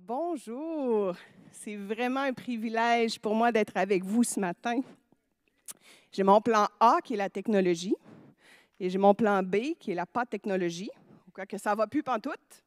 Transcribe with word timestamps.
Bonjour. 0.00 1.14
C'est 1.52 1.76
vraiment 1.76 2.20
un 2.20 2.32
privilège 2.32 3.20
pour 3.20 3.36
moi 3.36 3.52
d'être 3.52 3.76
avec 3.76 4.02
vous 4.02 4.24
ce 4.24 4.40
matin. 4.40 4.80
J'ai 6.10 6.24
mon 6.24 6.40
plan 6.40 6.66
A 6.80 6.98
qui 7.04 7.14
est 7.14 7.16
la 7.16 7.30
technologie 7.30 7.94
et 8.80 8.90
j'ai 8.90 8.98
mon 8.98 9.14
plan 9.14 9.44
B 9.44 9.76
qui 9.78 9.92
est 9.92 9.94
la 9.94 10.06
pas 10.06 10.26
technologie. 10.26 10.90
Quoi 11.32 11.46
que 11.46 11.56
ça 11.56 11.72
va 11.76 11.86
plus 11.86 12.02
pantoute. 12.02 12.64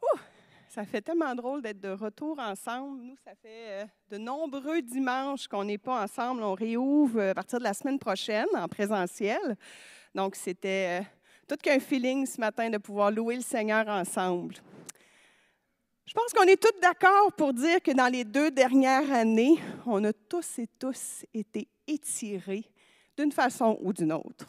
Ouh, 0.00 0.18
ça 0.68 0.84
fait 0.86 1.02
tellement 1.02 1.34
drôle 1.34 1.60
d'être 1.60 1.80
de 1.80 1.90
retour 1.90 2.38
ensemble. 2.38 3.02
Nous, 3.02 3.16
ça 3.22 3.34
fait 3.34 3.82
euh, 3.82 3.84
de 4.10 4.16
nombreux 4.16 4.80
dimanches 4.80 5.48
qu'on 5.48 5.64
n'est 5.64 5.76
pas 5.76 6.02
ensemble. 6.02 6.42
On 6.42 6.54
réouvre 6.54 7.20
euh, 7.20 7.30
à 7.32 7.34
partir 7.34 7.58
de 7.58 7.64
la 7.64 7.74
semaine 7.74 7.98
prochaine 7.98 8.48
en 8.54 8.68
présentiel. 8.68 9.56
Donc, 10.14 10.34
c'était 10.34 11.02
euh, 11.02 11.04
tout 11.46 11.56
qu'un 11.56 11.78
feeling 11.78 12.26
ce 12.26 12.40
matin 12.40 12.68
de 12.70 12.78
pouvoir 12.78 13.10
louer 13.10 13.36
le 13.36 13.42
Seigneur 13.42 13.86
ensemble. 13.88 14.56
Je 16.06 16.12
pense 16.12 16.32
qu'on 16.32 16.44
est 16.44 16.60
tous 16.60 16.78
d'accord 16.80 17.32
pour 17.36 17.52
dire 17.52 17.82
que 17.82 17.90
dans 17.90 18.10
les 18.10 18.24
deux 18.24 18.50
dernières 18.50 19.10
années, 19.10 19.58
on 19.86 20.02
a 20.04 20.12
tous 20.12 20.58
et 20.58 20.68
tous 20.78 21.24
été 21.34 21.68
étirés 21.86 22.64
d'une 23.16 23.32
façon 23.32 23.78
ou 23.80 23.92
d'une 23.92 24.12
autre. 24.12 24.46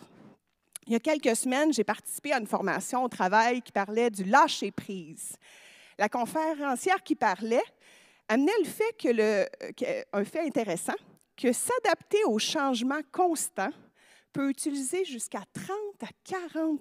Il 0.86 0.94
y 0.94 0.96
a 0.96 1.00
quelques 1.00 1.36
semaines, 1.36 1.74
j'ai 1.74 1.84
participé 1.84 2.32
à 2.32 2.40
une 2.40 2.48
formation 2.48 3.04
au 3.04 3.10
travail 3.10 3.62
qui 3.62 3.72
parlait 3.72 4.10
du 4.10 4.24
lâcher-prise. 4.24 5.36
La 5.98 6.10
conférencière 6.10 7.04
qui 7.04 7.16
parlait 7.16 7.64
amenait 8.30 8.52
le 8.60 8.66
fait 8.70 8.94
que 8.98 9.10
le, 9.10 9.46
un 10.14 10.24
fait 10.24 10.42
intéressant, 10.42 10.96
que 11.36 11.52
s'adapter 11.52 12.24
aux 12.26 12.40
changements 12.40 13.02
constants 13.12 13.74
peut 14.38 14.52
utiliser 14.52 15.04
jusqu'à 15.04 15.42
30 15.52 15.68
à 16.04 16.10
40 16.24 16.80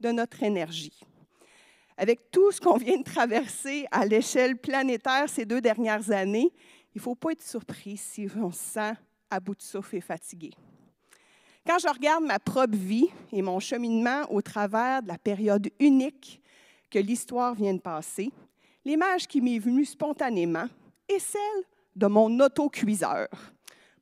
de 0.00 0.10
notre 0.10 0.42
énergie. 0.42 0.98
Avec 1.96 2.32
tout 2.32 2.50
ce 2.50 2.60
qu'on 2.60 2.78
vient 2.78 2.98
de 2.98 3.04
traverser 3.04 3.86
à 3.92 4.04
l'échelle 4.04 4.56
planétaire 4.56 5.28
ces 5.28 5.44
deux 5.44 5.60
dernières 5.60 6.10
années, 6.10 6.52
il 6.96 6.98
ne 6.98 7.00
faut 7.00 7.14
pas 7.14 7.30
être 7.30 7.44
surpris 7.44 7.96
si 7.96 8.26
on 8.34 8.50
se 8.50 8.58
sent 8.58 8.94
à 9.30 9.38
bout 9.38 9.54
de 9.54 9.62
souffle 9.62 9.94
et 9.94 10.00
fatigué. 10.00 10.50
Quand 11.64 11.78
je 11.78 11.86
regarde 11.86 12.24
ma 12.24 12.40
propre 12.40 12.76
vie 12.76 13.08
et 13.30 13.40
mon 13.40 13.60
cheminement 13.60 14.24
au 14.28 14.42
travers 14.42 15.00
de 15.00 15.06
la 15.06 15.18
période 15.18 15.70
unique 15.78 16.42
que 16.90 16.98
l'histoire 16.98 17.54
vient 17.54 17.74
de 17.74 17.80
passer, 17.80 18.32
l'image 18.84 19.28
qui 19.28 19.40
m'est 19.40 19.60
venue 19.60 19.84
spontanément 19.84 20.66
est 21.08 21.20
celle 21.20 21.62
de 21.94 22.08
mon 22.08 22.40
autocuiseur. 22.40 23.28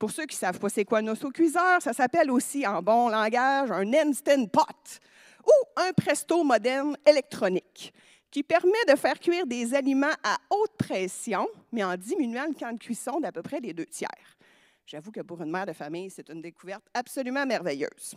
Pour 0.00 0.10
ceux 0.10 0.24
qui 0.24 0.34
ne 0.34 0.40
savent 0.40 0.58
pas 0.58 0.70
c'est 0.70 0.86
quoi 0.86 1.00
un 1.00 1.08
autocuiseur, 1.08 1.82
ça 1.82 1.92
s'appelle 1.92 2.30
aussi 2.30 2.66
en 2.66 2.80
bon 2.80 3.10
langage 3.10 3.70
un 3.70 3.92
instant 3.92 4.46
pot 4.46 5.00
ou 5.46 5.52
un 5.76 5.92
presto 5.92 6.42
moderne 6.42 6.96
électronique 7.06 7.92
qui 8.30 8.42
permet 8.42 8.82
de 8.88 8.96
faire 8.96 9.20
cuire 9.20 9.46
des 9.46 9.74
aliments 9.74 10.16
à 10.22 10.38
haute 10.48 10.72
pression, 10.78 11.46
mais 11.70 11.84
en 11.84 11.98
diminuant 11.98 12.46
le 12.48 12.54
temps 12.54 12.72
de 12.72 12.78
cuisson 12.78 13.20
d'à 13.20 13.30
peu 13.30 13.42
près 13.42 13.60
des 13.60 13.74
deux 13.74 13.84
tiers. 13.84 14.38
J'avoue 14.86 15.10
que 15.10 15.20
pour 15.20 15.42
une 15.42 15.50
mère 15.50 15.66
de 15.66 15.74
famille, 15.74 16.08
c'est 16.08 16.30
une 16.30 16.40
découverte 16.40 16.86
absolument 16.94 17.44
merveilleuse. 17.44 18.14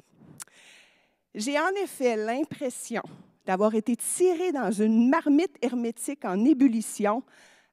J'ai 1.35 1.59
en 1.59 1.71
effet 1.83 2.15
l'impression 2.15 3.03
d'avoir 3.45 3.75
été 3.75 3.97
tirée 3.97 4.53
dans 4.53 4.71
une 4.71 5.09
marmite 5.09 5.57
hermétique 5.61 6.23
en 6.23 6.45
ébullition 6.45 7.23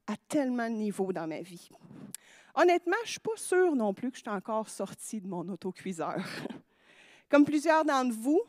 à 0.08 0.14
tellement 0.28 0.69
de 0.69 0.75
niveaux 0.75 1.12
dans 1.12 1.28
ma 1.28 1.42
vie. 1.42 1.69
Honnêtement, 2.54 2.96
je 3.04 3.08
ne 3.08 3.10
suis 3.10 3.20
pas 3.20 3.36
sûre 3.36 3.76
non 3.76 3.94
plus 3.94 4.10
que 4.10 4.16
je 4.16 4.22
suis 4.22 4.30
encore 4.30 4.68
sortie 4.68 5.20
de 5.20 5.28
mon 5.28 5.48
autocuiseur. 5.48 6.20
Comme 7.28 7.44
plusieurs 7.44 7.84
d'entre 7.84 8.14
vous, 8.14 8.40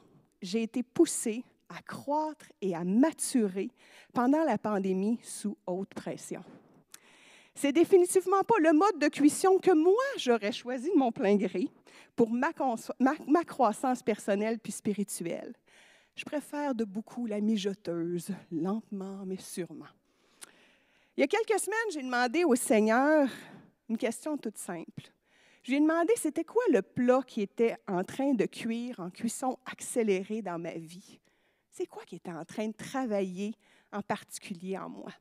j'ai 0.41 0.63
été 0.63 0.83
poussée 0.83 1.43
à 1.69 1.81
croître 1.81 2.45
et 2.61 2.75
à 2.75 2.83
maturer 2.83 3.69
pendant 4.13 4.43
la 4.43 4.57
pandémie 4.57 5.19
sous 5.23 5.57
haute 5.65 5.93
pression. 5.93 6.43
C'est 7.53 7.71
définitivement 7.71 8.43
pas 8.43 8.59
le 8.59 8.73
mode 8.73 8.97
de 8.97 9.07
cuisson 9.07 9.57
que 9.59 9.71
moi 9.71 10.03
j'aurais 10.17 10.51
choisi 10.51 10.89
de 10.89 10.97
mon 10.97 11.11
plein 11.11 11.35
gré 11.35 11.67
pour 12.15 12.29
ma, 12.29 12.51
ma, 12.99 13.43
croissance 13.43 14.01
personnelle 14.01 14.57
puis 14.59 14.71
spirituelle. 14.71 15.53
Je 16.15 16.25
préfère 16.25 16.75
de 16.75 16.83
beaucoup 16.83 17.25
la 17.25 17.39
mijoteuse, 17.39 18.29
lentement 18.51 19.23
mais 19.25 19.37
sûrement. 19.37 19.85
Il 21.15 21.21
y 21.21 21.23
a 21.23 21.27
quelques 21.27 21.59
semaines, 21.59 21.91
j'ai 21.91 22.01
demandé 22.01 22.43
au 22.43 22.55
Seigneur 22.55 23.29
une 23.91 23.97
question 23.97 24.37
toute 24.37 24.57
simple. 24.57 25.11
Je 25.63 25.71
lui 25.71 25.77
ai 25.77 25.81
demandé 25.81 26.13
c'était 26.15 26.45
quoi 26.45 26.63
le 26.71 26.81
plat 26.81 27.21
qui 27.27 27.41
était 27.41 27.75
en 27.89 28.05
train 28.05 28.33
de 28.33 28.45
cuire 28.45 29.01
en 29.01 29.09
cuisson 29.09 29.59
accélérée 29.65 30.41
dans 30.41 30.57
ma 30.57 30.71
vie? 30.71 31.19
C'est 31.69 31.87
quoi 31.87 32.03
qui 32.05 32.15
était 32.15 32.31
en 32.31 32.45
train 32.45 32.67
de 32.67 32.73
travailler 32.73 33.53
en 33.91 34.01
particulier 34.01 34.77
en 34.77 34.87
moi? 34.87 35.11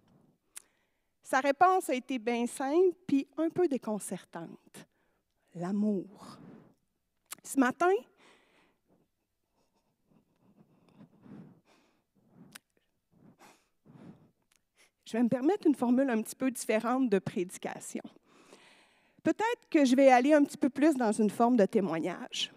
Sa 1.20 1.41
réponse 1.41 1.91
a 1.91 1.94
été 1.94 2.20
bien 2.20 2.47
simple 2.47 2.97
puis 3.08 3.26
un 3.36 3.50
peu 3.50 3.66
déconcertante. 3.66 4.87
L'amour. 5.56 6.38
Ce 7.42 7.58
matin, 7.58 7.92
je 15.04 15.12
vais 15.12 15.22
me 15.25 15.28
permettre 15.28 15.66
une 15.66 15.75
formule 15.75 16.08
un 16.08 16.22
petit 16.22 16.37
peu 16.37 16.52
différente 16.52 17.10
de 17.10 17.19
prédication. 17.19 18.04
Peut-être 19.22 19.69
que 19.70 19.84
je 19.84 19.94
vais 19.94 20.08
aller 20.08 20.32
un 20.32 20.42
petit 20.42 20.56
peu 20.56 20.70
plus 20.70 20.94
dans 20.94 21.12
une 21.12 21.31
forme 21.31 21.56
de 21.56 21.66
témoignage. 21.66 22.53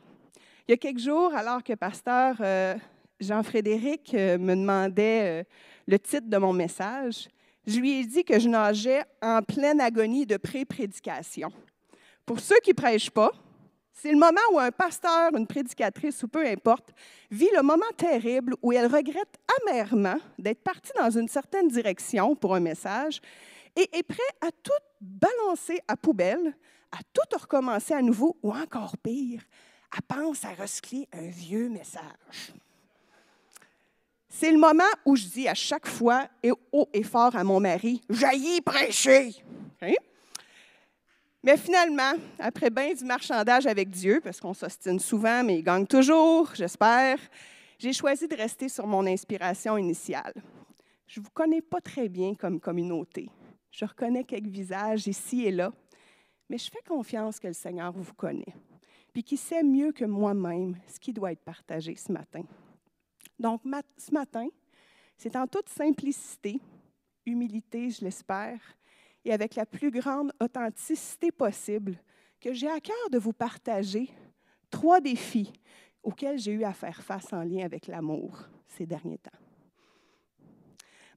Il 0.67 0.71
y 0.71 0.73
a 0.73 0.77
quelques 0.77 0.99
jours, 0.99 1.33
alors 1.35 1.61
que 1.61 1.73
pasteur 1.73 2.37
euh, 2.39 2.75
Jean-Frédéric 3.19 4.13
euh, 4.13 4.37
me 4.37 4.55
demandait 4.55 5.41
euh, 5.41 5.43
le 5.87 5.99
titre 5.99 6.29
de 6.29 6.37
mon 6.37 6.53
message, 6.53 7.27
je 7.67 7.79
lui 7.79 7.99
ai 7.99 8.05
dit 8.05 8.23
que 8.23 8.39
je 8.39 8.47
nageais 8.47 9.03
en 9.21 9.41
pleine 9.41 9.81
agonie 9.81 10.25
de 10.25 10.37
pré-prédication. 10.37 11.51
Pour 12.25 12.39
ceux 12.39 12.59
qui 12.63 12.71
ne 12.71 12.75
prêchent 12.75 13.11
pas, 13.11 13.31
c'est 13.91 14.11
le 14.11 14.17
moment 14.17 14.41
où 14.53 14.59
un 14.59 14.71
pasteur, 14.71 15.35
une 15.35 15.47
prédicatrice 15.47 16.23
ou 16.23 16.27
peu 16.27 16.45
importe, 16.45 16.93
vit 17.29 17.49
le 17.55 17.61
moment 17.61 17.83
terrible 17.97 18.55
où 18.61 18.71
elle 18.71 18.87
regrette 18.87 19.39
amèrement 19.61 20.17
d'être 20.39 20.61
partie 20.61 20.91
dans 20.97 21.09
une 21.09 21.27
certaine 21.27 21.67
direction 21.67 22.35
pour 22.35 22.55
un 22.55 22.59
message 22.59 23.21
et 23.75 23.89
est 23.97 24.03
prêt 24.03 24.21
à 24.41 24.51
tout 24.51 24.71
balancer 25.01 25.79
à 25.87 25.97
poubelle, 25.97 26.55
à 26.91 26.99
tout 27.13 27.37
recommencer 27.39 27.93
à 27.93 28.01
nouveau, 28.01 28.37
ou 28.43 28.51
encore 28.51 28.97
pire, 28.97 29.41
à 29.95 30.01
penser 30.01 30.47
à 30.47 30.61
recycler 30.61 31.07
un 31.13 31.27
vieux 31.27 31.69
message. 31.69 32.53
C'est 34.29 34.51
le 34.51 34.57
moment 34.57 34.83
où 35.05 35.15
je 35.15 35.25
dis 35.27 35.47
à 35.47 35.53
chaque 35.53 35.87
fois 35.87 36.27
et 36.41 36.51
haut 36.71 36.89
et 36.91 37.03
fort 37.03 37.35
à 37.35 37.43
mon 37.43 37.59
mari, 37.59 38.01
jaillis 38.09 38.61
prêcher. 38.61 39.31
Hein? 39.81 39.93
Mais 41.43 41.57
finalement, 41.57 42.13
après 42.39 42.69
bien 42.69 42.93
du 42.93 43.03
marchandage 43.03 43.67
avec 43.67 43.89
Dieu, 43.89 44.21
parce 44.23 44.39
qu'on 44.39 44.53
s'ostine 44.53 44.99
souvent, 44.99 45.43
mais 45.43 45.59
il 45.59 45.63
gagne 45.63 45.85
toujours, 45.85 46.49
j'espère, 46.55 47.19
j'ai 47.77 47.93
choisi 47.93 48.27
de 48.27 48.35
rester 48.35 48.69
sur 48.69 48.87
mon 48.87 49.05
inspiration 49.05 49.77
initiale. 49.77 50.33
Je 51.05 51.19
ne 51.19 51.25
vous 51.25 51.31
connais 51.31 51.61
pas 51.61 51.81
très 51.81 52.07
bien 52.07 52.33
comme 52.33 52.59
communauté. 52.59 53.29
Je 53.73 53.85
reconnais 53.85 54.23
quelques 54.23 54.45
visages 54.45 55.07
ici 55.07 55.45
et 55.45 55.51
là, 55.51 55.73
mais 56.47 56.59
je 56.59 56.69
fais 56.69 56.83
confiance 56.87 57.39
que 57.39 57.47
le 57.47 57.53
Seigneur 57.53 57.91
vous 57.91 58.13
connaît, 58.13 58.53
puis 59.11 59.23
qu'il 59.23 59.39
sait 59.39 59.63
mieux 59.63 59.91
que 59.91 60.05
moi-même 60.05 60.77
ce 60.87 60.99
qui 60.99 61.11
doit 61.11 61.31
être 61.31 61.43
partagé 61.43 61.95
ce 61.95 62.11
matin. 62.11 62.43
Donc, 63.39 63.63
ce 63.97 64.13
matin, 64.13 64.47
c'est 65.17 65.35
en 65.35 65.47
toute 65.47 65.69
simplicité, 65.69 66.59
humilité, 67.25 67.89
je 67.89 68.05
l'espère, 68.05 68.59
et 69.25 69.33
avec 69.33 69.55
la 69.55 69.65
plus 69.65 69.89
grande 69.89 70.31
authenticité 70.39 71.31
possible, 71.31 71.97
que 72.39 72.53
j'ai 72.53 72.69
à 72.69 72.79
cœur 72.79 73.09
de 73.11 73.17
vous 73.17 73.33
partager 73.33 74.09
trois 74.69 75.01
défis 75.01 75.51
auxquels 76.03 76.37
j'ai 76.37 76.51
eu 76.51 76.63
à 76.63 76.73
faire 76.73 77.01
face 77.01 77.33
en 77.33 77.41
lien 77.41 77.65
avec 77.65 77.87
l'amour 77.87 78.37
ces 78.67 78.85
derniers 78.85 79.17
temps. 79.17 79.42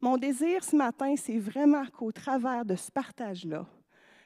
Mon 0.01 0.17
désir 0.19 0.63
ce 0.63 0.77
matin, 0.77 1.15
c'est 1.17 1.39
vraiment 1.39 1.87
qu'au 1.87 2.13
travers 2.13 2.65
de 2.65 2.77
ce 2.77 2.91
partage-là, 2.91 3.67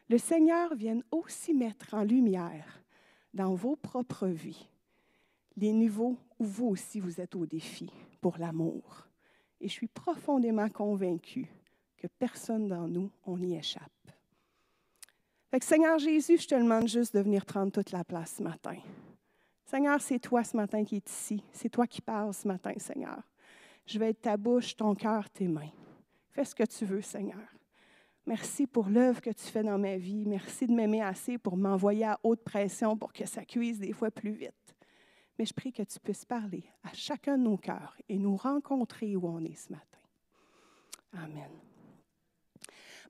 le 0.08 0.18
Seigneur 0.18 0.74
vienne 0.74 1.02
aussi 1.10 1.54
mettre 1.54 1.94
en 1.94 2.02
lumière 2.02 2.82
dans 3.32 3.54
vos 3.54 3.76
propres 3.76 4.26
vies 4.26 4.66
les 5.56 5.72
niveaux 5.72 6.16
où 6.38 6.44
vous 6.44 6.66
aussi 6.66 7.00
vous 7.00 7.20
êtes 7.20 7.34
au 7.36 7.46
défi 7.46 7.90
pour 8.20 8.38
l'amour. 8.38 9.06
Et 9.60 9.68
je 9.68 9.72
suis 9.72 9.88
profondément 9.88 10.68
convaincue 10.68 11.46
que 11.96 12.06
personne 12.18 12.66
dans 12.66 12.88
nous, 12.88 13.10
on 13.26 13.40
y 13.42 13.54
échappe. 13.54 13.84
Fait 15.50 15.62
Seigneur 15.62 15.98
Jésus, 15.98 16.38
je 16.38 16.48
te 16.48 16.54
demande 16.54 16.88
juste 16.88 17.14
de 17.14 17.20
venir 17.20 17.44
prendre 17.44 17.72
toute 17.72 17.92
la 17.92 18.04
place 18.04 18.36
ce 18.38 18.42
matin. 18.42 18.76
Seigneur, 19.66 20.00
c'est 20.00 20.18
toi 20.18 20.42
ce 20.42 20.56
matin 20.56 20.84
qui 20.84 20.96
es 20.96 21.02
ici. 21.06 21.44
C'est 21.52 21.68
toi 21.68 21.86
qui 21.86 22.00
parles 22.00 22.32
ce 22.32 22.48
matin, 22.48 22.72
Seigneur. 22.78 23.22
Je 23.86 23.98
vais 23.98 24.10
être 24.10 24.20
ta 24.22 24.36
bouche, 24.36 24.76
ton 24.76 24.94
cœur, 24.94 25.28
tes 25.30 25.48
mains. 25.48 25.72
Fais 26.30 26.44
ce 26.44 26.54
que 26.54 26.64
tu 26.64 26.84
veux, 26.84 27.02
Seigneur. 27.02 27.38
Merci 28.26 28.66
pour 28.66 28.88
l'œuvre 28.88 29.20
que 29.20 29.30
tu 29.30 29.44
fais 29.44 29.62
dans 29.62 29.78
ma 29.78 29.96
vie. 29.96 30.24
Merci 30.26 30.66
de 30.66 30.72
m'aimer 30.72 31.02
assez 31.02 31.38
pour 31.38 31.56
m'envoyer 31.56 32.04
à 32.04 32.20
haute 32.22 32.44
pression 32.44 32.96
pour 32.96 33.12
que 33.12 33.26
ça 33.26 33.44
cuise 33.44 33.80
des 33.80 33.92
fois 33.92 34.10
plus 34.10 34.32
vite. 34.32 34.74
Mais 35.38 35.46
je 35.46 35.54
prie 35.54 35.72
que 35.72 35.82
tu 35.82 35.98
puisses 35.98 36.24
parler 36.24 36.64
à 36.84 36.92
chacun 36.92 37.38
de 37.38 37.44
nos 37.44 37.56
cœurs 37.56 37.96
et 38.08 38.18
nous 38.18 38.36
rencontrer 38.36 39.16
où 39.16 39.26
on 39.26 39.42
est 39.44 39.56
ce 39.56 39.72
matin. 39.72 39.98
Amen. 41.14 41.50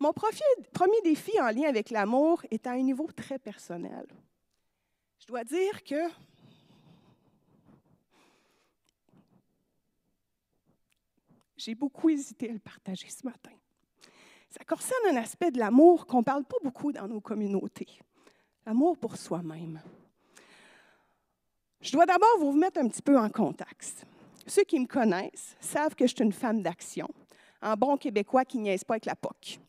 Mon 0.00 0.12
premier 0.14 1.00
défi 1.04 1.38
en 1.40 1.50
lien 1.50 1.68
avec 1.68 1.90
l'amour 1.90 2.42
est 2.50 2.66
à 2.66 2.72
un 2.72 2.82
niveau 2.82 3.08
très 3.14 3.38
personnel. 3.38 4.06
Je 5.18 5.26
dois 5.26 5.44
dire 5.44 5.84
que 5.84 6.08
j'ai 11.60 11.74
beaucoup 11.74 12.08
hésité 12.08 12.48
à 12.48 12.52
le 12.52 12.58
partager 12.58 13.08
ce 13.08 13.24
matin. 13.24 13.50
Ça 14.48 14.64
concerne 14.64 15.14
un 15.14 15.20
aspect 15.20 15.50
de 15.50 15.58
l'amour 15.58 16.06
qu'on 16.06 16.18
ne 16.18 16.24
parle 16.24 16.44
pas 16.44 16.56
beaucoup 16.62 16.90
dans 16.90 17.06
nos 17.06 17.20
communautés. 17.20 18.00
L'amour 18.64 18.96
pour 18.96 19.16
soi-même. 19.16 19.80
Je 21.80 21.92
dois 21.92 22.06
d'abord 22.06 22.38
vous 22.38 22.52
mettre 22.52 22.80
un 22.80 22.88
petit 22.88 23.02
peu 23.02 23.18
en 23.18 23.28
contexte. 23.28 24.06
Ceux 24.46 24.64
qui 24.64 24.80
me 24.80 24.86
connaissent 24.86 25.56
savent 25.60 25.94
que 25.94 26.06
je 26.06 26.14
suis 26.14 26.24
une 26.24 26.32
femme 26.32 26.62
d'action, 26.62 27.08
un 27.62 27.76
bon 27.76 27.96
Québécois 27.96 28.44
qui 28.44 28.58
niaise 28.58 28.82
pas 28.82 28.94
avec 28.94 29.04
la 29.04 29.14
POC. 29.14 29.60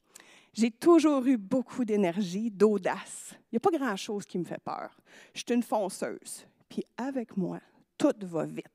J'ai 0.54 0.72
toujours 0.72 1.26
eu 1.26 1.38
beaucoup 1.38 1.86
d'énergie, 1.86 2.50
d'audace. 2.50 3.34
Il 3.52 3.56
n'y 3.56 3.58
a 3.58 3.60
pas 3.60 3.78
grand-chose 3.78 4.26
qui 4.26 4.38
me 4.38 4.44
fait 4.46 4.62
peur. 4.64 4.90
Je 5.34 5.40
suis 5.40 5.54
une 5.54 5.64
fonceuse. 5.64 6.46
Puis 6.70 6.86
avec 6.98 7.36
moi, 7.38 7.60
tout 7.98 8.16
va 8.22 8.46
vite. 8.46 8.66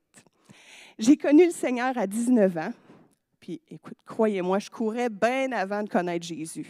J'ai 0.97 1.17
connu 1.17 1.45
le 1.45 1.51
Seigneur 1.51 1.97
à 1.97 2.07
19 2.07 2.57
ans. 2.57 2.73
Puis 3.47 3.61
écoute, 3.69 3.97
croyez-moi, 4.05 4.59
je 4.59 4.69
courais 4.69 5.07
bien 5.07 5.53
avant 5.53 5.81
de 5.81 5.87
connaître 5.87 6.25
Jésus. 6.25 6.67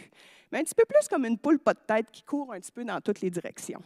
Mais 0.52 0.60
un 0.60 0.62
petit 0.62 0.76
peu 0.76 0.84
plus 0.84 1.08
comme 1.08 1.24
une 1.24 1.36
poule 1.36 1.58
pas 1.58 1.74
de 1.74 1.80
tête 1.84 2.06
qui 2.12 2.22
court 2.22 2.52
un 2.52 2.60
petit 2.60 2.70
peu 2.70 2.84
dans 2.84 3.00
toutes 3.00 3.20
les 3.20 3.30
directions. 3.30 3.82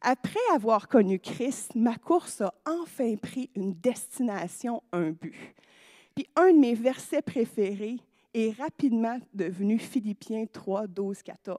Après 0.00 0.40
avoir 0.54 0.88
connu 0.88 1.18
Christ, 1.18 1.74
ma 1.74 1.96
course 1.96 2.40
a 2.40 2.54
enfin 2.64 3.14
pris 3.16 3.50
une 3.54 3.74
destination, 3.74 4.82
un 4.90 5.10
but. 5.10 5.54
Puis 6.14 6.26
un 6.34 6.50
de 6.50 6.58
mes 6.58 6.72
versets 6.72 7.20
préférés 7.20 7.98
est 8.32 8.56
rapidement 8.56 9.18
devenu 9.34 9.78
Philippiens 9.78 10.46
3, 10.50 10.86
12, 10.86 11.22
14. 11.22 11.58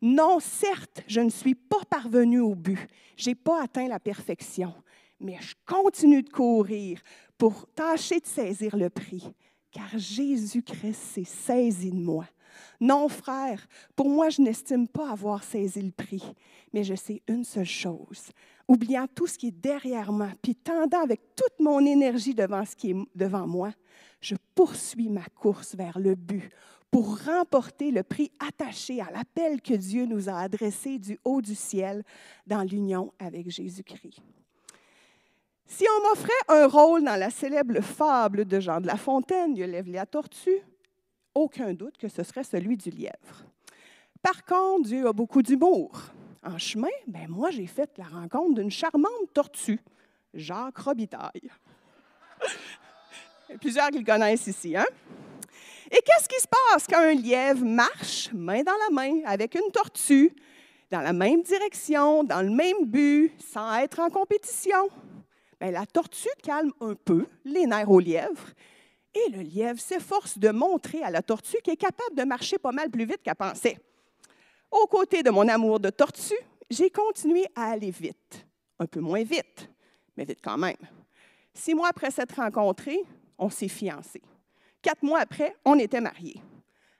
Non, 0.00 0.40
certes, 0.40 1.02
je 1.06 1.20
ne 1.20 1.28
suis 1.28 1.54
pas 1.54 1.84
parvenu 1.90 2.40
au 2.40 2.54
but. 2.54 2.88
Je 3.18 3.28
n'ai 3.28 3.34
pas 3.34 3.64
atteint 3.64 3.86
la 3.86 4.00
perfection, 4.00 4.72
mais 5.20 5.36
je 5.42 5.54
continue 5.66 6.22
de 6.22 6.30
courir 6.30 7.02
pour 7.36 7.66
tâcher 7.74 8.18
de 8.18 8.26
saisir 8.26 8.76
le 8.76 8.90
prix, 8.90 9.32
car 9.70 9.88
Jésus-Christ 9.96 10.94
s'est 10.94 11.24
saisi 11.24 11.90
de 11.90 12.00
moi. 12.00 12.26
Non, 12.80 13.08
frère, 13.08 13.66
pour 13.96 14.08
moi, 14.08 14.30
je 14.30 14.42
n'estime 14.42 14.88
pas 14.88 15.10
avoir 15.10 15.42
saisi 15.42 15.82
le 15.82 15.90
prix, 15.90 16.22
mais 16.72 16.84
je 16.84 16.94
sais 16.94 17.22
une 17.28 17.44
seule 17.44 17.64
chose. 17.64 18.30
Oubliant 18.66 19.06
tout 19.12 19.26
ce 19.26 19.38
qui 19.38 19.48
est 19.48 19.60
derrière 19.60 20.12
moi, 20.12 20.28
puis 20.42 20.54
tendant 20.54 21.02
avec 21.02 21.20
toute 21.34 21.60
mon 21.60 21.84
énergie 21.84 22.34
devant 22.34 22.64
ce 22.64 22.76
qui 22.76 22.90
est 22.90 22.96
devant 23.14 23.46
moi, 23.46 23.72
je 24.20 24.34
poursuis 24.54 25.08
ma 25.08 25.24
course 25.34 25.74
vers 25.74 25.98
le 25.98 26.14
but 26.14 26.50
pour 26.90 27.22
remporter 27.24 27.90
le 27.90 28.02
prix 28.02 28.30
attaché 28.38 29.00
à 29.00 29.10
l'appel 29.10 29.60
que 29.60 29.74
Dieu 29.74 30.06
nous 30.06 30.28
a 30.28 30.40
adressé 30.40 30.98
du 30.98 31.18
haut 31.24 31.42
du 31.42 31.54
ciel 31.54 32.02
dans 32.46 32.62
l'union 32.62 33.12
avec 33.18 33.50
Jésus-Christ. 33.50 34.22
Si 35.70 35.84
on 35.86 36.08
m'offrait 36.08 36.32
un 36.48 36.66
rôle 36.66 37.04
dans 37.04 37.16
la 37.16 37.28
célèbre 37.28 37.82
fable 37.82 38.46
de 38.46 38.58
Jean 38.58 38.80
de 38.80 38.86
La 38.86 38.96
Fontaine, 38.96 39.54
lève 39.54 39.90
la 39.90 40.06
tortue, 40.06 40.62
aucun 41.34 41.74
doute 41.74 41.98
que 41.98 42.08
ce 42.08 42.22
serait 42.22 42.42
celui 42.42 42.78
du 42.78 42.88
lièvre. 42.88 43.44
Par 44.22 44.44
contre, 44.46 44.88
Dieu 44.88 45.06
a 45.06 45.12
beaucoup 45.12 45.42
d'humour. 45.42 46.00
En 46.42 46.56
chemin, 46.56 46.88
ben 47.06 47.28
moi, 47.28 47.50
j'ai 47.50 47.66
fait 47.66 47.90
la 47.98 48.06
rencontre 48.06 48.54
d'une 48.54 48.70
charmante 48.70 49.32
tortue, 49.34 49.80
Jacques 50.32 50.78
Robitaille. 50.78 51.50
Plusieurs 53.60 53.90
qui 53.90 53.98
le 53.98 54.04
connaissent 54.04 54.46
ici. 54.46 54.74
Hein? 54.74 54.86
Et 55.90 56.00
qu'est-ce 56.00 56.28
qui 56.28 56.40
se 56.40 56.48
passe 56.48 56.86
quand 56.86 57.00
un 57.00 57.14
lièvre 57.14 57.64
marche 57.64 58.30
main 58.32 58.62
dans 58.62 58.72
la 58.88 58.94
main 58.94 59.20
avec 59.26 59.54
une 59.54 59.70
tortue 59.70 60.34
dans 60.90 61.02
la 61.02 61.12
même 61.12 61.42
direction, 61.42 62.24
dans 62.24 62.40
le 62.40 62.50
même 62.50 62.86
but, 62.86 63.32
sans 63.52 63.76
être 63.76 64.00
en 64.00 64.08
compétition? 64.08 64.88
Bien, 65.60 65.70
la 65.70 65.86
tortue 65.86 66.28
calme 66.42 66.72
un 66.80 66.94
peu 66.94 67.26
les 67.44 67.66
nerfs 67.66 67.90
au 67.90 68.00
lièvre 68.00 68.46
et 69.14 69.30
le 69.30 69.40
lièvre 69.40 69.80
s'efforce 69.80 70.38
de 70.38 70.50
montrer 70.50 71.02
à 71.02 71.10
la 71.10 71.22
tortue 71.22 71.58
qu'il 71.62 71.72
est 71.72 71.76
capable 71.76 72.14
de 72.14 72.24
marcher 72.24 72.58
pas 72.58 72.72
mal 72.72 72.90
plus 72.90 73.04
vite 73.04 73.22
qu'elle 73.22 73.34
pensait. 73.34 73.78
Aux 74.70 74.86
côtés 74.86 75.22
de 75.22 75.30
mon 75.30 75.48
amour 75.48 75.80
de 75.80 75.90
tortue, 75.90 76.34
j'ai 76.70 76.90
continué 76.90 77.46
à 77.56 77.70
aller 77.70 77.90
vite. 77.90 78.46
Un 78.78 78.86
peu 78.86 79.00
moins 79.00 79.22
vite, 79.22 79.70
mais 80.16 80.24
vite 80.24 80.40
quand 80.42 80.58
même. 80.58 80.76
Six 81.54 81.74
mois 81.74 81.88
après 81.88 82.10
s'être 82.10 82.36
rencontrés, 82.36 83.00
on 83.38 83.50
s'est 83.50 83.68
fiancés. 83.68 84.22
Quatre 84.82 85.02
mois 85.02 85.20
après, 85.20 85.56
on 85.64 85.78
était 85.78 86.00
mariés. 86.00 86.40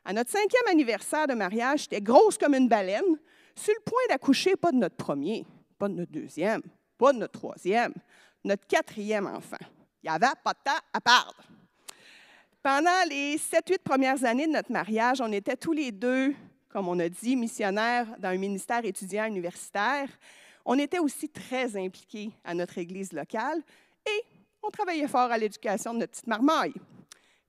À 0.04 0.12
notre 0.12 0.30
cinquième 0.30 0.66
anniversaire 0.68 1.26
de 1.26 1.34
mariage, 1.34 1.82
j'étais 1.82 2.00
grosse 2.00 2.38
comme 2.38 2.54
une 2.54 2.68
baleine, 2.68 3.18
sur 3.54 3.74
le 3.74 3.82
point 3.84 4.00
d'accoucher 4.08 4.56
pas 4.56 4.72
de 4.72 4.78
notre 4.78 4.96
premier, 4.96 5.44
pas 5.78 5.88
de 5.88 5.94
notre 5.94 6.10
deuxième, 6.10 6.62
pas 6.96 7.12
de 7.12 7.18
notre 7.18 7.38
troisième, 7.38 7.92
notre 8.44 8.66
quatrième 8.66 9.26
enfant. 9.26 9.56
Il 10.02 10.10
n'y 10.10 10.14
avait 10.14 10.26
pas 10.42 10.52
de 10.52 10.58
temps 10.64 10.80
à 10.92 11.00
perdre. 11.00 11.42
Pendant 12.62 13.08
les 13.08 13.38
sept, 13.38 13.68
huit 13.68 13.82
premières 13.82 14.24
années 14.24 14.46
de 14.46 14.52
notre 14.52 14.72
mariage, 14.72 15.20
on 15.20 15.32
était 15.32 15.56
tous 15.56 15.72
les 15.72 15.92
deux, 15.92 16.34
comme 16.68 16.88
on 16.88 16.98
a 16.98 17.08
dit, 17.08 17.36
missionnaires 17.36 18.06
dans 18.18 18.28
un 18.28 18.36
ministère 18.36 18.84
étudiant 18.84 19.26
universitaire. 19.26 20.08
On 20.64 20.78
était 20.78 20.98
aussi 20.98 21.28
très 21.28 21.76
impliqués 21.76 22.30
à 22.44 22.54
notre 22.54 22.78
église 22.78 23.12
locale 23.12 23.62
et 24.06 24.24
on 24.62 24.70
travaillait 24.70 25.08
fort 25.08 25.30
à 25.30 25.38
l'éducation 25.38 25.94
de 25.94 26.00
notre 26.00 26.12
petite 26.12 26.26
marmaille. 26.26 26.74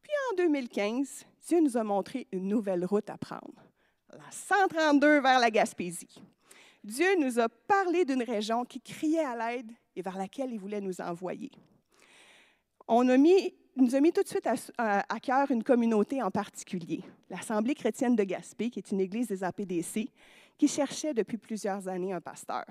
Puis 0.01 0.11
en 0.31 0.35
2015, 0.37 1.25
Dieu 1.47 1.59
nous 1.59 1.75
a 1.75 1.83
montré 1.83 2.27
une 2.31 2.47
nouvelle 2.47 2.85
route 2.85 3.09
à 3.09 3.17
prendre, 3.17 3.53
la 4.11 4.31
132 4.31 5.21
vers 5.21 5.39
la 5.39 5.51
Gaspésie. 5.51 6.21
Dieu 6.83 7.15
nous 7.19 7.39
a 7.39 7.49
parlé 7.49 8.05
d'une 8.05 8.23
région 8.23 8.63
qui 8.63 8.79
criait 8.79 9.25
à 9.25 9.35
l'aide 9.35 9.71
et 9.99 10.01
vers 10.01 10.17
laquelle 10.17 10.51
il 10.51 10.59
voulait 10.59 10.81
nous 10.81 11.01
envoyer. 11.01 11.51
On 12.87 13.07
a 13.07 13.17
mis 13.17 13.53
nous 13.75 13.95
a 13.95 14.01
mis 14.01 14.11
tout 14.11 14.23
de 14.23 14.27
suite 14.27 14.47
à, 14.77 15.19
cœur 15.21 15.51
une 15.51 15.63
communauté 15.63 16.21
en 16.21 16.31
particulier, 16.31 17.01
l'Assemblée 17.29 17.75
chrétienne 17.75 18.15
de 18.15 18.23
Gaspé, 18.23 18.69
qui 18.69 18.79
est 18.79 18.91
une 18.91 18.99
église 18.99 19.27
des 19.27 19.43
APDC, 19.43 20.09
qui 20.57 20.67
cherchait 20.67 21.13
depuis 21.13 21.37
plusieurs 21.37 21.87
années 21.87 22.11
un 22.11 22.19
pasteur. 22.19 22.65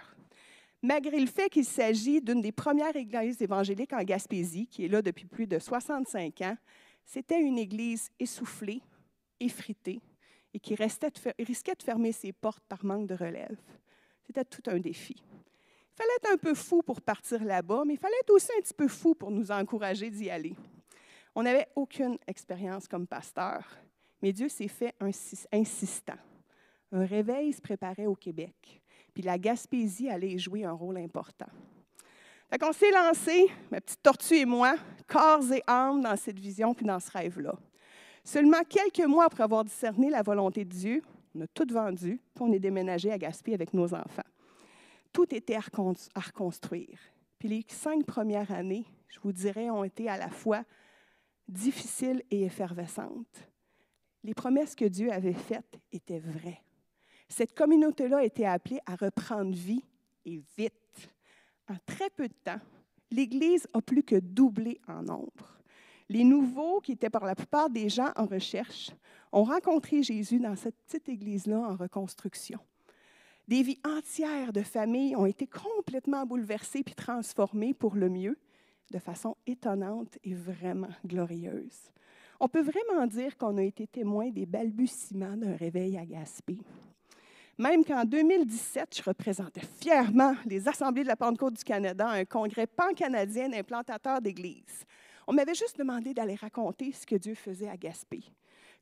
Malgré 0.83 1.19
le 1.19 1.27
fait 1.27 1.49
qu'il 1.49 1.65
s'agit 1.65 2.21
d'une 2.21 2.41
des 2.41 2.53
premières 2.53 2.95
églises 2.95 3.41
évangéliques 3.41 3.93
en 3.93 4.03
Gaspésie, 4.03 4.67
qui 4.67 4.85
est 4.85 4.89
là 4.89 5.03
depuis 5.03 5.27
plus 5.27 5.47
de 5.47 5.59
65 5.59 6.41
ans, 6.43 6.57
c'était 7.05 7.41
une 7.41 7.59
église 7.59 8.11
essoufflée, 8.21 8.83
effritée, 9.41 10.01
et 10.53 10.61
qui 10.61 10.75
risquait 10.75 11.75
de 11.75 11.83
fermer 11.83 12.13
ses 12.13 12.33
portes 12.33 12.65
par 12.69 12.85
manque 12.85 13.07
de 13.07 13.15
relève. 13.15 13.57
C'était 14.27 14.45
tout 14.45 14.63
un 14.67 14.79
défi. 14.79 15.17
Il 15.99 16.05
fallait 16.05 16.17
être 16.23 16.33
un 16.33 16.37
peu 16.37 16.55
fou 16.55 16.81
pour 16.81 17.01
partir 17.01 17.43
là-bas, 17.43 17.83
mais 17.85 17.95
il 17.95 17.99
fallait 17.99 18.15
être 18.21 18.31
aussi 18.31 18.53
un 18.57 18.61
petit 18.61 18.75
peu 18.75 18.87
fou 18.87 19.17
pour 19.17 19.33
nous 19.33 19.51
encourager 19.51 20.11
d'y 20.11 20.31
aller. 20.31 20.55
On 21.35 21.43
n'avait 21.43 21.67
aucune 21.75 22.17
expérience 22.29 22.87
comme 22.87 23.05
pasteur, 23.05 23.67
mais 24.23 24.33
Dieu 24.33 24.49
s'est 24.49 24.69
fait 24.69 24.95
insistant. 25.53 26.19
Un 26.93 27.05
réveil 27.05 27.53
se 27.53 27.61
préparait 27.61 28.07
au 28.07 28.15
Québec, 28.15 28.81
puis 29.13 29.25
la 29.25 29.39
Gaspésie 29.39 30.09
allait 30.09 30.39
jouer 30.39 30.65
un 30.65 30.73
rôle 30.73 30.99
important. 30.99 31.49
Fait 32.49 32.59
qu'on 32.59 32.73
s'est 32.73 32.93
lancé, 32.93 33.47
ma 33.73 33.81
petite 33.81 34.01
tortue 34.01 34.37
et 34.37 34.45
moi, 34.45 34.77
corps 35.09 35.53
et 35.53 35.65
âme 35.67 36.03
dans 36.03 36.17
cette 36.17 36.39
vision 36.39 36.75
puis 36.75 36.87
dans 36.87 37.01
ce 37.01 37.11
rêve-là. 37.11 37.57
Seulement 38.23 38.63
quelques 38.69 39.05
mois 39.05 39.25
après 39.25 39.43
avoir 39.43 39.65
discerné 39.65 40.11
la 40.11 40.23
volonté 40.23 40.65
de 40.65 40.71
Dieu, 40.71 41.03
on 41.35 41.41
a 41.41 41.47
tout 41.49 41.67
vendu, 41.69 42.21
puis 42.37 42.45
on 42.45 42.53
est 42.53 42.61
déménagé 42.61 43.11
à 43.11 43.19
Gaspé 43.19 43.53
avec 43.53 43.75
nos 43.75 43.93
enfants. 43.93 44.23
Tout 45.13 45.35
était 45.35 45.57
à 45.57 46.21
reconstruire. 46.21 46.99
Puis 47.39 47.49
les 47.49 47.65
cinq 47.69 48.05
premières 48.05 48.51
années, 48.51 48.87
je 49.09 49.21
vous 49.21 49.33
dirais, 49.33 49.71
ont 49.71 49.85
été 49.85 50.09
à 50.09 50.17
la 50.17 50.31
fois 50.31 50.65
difficile 51.47 52.23
et 52.31 52.43
effervescente. 52.43 53.49
Les 54.25 54.35
promesses 54.35 54.75
que 54.75 54.85
Dieu 54.85 55.13
avait 55.13 55.33
faites 55.33 55.79
étaient 55.93 56.19
vraies. 56.19 56.63
Cette 57.29 57.55
communauté-là 57.55 58.25
était 58.25 58.45
appelée 58.45 58.81
à 58.87 58.97
reprendre 58.97 59.55
vie 59.55 59.85
et 60.25 60.43
vite. 60.57 61.11
En 61.69 61.77
très 61.87 62.11
peu 62.11 62.29
de 62.29 62.35
temps, 62.45 62.61
l'Église 63.11 63.67
a 63.73 63.81
plus 63.81 64.03
que 64.03 64.17
doublé 64.17 64.81
en 64.89 65.03
nombre. 65.03 65.59
Les 66.09 66.25
nouveaux, 66.25 66.81
qui 66.81 66.93
étaient 66.93 67.11
pour 67.11 67.25
la 67.25 67.35
plupart 67.35 67.69
des 67.69 67.89
gens 67.91 68.11
en 68.17 68.25
recherche, 68.25 68.91
ont 69.31 69.45
rencontré 69.45 70.03
Jésus 70.03 70.41
dans 70.41 70.57
cette 70.57 70.77
petite 70.77 71.09
Église-là 71.09 71.59
en 71.59 71.77
reconstruction. 71.77 72.59
Des 73.49 73.63
vies 73.63 73.81
entières 73.83 74.53
de 74.53 74.61
familles 74.61 75.17
ont 75.17 75.25
été 75.25 75.47
complètement 75.47 76.27
bouleversées 76.27 76.83
puis 76.83 76.95
transformées 76.95 77.73
pour 77.73 77.95
le 77.95 78.11
mieux 78.11 78.39
de 78.91 78.99
façon 78.99 79.39
étonnante 79.47 80.19
et 80.23 80.35
vraiment 80.35 80.91
glorieuse. 81.07 81.91
On 82.41 82.49
peut 82.49 82.61
vraiment 82.61 83.07
dire 83.07 83.39
qu'on 83.39 83.57
a 83.57 83.63
été 83.63 83.87
témoin 83.87 84.29
des 84.29 84.45
balbutiements 84.45 85.39
d'un 85.39 85.57
réveil 85.57 85.97
à 85.97 86.05
Gaspé. 86.05 86.59
Même 87.57 87.87
qu'en 87.87 88.05
2017, 88.05 88.99
je 88.99 89.03
représentais 89.03 89.67
fièrement 89.81 90.35
les 90.45 90.69
Assemblées 90.69 91.03
de 91.03 91.09
la 91.09 91.17
Pentecôte 91.17 91.55
du 91.55 91.65
Canada 91.65 92.07
à 92.07 92.17
un 92.17 92.25
congrès 92.27 92.67
pan-canadien 92.67 93.49
d'implantateurs 93.49 94.21
d'églises. 94.21 94.85
On 95.27 95.33
m'avait 95.33 95.55
juste 95.55 95.79
demandé 95.79 96.13
d'aller 96.13 96.35
raconter 96.35 96.93
ce 96.93 97.07
que 97.07 97.17
Dieu 97.17 97.35
faisait 97.35 97.69
à 97.71 97.79
Gaspé. 97.79 98.23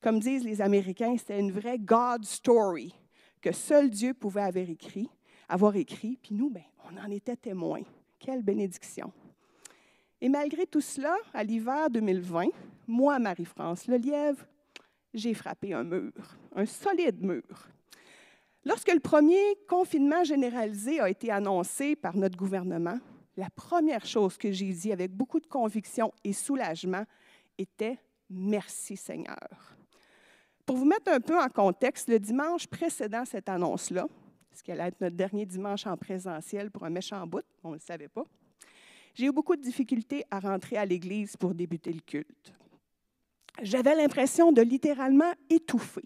Comme 0.03 0.19
disent 0.19 0.45
les 0.45 0.61
Américains, 0.61 1.17
c'était 1.17 1.39
une 1.39 1.53
vraie 1.53 1.79
God 1.79 2.25
story 2.25 2.93
que 3.41 3.53
seul 3.53 3.91
Dieu 3.91 4.15
pouvait 4.15 4.43
avoir 4.43 4.69
écrit, 4.69 5.09
avoir 5.49 5.77
écrit, 5.77 6.19
puis 6.23 6.35
nous, 6.35 6.51
ben, 6.51 6.63
on 6.85 6.97
en 6.97 7.11
était 7.11 7.37
témoins. 7.37 7.83
Quelle 8.19 8.43
bénédiction. 8.43 9.13
Et 10.21 10.29
malgré 10.29 10.67
tout 10.67 10.81
cela, 10.81 11.15
à 11.35 11.45
l'hiver 11.45 11.91
2020, 11.91 12.47
moi, 12.87 13.19
Marie-France 13.19 13.87
Lelièvre, 13.87 14.45
j'ai 15.13 15.35
frappé 15.35 15.75
un 15.75 15.85
mur, 15.85 16.13
un 16.55 16.67
solide 16.67 17.23
mur. 17.23 17.69
Lorsque 18.65 18.93
le 18.93 19.01
premier 19.01 19.57
confinement 19.69 20.25
généralisé 20.25 21.01
a 21.01 21.09
été 21.09 21.31
annoncé 21.31 21.95
par 21.95 22.17
notre 22.17 22.37
gouvernement, 22.37 22.99
la 23.37 23.51
première 23.51 24.07
chose 24.07 24.37
que 24.37 24.51
j'ai 24.51 24.73
dit 24.73 24.93
avec 24.93 25.13
beaucoup 25.13 25.41
de 25.41 25.47
conviction 25.47 26.13
et 26.25 26.33
soulagement 26.33 27.05
était 27.59 27.99
Merci 28.29 28.97
Seigneur. 28.97 29.76
Pour 30.67 30.77
vous 30.77 30.85
mettre 30.85 31.13
un 31.13 31.21
peu 31.21 31.41
en 31.41 31.49
contexte, 31.49 32.09
le 32.09 32.19
dimanche 32.19 32.67
précédant 32.67 33.25
cette 33.25 33.49
annonce-là, 33.49 34.09
ce 34.53 34.65
qui 34.65 34.73
allait 34.73 34.89
être 34.89 35.01
notre 35.01 35.15
dernier 35.15 35.47
dimanche 35.47 35.87
en 35.87 35.97
présentiel 35.97 36.73
pour 36.73 36.85
un 36.85 36.91
méchant 36.91 37.25
bout, 37.25 37.45
on 37.63 37.71
ne 37.71 37.75
le 37.75 37.81
savait 37.81 38.09
pas, 38.09 38.25
j'ai 39.15 39.27
eu 39.27 39.33
beaucoup 39.33 39.55
de 39.55 39.63
difficultés 39.63 40.25
à 40.29 40.41
rentrer 40.41 40.77
à 40.77 40.85
l'église 40.85 41.37
pour 41.37 41.55
débuter 41.55 41.93
le 41.93 42.01
culte. 42.01 42.53
J'avais 43.63 43.95
l'impression 43.95 44.51
de 44.51 44.61
littéralement 44.61 45.33
étouffer. 45.49 46.03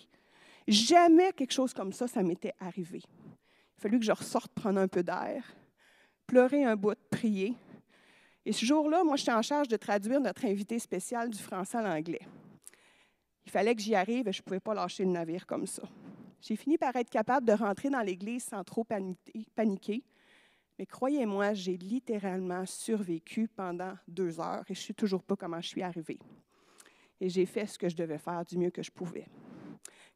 Jamais 0.68 1.32
quelque 1.32 1.52
chose 1.52 1.72
comme 1.72 1.92
ça, 1.92 2.06
ça 2.06 2.22
m'était 2.22 2.54
arrivé. 2.60 3.00
Il 3.02 3.80
fallu 3.80 3.98
que 3.98 4.04
je 4.04 4.12
ressorte 4.12 4.52
prendre 4.52 4.78
un 4.78 4.88
peu 4.88 5.02
d'air, 5.02 5.42
pleurer 6.26 6.64
un 6.64 6.76
bout, 6.76 6.98
prier. 7.10 7.54
Et 8.44 8.52
ce 8.52 8.64
jour-là, 8.66 9.02
moi, 9.04 9.16
j'étais 9.16 9.32
en 9.32 9.42
charge 9.42 9.68
de 9.68 9.76
traduire 9.76 10.20
notre 10.20 10.44
invité 10.44 10.78
spécial 10.78 11.30
du 11.30 11.38
français 11.38 11.78
à 11.78 11.82
l'anglais. 11.82 12.20
Il 13.46 13.50
fallait 13.50 13.74
que 13.74 13.82
j'y 13.82 13.94
arrive 13.94 14.28
et 14.28 14.32
je 14.32 14.40
ne 14.40 14.44
pouvais 14.44 14.60
pas 14.60 14.74
lâcher 14.74 15.04
le 15.04 15.10
navire 15.10 15.46
comme 15.46 15.66
ça. 15.66 15.82
J'ai 16.40 16.56
fini 16.56 16.78
par 16.78 16.94
être 16.96 17.10
capable 17.10 17.46
de 17.46 17.52
rentrer 17.52 17.90
dans 17.90 18.00
l'église 18.00 18.44
sans 18.44 18.64
trop 18.64 18.84
paniquer. 19.54 20.02
Mais 20.78 20.86
croyez-moi, 20.86 21.52
j'ai 21.52 21.76
littéralement 21.76 22.64
survécu 22.64 23.48
pendant 23.48 23.92
deux 24.08 24.40
heures 24.40 24.64
et 24.68 24.74
je 24.74 24.80
ne 24.80 24.84
sais 24.84 24.94
toujours 24.94 25.22
pas 25.22 25.36
comment 25.36 25.60
je 25.60 25.68
suis 25.68 25.82
arrivée. 25.82 26.18
Et 27.20 27.28
j'ai 27.28 27.44
fait 27.44 27.66
ce 27.66 27.78
que 27.78 27.88
je 27.88 27.96
devais 27.96 28.16
faire 28.16 28.44
du 28.46 28.56
mieux 28.56 28.70
que 28.70 28.82
je 28.82 28.90
pouvais. 28.90 29.26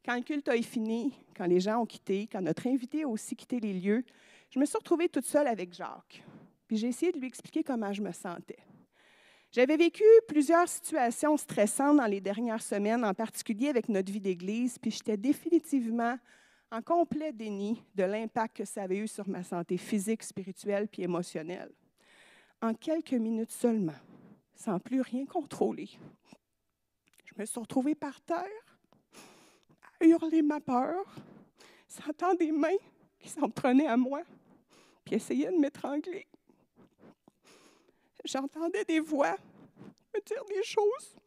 Quand 0.03 0.15
le 0.15 0.21
culte 0.21 0.47
a 0.47 0.59
fini, 0.61 1.13
quand 1.35 1.45
les 1.45 1.59
gens 1.59 1.81
ont 1.81 1.85
quitté, 1.85 2.27
quand 2.31 2.41
notre 2.41 2.67
invité 2.67 3.03
a 3.03 3.07
aussi 3.07 3.35
quitté 3.35 3.59
les 3.59 3.73
lieux, 3.73 4.03
je 4.49 4.59
me 4.59 4.65
suis 4.65 4.77
retrouvée 4.77 5.09
toute 5.09 5.25
seule 5.25 5.47
avec 5.47 5.73
Jacques. 5.73 6.23
Puis 6.67 6.77
j'ai 6.77 6.87
essayé 6.87 7.11
de 7.11 7.19
lui 7.19 7.27
expliquer 7.27 7.63
comment 7.63 7.93
je 7.93 8.01
me 8.01 8.11
sentais. 8.11 8.59
J'avais 9.55 9.77
vécu 9.77 10.03
plusieurs 10.27 10.67
situations 10.67 11.37
stressantes 11.37 11.95
dans 11.95 12.07
les 12.07 12.19
dernières 12.19 12.61
semaines, 12.61 13.05
en 13.05 13.13
particulier 13.13 13.69
avec 13.69 13.87
notre 13.87 14.11
vie 14.11 14.19
d'Église, 14.19 14.77
puis 14.77 14.91
j'étais 14.91 15.15
définitivement 15.15 16.19
en 16.73 16.81
complet 16.81 17.31
déni 17.31 17.81
de 17.95 18.03
l'impact 18.03 18.57
que 18.57 18.65
ça 18.65 18.83
avait 18.83 18.97
eu 18.97 19.07
sur 19.07 19.29
ma 19.29 19.43
santé 19.43 19.77
physique, 19.77 20.23
spirituelle 20.23 20.89
puis 20.89 21.03
émotionnelle. 21.03 21.71
En 22.61 22.73
quelques 22.73 23.13
minutes 23.13 23.53
seulement, 23.53 23.95
sans 24.55 24.77
plus 24.77 24.99
rien 24.99 25.25
contrôler, 25.25 25.87
je 27.23 27.31
me 27.39 27.45
suis 27.45 27.61
retrouvée 27.61 27.95
par 27.95 28.19
terre, 28.19 28.43
à 30.01 30.05
hurler 30.05 30.41
ma 30.41 30.59
peur, 30.59 31.15
sentant 31.87 32.33
des 32.33 32.51
mains 32.51 32.81
qui 33.19 33.29
s'en 33.29 33.49
prenaient 33.49 33.87
à 33.87 33.95
moi, 33.95 34.21
puis 35.05 35.15
essayaient 35.15 35.53
de 35.53 35.57
m'étrangler 35.57 36.27
j'entendais 38.25 38.83
des 38.85 38.99
voix 38.99 39.37
me 40.13 40.21
dire 40.25 40.43
des 40.45 40.63
choses 40.63 41.17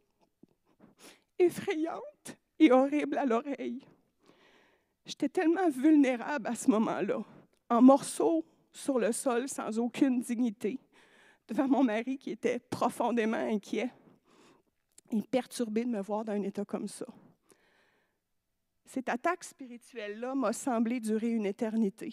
effrayantes 1.38 2.36
et 2.58 2.72
horribles 2.72 3.18
à 3.18 3.26
l'oreille. 3.26 3.84
J'étais 5.04 5.28
tellement 5.28 5.68
vulnérable 5.68 6.46
à 6.46 6.54
ce 6.54 6.70
moment-là, 6.70 7.22
en 7.70 7.82
morceaux 7.82 8.44
sur 8.72 8.98
le 8.98 9.12
sol 9.12 9.48
sans 9.48 9.78
aucune 9.78 10.20
dignité, 10.20 10.78
devant 11.46 11.68
mon 11.68 11.84
mari 11.84 12.18
qui 12.18 12.30
était 12.30 12.58
profondément 12.58 13.36
inquiet 13.36 13.90
et 15.10 15.22
perturbé 15.22 15.84
de 15.84 15.90
me 15.90 16.02
voir 16.02 16.24
dans 16.24 16.32
un 16.32 16.42
état 16.42 16.64
comme 16.64 16.88
ça. 16.88 17.06
Cette 18.84 19.08
attaque 19.08 19.44
spirituelle-là 19.44 20.34
m'a 20.34 20.52
semblé 20.52 21.00
durer 21.00 21.30
une 21.30 21.46
éternité 21.46 22.12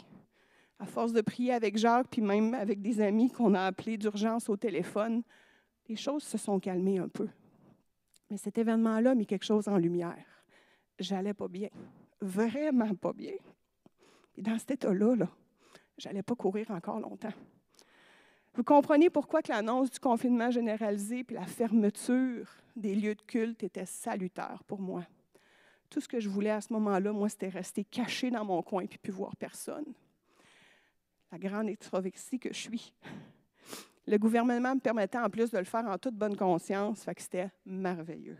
à 0.79 0.85
force 0.85 1.13
de 1.13 1.21
prier 1.21 1.53
avec 1.53 1.77
Jacques, 1.77 2.07
puis 2.09 2.21
même 2.21 2.53
avec 2.53 2.81
des 2.81 3.01
amis 3.01 3.31
qu'on 3.31 3.53
a 3.53 3.61
appelés 3.61 3.97
d'urgence 3.97 4.49
au 4.49 4.57
téléphone, 4.57 5.23
les 5.87 5.95
choses 5.95 6.23
se 6.23 6.37
sont 6.37 6.59
calmées 6.59 6.99
un 6.99 7.07
peu. 7.07 7.27
Mais 8.29 8.37
cet 8.37 8.57
événement-là 8.57 9.11
a 9.11 9.15
mis 9.15 9.25
quelque 9.25 9.45
chose 9.45 9.67
en 9.67 9.77
lumière. 9.77 10.25
J'allais 10.99 11.33
pas 11.33 11.47
bien, 11.47 11.69
vraiment 12.21 12.93
pas 12.95 13.13
bien. 13.13 13.33
Et 14.37 14.41
dans 14.41 14.57
cet 14.57 14.71
état-là, 14.71 15.15
là, 15.15 15.29
j'allais 15.97 16.23
pas 16.23 16.35
courir 16.35 16.71
encore 16.71 16.99
longtemps. 16.99 17.33
Vous 18.55 18.63
comprenez 18.63 19.09
pourquoi 19.09 19.41
que 19.41 19.51
l'annonce 19.51 19.91
du 19.91 19.99
confinement 19.99 20.49
généralisé 20.49 21.23
puis 21.23 21.35
la 21.35 21.45
fermeture 21.45 22.49
des 22.75 22.95
lieux 22.95 23.15
de 23.15 23.21
culte 23.21 23.63
était 23.63 23.85
salutaire 23.85 24.63
pour 24.65 24.79
moi? 24.79 25.03
Tout 25.89 26.01
ce 26.01 26.07
que 26.07 26.19
je 26.19 26.29
voulais 26.29 26.51
à 26.51 26.61
ce 26.61 26.73
moment-là, 26.73 27.11
moi, 27.11 27.29
c'était 27.29 27.49
rester 27.49 27.83
caché 27.83 28.31
dans 28.31 28.43
mon 28.43 28.61
coin 28.63 28.85
puis 28.87 28.97
plus 28.97 29.11
voir 29.11 29.35
personne 29.35 29.85
la 31.35 31.49
grande 31.49 31.67
extrovertie 31.67 32.39
que 32.39 32.53
je 32.53 32.59
suis. 32.59 32.93
Le 34.07 34.17
gouvernement 34.17 34.73
me 34.75 34.79
permettait 34.79 35.17
en 35.17 35.29
plus 35.29 35.51
de 35.51 35.57
le 35.57 35.65
faire 35.65 35.85
en 35.85 35.97
toute 35.97 36.15
bonne 36.15 36.37
conscience, 36.37 37.03
fait 37.03 37.19
c'était 37.19 37.49
merveilleux. 37.65 38.37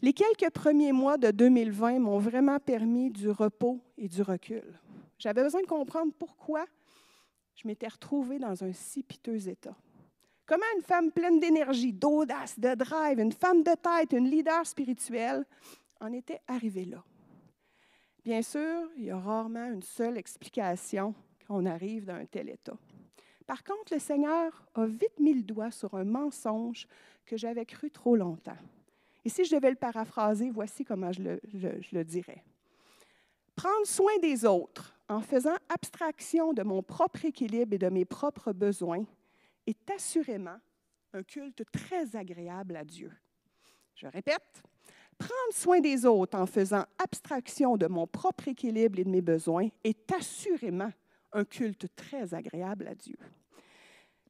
Les 0.00 0.14
quelques 0.14 0.50
premiers 0.54 0.92
mois 0.92 1.18
de 1.18 1.30
2020 1.30 1.98
m'ont 1.98 2.18
vraiment 2.18 2.58
permis 2.58 3.10
du 3.10 3.28
repos 3.28 3.80
et 3.98 4.08
du 4.08 4.22
recul. 4.22 4.80
J'avais 5.18 5.42
besoin 5.42 5.60
de 5.60 5.66
comprendre 5.66 6.12
pourquoi 6.18 6.64
je 7.56 7.68
m'étais 7.68 7.88
retrouvée 7.88 8.38
dans 8.38 8.64
un 8.64 8.72
si 8.72 9.02
piteux 9.02 9.48
état. 9.48 9.76
Comment 10.46 10.64
une 10.76 10.82
femme 10.82 11.12
pleine 11.12 11.38
d'énergie, 11.38 11.92
d'audace, 11.92 12.58
de 12.58 12.74
drive, 12.74 13.18
une 13.18 13.32
femme 13.32 13.62
de 13.62 13.74
tête, 13.74 14.12
une 14.12 14.30
leader 14.30 14.66
spirituelle 14.66 15.44
en 16.00 16.10
était 16.12 16.40
arrivée 16.48 16.86
là? 16.86 17.04
Bien 18.24 18.42
sûr, 18.42 18.88
il 18.96 19.04
y 19.04 19.10
a 19.10 19.18
rarement 19.18 19.66
une 19.66 19.82
seule 19.82 20.16
explication 20.16 21.12
quand 21.46 21.56
on 21.56 21.66
arrive 21.66 22.04
dans 22.04 22.14
un 22.14 22.24
tel 22.24 22.50
état. 22.50 22.76
Par 23.46 23.64
contre, 23.64 23.92
le 23.92 23.98
Seigneur 23.98 24.64
a 24.74 24.86
vite 24.86 25.18
mis 25.18 25.34
le 25.34 25.42
doigt 25.42 25.72
sur 25.72 25.94
un 25.94 26.04
mensonge 26.04 26.86
que 27.26 27.36
j'avais 27.36 27.66
cru 27.66 27.90
trop 27.90 28.14
longtemps. 28.14 28.56
Et 29.24 29.28
si 29.28 29.44
je 29.44 29.54
devais 29.56 29.70
le 29.70 29.76
paraphraser, 29.76 30.50
voici 30.50 30.84
comment 30.84 31.10
je 31.12 31.22
le, 31.22 31.40
je 31.52 31.94
le 31.96 32.04
dirais. 32.04 32.44
Prendre 33.56 33.86
soin 33.86 34.16
des 34.20 34.44
autres 34.44 34.94
en 35.08 35.20
faisant 35.20 35.56
abstraction 35.68 36.52
de 36.52 36.62
mon 36.62 36.82
propre 36.82 37.24
équilibre 37.24 37.74
et 37.74 37.78
de 37.78 37.88
mes 37.88 38.04
propres 38.04 38.52
besoins 38.52 39.04
est 39.66 39.90
assurément 39.90 40.58
un 41.12 41.22
culte 41.22 41.64
très 41.70 42.16
agréable 42.16 42.76
à 42.76 42.84
Dieu. 42.84 43.12
Je 43.94 44.06
répète, 44.06 44.62
prendre 45.22 45.54
soin 45.54 45.80
des 45.80 46.04
autres 46.04 46.36
en 46.36 46.46
faisant 46.46 46.84
abstraction 46.98 47.76
de 47.76 47.86
mon 47.86 48.06
propre 48.06 48.48
équilibre 48.48 48.98
et 48.98 49.04
de 49.04 49.10
mes 49.10 49.20
besoins 49.20 49.68
est 49.84 50.10
assurément 50.12 50.90
un 51.32 51.44
culte 51.44 51.86
très 51.94 52.34
agréable 52.34 52.88
à 52.88 52.94
Dieu. 52.94 53.16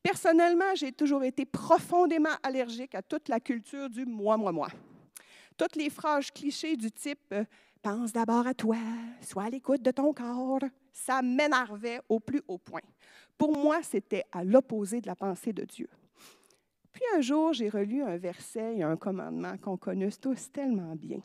Personnellement, 0.03 0.75
j'ai 0.75 0.93
toujours 0.93 1.25
été 1.25 1.47
profondément 1.47 2.37
allergique 2.43 2.95
à 2.95 3.03
toute 3.03 3.29
la 3.29 3.41
culture 3.41 3.89
du 3.89 4.05
moi, 4.05 4.37
moi, 4.37 4.53
moi. 4.53 4.69
Toutes 5.57 5.77
les 5.77 5.89
phrases 5.89 6.31
clichés 6.31 6.77
du 6.77 6.91
type 6.91 7.21
euh, 7.33 7.45
Pense 7.83 8.13
d'abord 8.13 8.47
à 8.47 8.55
toi, 8.55 8.77
sois 9.21 9.45
à 9.45 9.51
l'écoute 9.51 9.83
de 9.83 9.91
ton 9.91 10.13
corps, 10.13 10.61
ça 10.93 11.21
m'énervait 11.21 12.01
au 12.09 12.21
plus 12.21 12.41
haut 12.47 12.59
point. 12.59 12.81
Pour 13.37 13.59
moi, 13.59 13.83
c'était 13.83 14.23
à 14.31 14.45
l'opposé 14.45 15.01
de 15.01 15.09
la 15.09 15.17
pensée 15.17 15.53
de 15.53 15.65
Dieu. 15.65 15.89
Puis 16.93 17.03
un 17.17 17.21
jour, 17.21 17.53
j'ai 17.53 17.69
relu 17.69 18.03
un 18.03 18.17
verset 18.17 18.77
et 18.77 18.83
un 18.83 18.97
commandement 18.97 19.57
qu'on 19.59 19.77
connaît 19.77 20.11
tous 20.11 20.53
tellement 20.53 20.95
bien, 20.95 21.21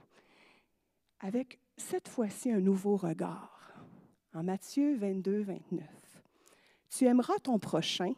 avec 1.19 1.59
cette 1.75 2.07
fois-ci 2.07 2.51
un 2.51 2.59
nouveau 2.59 2.95
regard. 2.95 3.73
En 4.33 4.43
Matthieu 4.43 4.95
22, 4.97 5.43
29. 5.43 5.87
Tu 6.89 7.05
aimeras 7.05 7.37
ton 7.39 7.59
prochain 7.59 8.13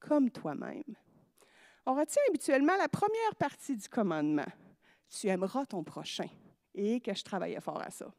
comme 0.00 0.30
toi-même. 0.30 0.82
On 1.84 1.94
retient 1.94 2.22
habituellement 2.28 2.76
la 2.78 2.88
première 2.88 3.34
partie 3.38 3.76
du 3.76 3.88
commandement. 3.88 4.46
Tu 5.08 5.28
aimeras 5.28 5.66
ton 5.66 5.82
prochain. 5.82 6.28
Et 6.74 7.00
que 7.00 7.14
je 7.14 7.22
travaillais 7.22 7.60
fort 7.60 7.82
à 7.82 7.90
ça. 7.90 8.10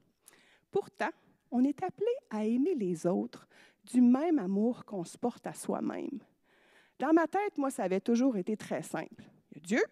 Pourtant, 0.69 1.09
on 1.49 1.63
est 1.63 1.81
appelé 1.83 2.11
à 2.29 2.45
aimer 2.45 2.75
les 2.75 3.07
autres 3.07 3.47
du 3.83 3.99
même 3.99 4.37
amour 4.37 4.85
qu'on 4.85 5.03
se 5.03 5.17
porte 5.17 5.47
à 5.47 5.53
soi-même. 5.53 6.19
Dans 6.99 7.13
ma 7.13 7.27
tête, 7.27 7.57
moi, 7.57 7.71
ça 7.71 7.83
avait 7.83 8.01
toujours 8.01 8.37
été 8.37 8.55
très 8.55 8.83
simple. 8.83 9.23
Il 9.51 9.57
y 9.57 9.59
a 9.59 9.61
Dieu, 9.61 9.83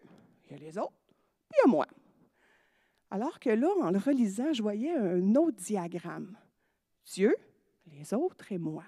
il 0.46 0.52
y 0.52 0.56
a 0.56 0.58
les 0.58 0.78
autres, 0.78 0.94
puis 1.50 1.60
il 1.60 1.68
y 1.68 1.70
a 1.70 1.72
moi. 1.72 1.88
Alors 3.10 3.40
que 3.40 3.50
là, 3.50 3.70
en 3.82 3.92
le 3.92 3.98
relisant, 3.98 4.54
je 4.54 4.62
voyais 4.62 4.94
un 4.94 5.36
autre 5.36 5.58
diagramme. 5.58 6.38
Dieu, 7.06 7.36
les 7.88 8.14
autres 8.14 8.52
et 8.52 8.58
moi, 8.58 8.84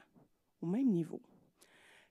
au 0.61 0.65
même 0.65 0.89
niveau. 0.89 1.21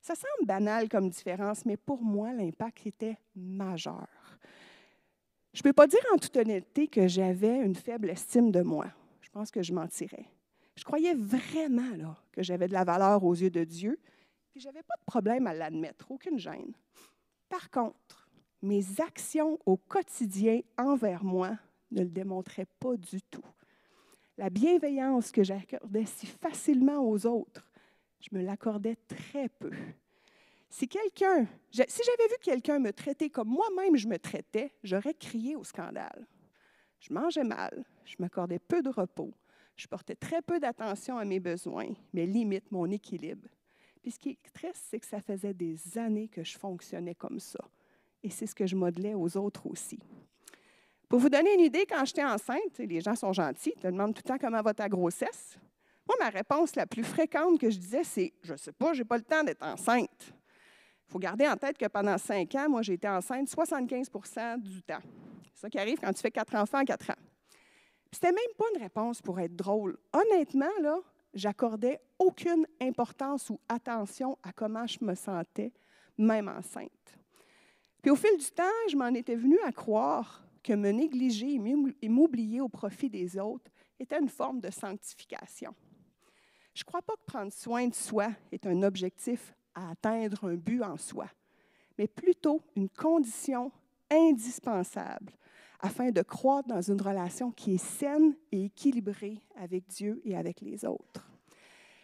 Ça 0.01 0.15
semble 0.15 0.45
banal 0.45 0.89
comme 0.89 1.09
différence, 1.09 1.65
mais 1.65 1.77
pour 1.77 2.03
moi, 2.03 2.33
l'impact 2.33 2.85
était 2.85 3.17
majeur. 3.35 4.07
Je 5.53 5.59
ne 5.59 5.63
peux 5.63 5.73
pas 5.73 5.87
dire 5.87 6.03
en 6.13 6.17
toute 6.17 6.35
honnêteté 6.35 6.87
que 6.87 7.07
j'avais 7.07 7.57
une 7.59 7.75
faible 7.75 8.09
estime 8.09 8.51
de 8.51 8.61
moi. 8.61 8.87
Je 9.21 9.29
pense 9.29 9.49
que 9.49 9.63
je 9.63 9.71
mentirais. 9.71 10.25
Je 10.75 10.83
croyais 10.83 11.13
vraiment 11.13 11.95
là, 11.95 12.17
que 12.31 12.43
j'avais 12.43 12.67
de 12.67 12.73
la 12.73 12.83
valeur 12.83 13.23
aux 13.23 13.33
yeux 13.33 13.49
de 13.49 13.63
Dieu, 13.63 13.99
puis 14.53 14.61
je 14.61 14.67
n'avais 14.67 14.83
pas 14.83 14.95
de 14.99 15.05
problème 15.05 15.47
à 15.47 15.53
l'admettre, 15.55 16.11
aucune 16.11 16.37
gêne. 16.37 16.73
Par 17.49 17.71
contre, 17.71 18.29
mes 18.61 19.01
actions 19.01 19.57
au 19.65 19.77
quotidien 19.77 20.61
envers 20.77 21.23
moi 21.23 21.57
ne 21.89 22.03
le 22.03 22.09
démontraient 22.09 22.67
pas 22.79 22.95
du 22.95 23.19
tout. 23.23 23.43
La 24.37 24.51
bienveillance 24.51 25.31
que 25.31 25.43
j'accordais 25.43 26.05
si 26.05 26.27
facilement 26.27 26.99
aux 26.99 27.25
autres, 27.25 27.67
je 28.19 28.29
me 28.31 28.43
l'accordais 28.43 28.95
très 29.07 29.49
peu. 29.49 29.71
Si 30.69 30.87
quelqu'un, 30.87 31.47
si 31.71 32.01
j'avais 32.05 32.29
vu 32.29 32.35
quelqu'un 32.39 32.77
me 32.77 32.93
traiter 32.93 33.31
comme 33.31 33.49
moi-même 33.49 33.95
je 33.97 34.07
me 34.07 34.19
traitais, 34.19 34.71
j'aurais 34.83 35.15
crié 35.15 35.55
au 35.55 35.63
scandale. 35.63 36.27
Je 36.99 37.11
mangeais 37.11 37.43
mal, 37.43 37.83
je 38.05 38.17
m'accordais 38.19 38.59
peu 38.59 38.83
de 38.83 38.89
repos, 38.89 39.33
je 39.75 39.87
portais 39.87 40.15
très 40.15 40.43
peu 40.43 40.59
d'attention 40.59 41.17
à 41.17 41.25
mes 41.25 41.39
besoins, 41.39 41.91
mes 42.13 42.27
limites, 42.27 42.71
mon 42.71 42.89
équilibre. 42.91 43.49
Puis 44.03 44.11
ce 44.11 44.19
qui 44.19 44.29
est 44.31 44.53
triste, 44.53 44.83
c'est 44.89 44.99
que 44.99 45.05
ça 45.05 45.21
faisait 45.21 45.53
des 45.53 45.97
années 45.97 46.27
que 46.27 46.43
je 46.43 46.57
fonctionnais 46.57 47.15
comme 47.15 47.39
ça. 47.39 47.63
Et 48.21 48.29
c'est 48.29 48.45
ce 48.45 48.53
que 48.53 48.67
je 48.67 48.75
modelais 48.75 49.13
aux 49.13 49.37
autres 49.37 49.65
aussi. 49.65 49.97
Pour 51.07 51.19
vous 51.19 51.29
donner 51.29 51.53
une 51.53 51.61
idée, 51.61 51.85
quand 51.85 52.03
j'étais 52.03 52.23
enceinte, 52.23 52.77
les 52.79 52.99
gens 52.99 53.15
sont 53.15 53.31
gentils, 53.31 53.71
ils 53.75 53.79
te 53.79 53.87
demandent 53.87 54.13
tout 54.13 54.21
le 54.25 54.29
temps 54.29 54.37
comment 54.37 54.61
va 54.61 54.73
ta 54.73 54.89
grossesse. 54.89 55.57
Moi, 56.05 56.17
ma 56.19 56.29
réponse 56.29 56.75
la 56.75 56.85
plus 56.85 57.03
fréquente 57.05 57.57
que 57.59 57.69
je 57.69 57.77
disais, 57.77 58.03
c'est 58.03 58.33
Je 58.43 58.51
ne 58.51 58.57
sais 58.57 58.73
pas, 58.73 58.91
je 58.91 58.99
n'ai 58.99 59.05
pas 59.05 59.15
le 59.15 59.23
temps 59.23 59.43
d'être 59.43 59.63
enceinte. 59.63 60.33
Il 61.07 61.11
faut 61.11 61.19
garder 61.19 61.47
en 61.47 61.55
tête 61.55 61.77
que 61.77 61.87
pendant 61.87 62.17
cinq 62.17 62.55
ans, 62.55 62.67
moi, 62.67 62.81
j'ai 62.81 62.93
été 62.93 63.07
enceinte 63.07 63.47
75% 63.47 64.59
du 64.59 64.83
temps. 64.83 65.01
C'est 65.53 65.61
ça 65.61 65.69
qui 65.69 65.79
arrive 65.79 65.99
quand 65.99 66.11
tu 66.11 66.21
fais 66.21 66.31
quatre 66.31 66.55
enfants 66.55 66.81
en 66.81 66.85
quatre 66.85 67.09
ans. 67.09 67.21
C'était 68.11 68.33
même 68.33 68.53
pas 68.57 68.65
une 68.75 68.81
réponse 68.81 69.21
pour 69.21 69.39
être 69.39 69.55
drôle. 69.55 69.97
Honnêtement, 70.11 70.71
là, 70.81 70.99
j'accordais 71.33 71.99
aucune 72.19 72.65
importance 72.81 73.49
ou 73.49 73.59
attention 73.67 74.37
à 74.43 74.51
comment 74.51 74.87
je 74.87 74.99
me 75.01 75.15
sentais, 75.15 75.71
même 76.17 76.47
enceinte. 76.47 77.17
Puis 78.01 78.11
au 78.11 78.15
fil 78.15 78.37
du 78.37 78.51
temps, 78.51 78.63
je 78.89 78.97
m'en 78.97 79.07
étais 79.07 79.35
venue 79.35 79.59
à 79.65 79.71
croire 79.71 80.45
que 80.61 80.73
me 80.73 80.91
négliger 80.91 81.59
et 82.01 82.09
m'oublier 82.09 82.61
au 82.61 82.69
profit 82.69 83.09
des 83.09 83.37
autres 83.37 83.71
était 83.99 84.19
une 84.19 84.29
forme 84.29 84.59
de 84.59 84.69
sanctification. 84.69 85.73
Je 86.73 86.81
ne 86.81 86.85
crois 86.85 87.01
pas 87.01 87.13
que 87.13 87.25
prendre 87.25 87.53
soin 87.53 87.87
de 87.87 87.93
soi 87.93 88.29
est 88.51 88.65
un 88.65 88.81
objectif 88.83 89.53
à 89.75 89.91
atteindre 89.91 90.45
un 90.45 90.55
but 90.55 90.81
en 90.81 90.97
soi, 90.97 91.27
mais 91.97 92.07
plutôt 92.07 92.61
une 92.75 92.89
condition 92.89 93.71
indispensable 94.09 95.33
afin 95.83 96.11
de 96.11 96.21
croître 96.21 96.69
dans 96.69 96.81
une 96.81 97.01
relation 97.01 97.51
qui 97.51 97.75
est 97.75 97.85
saine 97.85 98.35
et 98.53 98.65
équilibrée 98.65 99.43
avec 99.57 99.85
Dieu 99.87 100.21
et 100.23 100.35
avec 100.35 100.61
les 100.61 100.85
autres. 100.85 101.29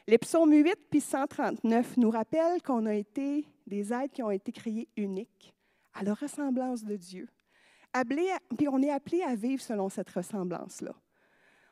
Les 0.05 0.17
psaumes 0.17 0.51
8 0.51 0.75
puis 0.89 0.99
139 0.99 1.95
nous 1.97 2.09
rappellent 2.09 2.61
qu'on 2.61 2.85
a 2.85 2.93
été 2.93 3.45
des 3.65 3.93
êtres 3.93 4.13
qui 4.13 4.21
ont 4.21 4.31
été 4.31 4.51
créés 4.51 4.89
uniques, 4.97 5.53
à 5.93 6.03
la 6.03 6.13
ressemblance 6.13 6.83
de 6.83 6.97
Dieu. 6.97 7.29
puis 8.57 8.67
on 8.67 8.81
est 8.81 8.91
appelé 8.91 9.21
à 9.21 9.35
vivre 9.35 9.61
selon 9.61 9.87
cette 9.87 10.09
ressemblance-là. 10.09 10.93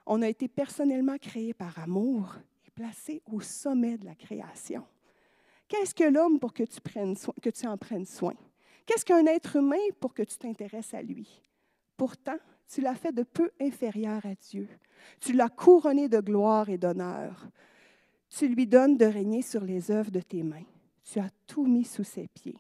On 0.06 0.22
a 0.22 0.30
été 0.30 0.48
personnellement 0.48 1.18
créés 1.18 1.54
par 1.54 1.78
amour 1.78 2.36
et 2.66 2.72
placés 2.72 3.22
au 3.30 3.42
sommet 3.42 3.98
de 3.98 4.06
la 4.06 4.16
création. 4.16 4.86
Qu'est-ce 5.68 5.94
que 5.94 6.06
l'homme 6.06 6.40
pour 6.40 6.54
que 6.54 6.64
tu, 6.64 6.80
prennes 6.80 7.18
que 7.42 7.50
tu 7.50 7.68
en 7.68 7.78
prennes 7.78 8.06
soin? 8.06 8.36
Qu'est-ce 8.86 9.04
qu'un 9.04 9.26
être 9.26 9.58
humain 9.58 9.76
pour 10.00 10.14
que 10.14 10.24
tu 10.24 10.38
t'intéresses 10.38 10.94
à 10.94 11.02
lui? 11.02 11.42
Pourtant, 11.98 12.38
tu 12.70 12.82
l'as 12.82 12.96
fait 12.96 13.12
de 13.12 13.24
peu 13.24 13.52
inférieur 13.60 14.26
à 14.26 14.36
Dieu. 14.36 14.68
Tu 15.20 15.34
l'as 15.34 15.50
couronné 15.50 16.08
de 16.08 16.20
gloire 16.20 16.70
et 16.70 16.78
d'honneur. 16.78 17.48
Tu 18.30 18.48
lui 18.48 18.68
donnes 18.68 18.98
de 18.98 19.06
régner 19.06 19.42
sur 19.42 19.64
les 19.64 19.90
œuvres 19.90 20.12
de 20.12 20.22
tes 20.22 20.44
mains. 20.44 20.66
Tu 21.04 21.20
as 21.20 21.30
tout 21.48 21.66
mis 21.66 21.86
sous 21.86 22.04
ses 22.04 22.28
pieds. 22.28 22.60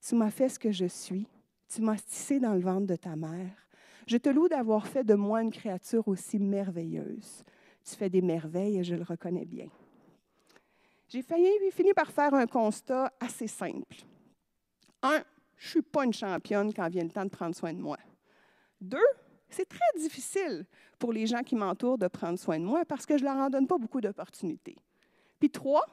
Tu 0.00 0.14
m'as 0.14 0.30
fait 0.30 0.48
ce 0.48 0.58
que 0.58 0.72
je 0.72 0.86
suis. 0.86 1.26
Tu 1.68 1.80
m'as 1.82 1.98
tissé 1.98 2.40
dans 2.40 2.54
le 2.54 2.60
ventre 2.60 2.86
de 2.86 2.96
ta 2.96 3.14
mère. 3.14 3.68
Je 4.06 4.16
te 4.16 4.28
loue 4.28 4.48
d'avoir 4.48 4.86
fait 4.86 5.04
de 5.04 5.14
moi 5.14 5.42
une 5.42 5.52
créature 5.52 6.08
aussi 6.08 6.38
merveilleuse. 6.38 7.44
Tu 7.84 7.94
fais 7.94 8.08
des 8.08 8.22
merveilles 8.22 8.78
et 8.78 8.84
je 8.84 8.94
le 8.94 9.02
reconnais 9.02 9.44
bien. 9.44 9.68
J'ai 11.08 11.22
fini 11.70 11.92
par 11.94 12.10
faire 12.10 12.34
un 12.34 12.46
constat 12.46 13.12
assez 13.20 13.46
simple. 13.46 13.96
Un, 15.02 15.22
je 15.56 15.66
ne 15.66 15.70
suis 15.70 15.82
pas 15.82 16.04
une 16.04 16.12
championne 16.12 16.72
quand 16.72 16.88
vient 16.88 17.04
le 17.04 17.10
temps 17.10 17.24
de 17.24 17.30
prendre 17.30 17.54
soin 17.54 17.72
de 17.72 17.80
moi. 17.80 17.98
Deux, 18.80 18.98
c'est 19.48 19.68
très 19.68 19.98
difficile 19.98 20.66
pour 20.98 21.12
les 21.12 21.26
gens 21.26 21.42
qui 21.42 21.56
m'entourent 21.56 21.98
de 21.98 22.08
prendre 22.08 22.38
soin 22.38 22.58
de 22.58 22.64
moi 22.64 22.84
parce 22.84 23.06
que 23.06 23.16
je 23.16 23.24
ne 23.24 23.28
leur 23.28 23.38
en 23.38 23.50
donne 23.50 23.66
pas 23.66 23.78
beaucoup 23.78 24.00
d'opportunités. 24.00 24.76
Puis 25.38 25.50
trois, 25.50 25.84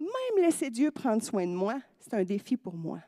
même 0.00 0.44
laisser 0.44 0.70
Dieu 0.70 0.90
prendre 0.90 1.22
soin 1.22 1.46
de 1.46 1.52
moi, 1.52 1.80
c'est 2.00 2.14
un 2.14 2.24
défi 2.24 2.56
pour 2.56 2.74
moi. 2.74 3.00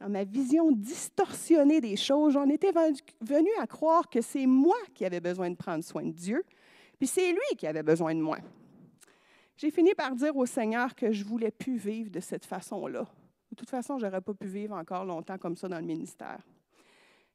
Dans 0.00 0.08
ma 0.08 0.24
vision 0.24 0.72
distorsionnée 0.72 1.80
des 1.80 1.96
choses, 1.96 2.32
j'en 2.32 2.48
étais 2.48 2.72
venu 3.20 3.48
à 3.60 3.66
croire 3.66 4.08
que 4.08 4.20
c'est 4.20 4.46
moi 4.46 4.76
qui 4.94 5.04
avais 5.04 5.20
besoin 5.20 5.50
de 5.50 5.56
prendre 5.56 5.84
soin 5.84 6.04
de 6.04 6.10
Dieu, 6.10 6.44
puis 6.98 7.06
c'est 7.06 7.32
lui 7.32 7.56
qui 7.56 7.66
avait 7.66 7.82
besoin 7.82 8.14
de 8.14 8.20
moi. 8.20 8.38
J'ai 9.56 9.70
fini 9.70 9.94
par 9.94 10.16
dire 10.16 10.36
au 10.36 10.46
Seigneur 10.46 10.94
que 10.96 11.12
je 11.12 11.22
ne 11.22 11.28
voulais 11.28 11.52
plus 11.52 11.76
vivre 11.76 12.10
de 12.10 12.20
cette 12.20 12.44
façon-là. 12.44 13.06
De 13.50 13.56
toute 13.56 13.70
façon, 13.70 13.98
je 13.98 14.04
n'aurais 14.04 14.20
pas 14.20 14.34
pu 14.34 14.48
vivre 14.48 14.74
encore 14.74 15.04
longtemps 15.04 15.38
comme 15.38 15.56
ça 15.56 15.68
dans 15.68 15.78
le 15.78 15.84
ministère. 15.84 16.40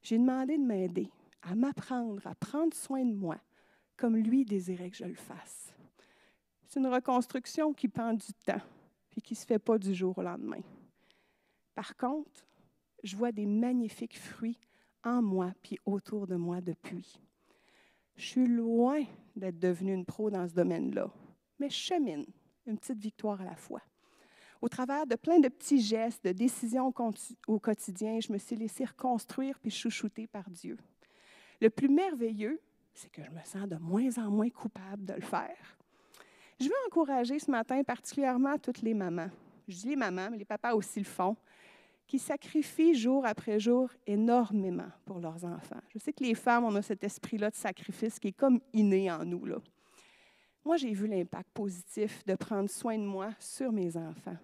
J'ai 0.02 0.18
demandé 0.18 0.58
de 0.58 0.64
m'aider, 0.64 1.10
à 1.42 1.56
m'apprendre, 1.56 2.26
à 2.26 2.36
prendre 2.36 2.74
soin 2.74 3.06
de 3.06 3.14
moi, 3.14 3.38
comme 3.98 4.16
lui 4.16 4.46
désirait 4.46 4.90
que 4.90 4.98
je 4.98 5.06
le 5.06 5.16
fasse. 5.16 5.74
C'est 6.68 6.80
une 6.80 6.88
reconstruction 6.88 7.74
qui 7.74 7.88
prend 7.88 8.14
du 8.14 8.34
temps, 8.46 8.62
puis 9.10 9.22
qui 9.22 9.34
ne 9.34 9.40
se 9.40 9.46
fait 9.46 9.60
pas 9.60 9.78
du 9.78 9.94
jour 9.94 10.18
au 10.18 10.22
lendemain. 10.22 10.62
Par 11.76 11.96
contre, 11.96 12.46
je 13.04 13.16
vois 13.16 13.32
des 13.32 13.46
magnifiques 13.46 14.20
fruits 14.20 14.60
en 15.04 15.22
moi, 15.22 15.54
puis 15.64 15.78
autour 15.86 16.28
de 16.28 16.36
moi 16.36 16.62
depuis. 16.62 17.20
Je 18.16 18.26
suis 18.26 18.48
loin 18.48 19.04
d'être 19.36 19.60
devenue 19.60 19.94
une 19.94 20.06
pro 20.06 20.30
dans 20.30 20.48
ce 20.48 20.54
domaine-là 20.54 21.10
mais 21.60 21.70
je 21.70 21.76
chemine, 21.76 22.26
une 22.66 22.78
petite 22.78 23.00
victoire 23.00 23.42
à 23.42 23.46
la 23.46 23.56
fois. 23.56 23.82
Au 24.62 24.68
travers 24.68 25.06
de 25.06 25.16
plein 25.16 25.40
de 25.40 25.48
petits 25.48 25.82
gestes, 25.82 26.24
de 26.26 26.32
décisions 26.32 26.94
au 27.48 27.60
quotidien, 27.60 28.20
je 28.20 28.32
me 28.32 28.38
suis 28.38 28.56
laissée 28.56 28.86
reconstruire 28.86 29.58
puis 29.60 29.72
chouchouter 29.72 30.28
par 30.28 30.50
Dieu. 30.50 30.78
Le 31.62 31.70
plus 31.70 31.90
merveilleux, 31.90 32.60
c'est 32.94 33.12
que 33.12 33.24
je 33.24 33.32
me 33.32 33.44
sens 33.44 33.68
de 33.68 33.76
moins 33.76 34.18
en 34.18 34.30
moins 34.30 34.50
coupable 34.50 35.06
de 35.06 35.14
le 35.14 35.22
faire. 35.22 35.78
Je 36.60 36.66
veux 36.66 36.76
encourager 36.88 37.40
ce 37.40 37.50
matin 37.50 37.84
particulièrement 37.84 38.58
toutes 38.58 38.82
les 38.82 38.94
mamans. 38.94 39.30
Je 39.68 39.76
dis 39.76 39.90
les 39.90 39.96
mamans, 39.96 40.30
mais 40.32 40.38
les 40.38 40.46
papas 40.46 40.74
aussi 40.74 41.00
le 41.00 41.06
font, 41.06 41.38
qui 42.08 42.20
sacrifient 42.20 42.96
jour 42.96 43.26
après 43.26 43.60
jour 43.60 43.90
énormément 44.08 44.90
pour 45.06 45.20
leurs 45.20 45.46
enfants. 45.46 45.80
Je 45.94 46.00
sais 46.00 46.12
que 46.12 46.24
les 46.24 46.34
femmes, 46.34 46.66
on 46.66 46.76
a 46.76 46.82
cet 46.82 47.04
esprit-là 47.04 47.52
de 47.52 47.56
sacrifice 47.56 48.20
qui 48.20 48.30
est 48.30 48.34
comme 48.34 48.60
inné 48.74 49.12
en 49.12 49.24
nous. 49.24 49.46
Moi, 50.66 50.78
j'ai 50.78 50.92
vu 50.92 51.08
l'impact 51.08 51.50
positif 51.52 52.26
de 52.26 52.36
prendre 52.36 52.70
soin 52.70 52.98
de 52.98 53.04
moi 53.04 53.30
sur 53.40 53.72
mes 53.72 53.96
enfants. 53.96 54.38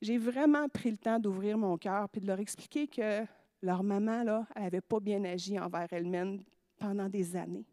J'ai 0.00 0.16
vraiment 0.16 0.68
pris 0.68 0.90
le 0.90 0.96
temps 0.96 1.18
d'ouvrir 1.18 1.58
mon 1.58 1.76
cœur 1.76 2.08
et 2.14 2.20
de 2.20 2.26
leur 2.26 2.38
expliquer 2.38 2.86
que 2.86 3.24
leur 3.62 3.82
maman, 3.82 4.22
là, 4.22 4.46
elle 4.54 4.62
n'avait 4.62 4.80
pas 4.80 5.00
bien 5.00 5.24
agi 5.24 5.58
envers 5.58 5.92
elle-même 5.92 6.42
pendant 6.78 7.08
des 7.08 7.36
années. 7.36 7.66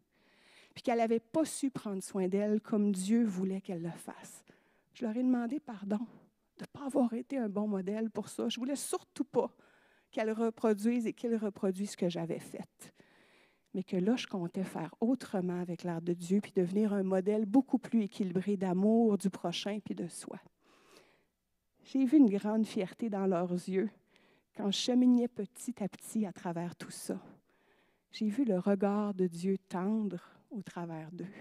Puis 0.74 0.82
qu'elle 0.82 0.98
n'avait 0.98 1.20
pas 1.20 1.44
su 1.44 1.70
prendre 1.70 2.02
soin 2.02 2.28
d'elle 2.28 2.60
comme 2.60 2.92
Dieu 2.92 3.24
voulait 3.24 3.60
qu'elle 3.60 3.82
le 3.82 3.90
fasse. 3.90 4.44
Je 4.92 5.04
leur 5.04 5.16
ai 5.16 5.22
demandé 5.22 5.60
pardon 5.60 6.00
de 6.58 6.62
ne 6.62 6.66
pas 6.66 6.86
avoir 6.86 7.12
été 7.14 7.36
un 7.36 7.48
bon 7.48 7.68
modèle 7.68 8.10
pour 8.10 8.28
ça. 8.28 8.48
Je 8.48 8.58
voulais 8.58 8.76
surtout 8.76 9.24
pas 9.24 9.50
qu'elle 10.10 10.30
reproduise 10.32 11.06
et 11.06 11.12
qu'il 11.12 11.34
reproduise 11.36 11.92
ce 11.92 11.96
que 11.96 12.08
j'avais 12.08 12.38
fait 12.38 12.94
mais 13.74 13.82
que 13.82 13.96
là, 13.96 14.14
je 14.16 14.28
comptais 14.28 14.62
faire 14.62 14.94
autrement 15.00 15.60
avec 15.60 15.82
l'art 15.82 16.00
de 16.00 16.12
Dieu, 16.12 16.40
puis 16.40 16.52
devenir 16.54 16.92
un 16.92 17.02
modèle 17.02 17.44
beaucoup 17.44 17.78
plus 17.78 18.04
équilibré 18.04 18.56
d'amour 18.56 19.18
du 19.18 19.28
prochain, 19.30 19.80
puis 19.84 19.96
de 19.96 20.06
soi. 20.06 20.38
J'ai 21.82 22.04
vu 22.04 22.18
une 22.18 22.30
grande 22.30 22.66
fierté 22.66 23.10
dans 23.10 23.26
leurs 23.26 23.52
yeux 23.52 23.90
quand 24.56 24.70
je 24.70 24.78
cheminais 24.78 25.28
petit 25.28 25.82
à 25.82 25.88
petit 25.88 26.26
à 26.26 26.32
travers 26.32 26.76
tout 26.76 26.90
ça. 26.90 27.18
J'ai 28.12 28.28
vu 28.28 28.44
le 28.44 28.58
regard 28.58 29.12
de 29.14 29.26
Dieu 29.26 29.58
tendre 29.68 30.20
au 30.50 30.62
travers 30.62 31.10
d'eux. 31.10 31.32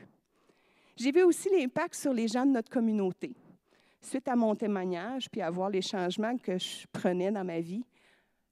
J'ai 0.95 1.11
vu 1.11 1.23
aussi 1.23 1.49
l'impact 1.49 1.95
sur 1.95 2.13
les 2.13 2.27
gens 2.27 2.45
de 2.45 2.51
notre 2.51 2.69
communauté. 2.69 3.35
Suite 4.01 4.27
à 4.27 4.35
mon 4.35 4.55
témoignage, 4.55 5.29
puis 5.29 5.41
à 5.41 5.49
voir 5.49 5.69
les 5.69 5.81
changements 5.81 6.37
que 6.37 6.57
je 6.57 6.85
prenais 6.91 7.31
dans 7.31 7.45
ma 7.45 7.59
vie, 7.59 7.85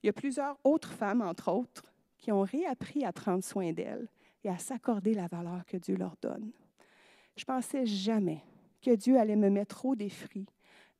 il 0.01 0.07
y 0.07 0.09
a 0.09 0.13
plusieurs 0.13 0.57
autres 0.63 0.91
femmes, 0.91 1.21
entre 1.21 1.51
autres, 1.51 1.91
qui 2.17 2.31
ont 2.31 2.41
réappris 2.41 3.03
à 3.05 3.11
prendre 3.11 3.43
soin 3.43 3.73
d'elles 3.73 4.07
et 4.43 4.49
à 4.49 4.57
s'accorder 4.57 5.13
la 5.13 5.27
valeur 5.27 5.65
que 5.65 5.77
Dieu 5.77 5.95
leur 5.95 6.15
donne. 6.21 6.51
Je 7.35 7.43
pensais 7.43 7.85
jamais 7.85 8.43
que 8.81 8.95
Dieu 8.95 9.17
allait 9.17 9.35
me 9.35 9.49
mettre 9.49 9.85
au 9.85 9.95
défi 9.95 10.45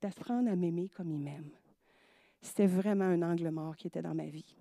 d'apprendre 0.02 0.52
à 0.52 0.56
m'aimer 0.56 0.90
comme 0.90 1.12
il 1.12 1.20
m'aime. 1.20 1.50
C'était 2.42 2.68
vraiment 2.68 3.06
un 3.06 3.22
angle 3.22 3.50
mort 3.50 3.76
qui 3.76 3.88
était 3.88 4.02
dans 4.02 4.16
ma 4.16 4.26
vie. 4.26 4.56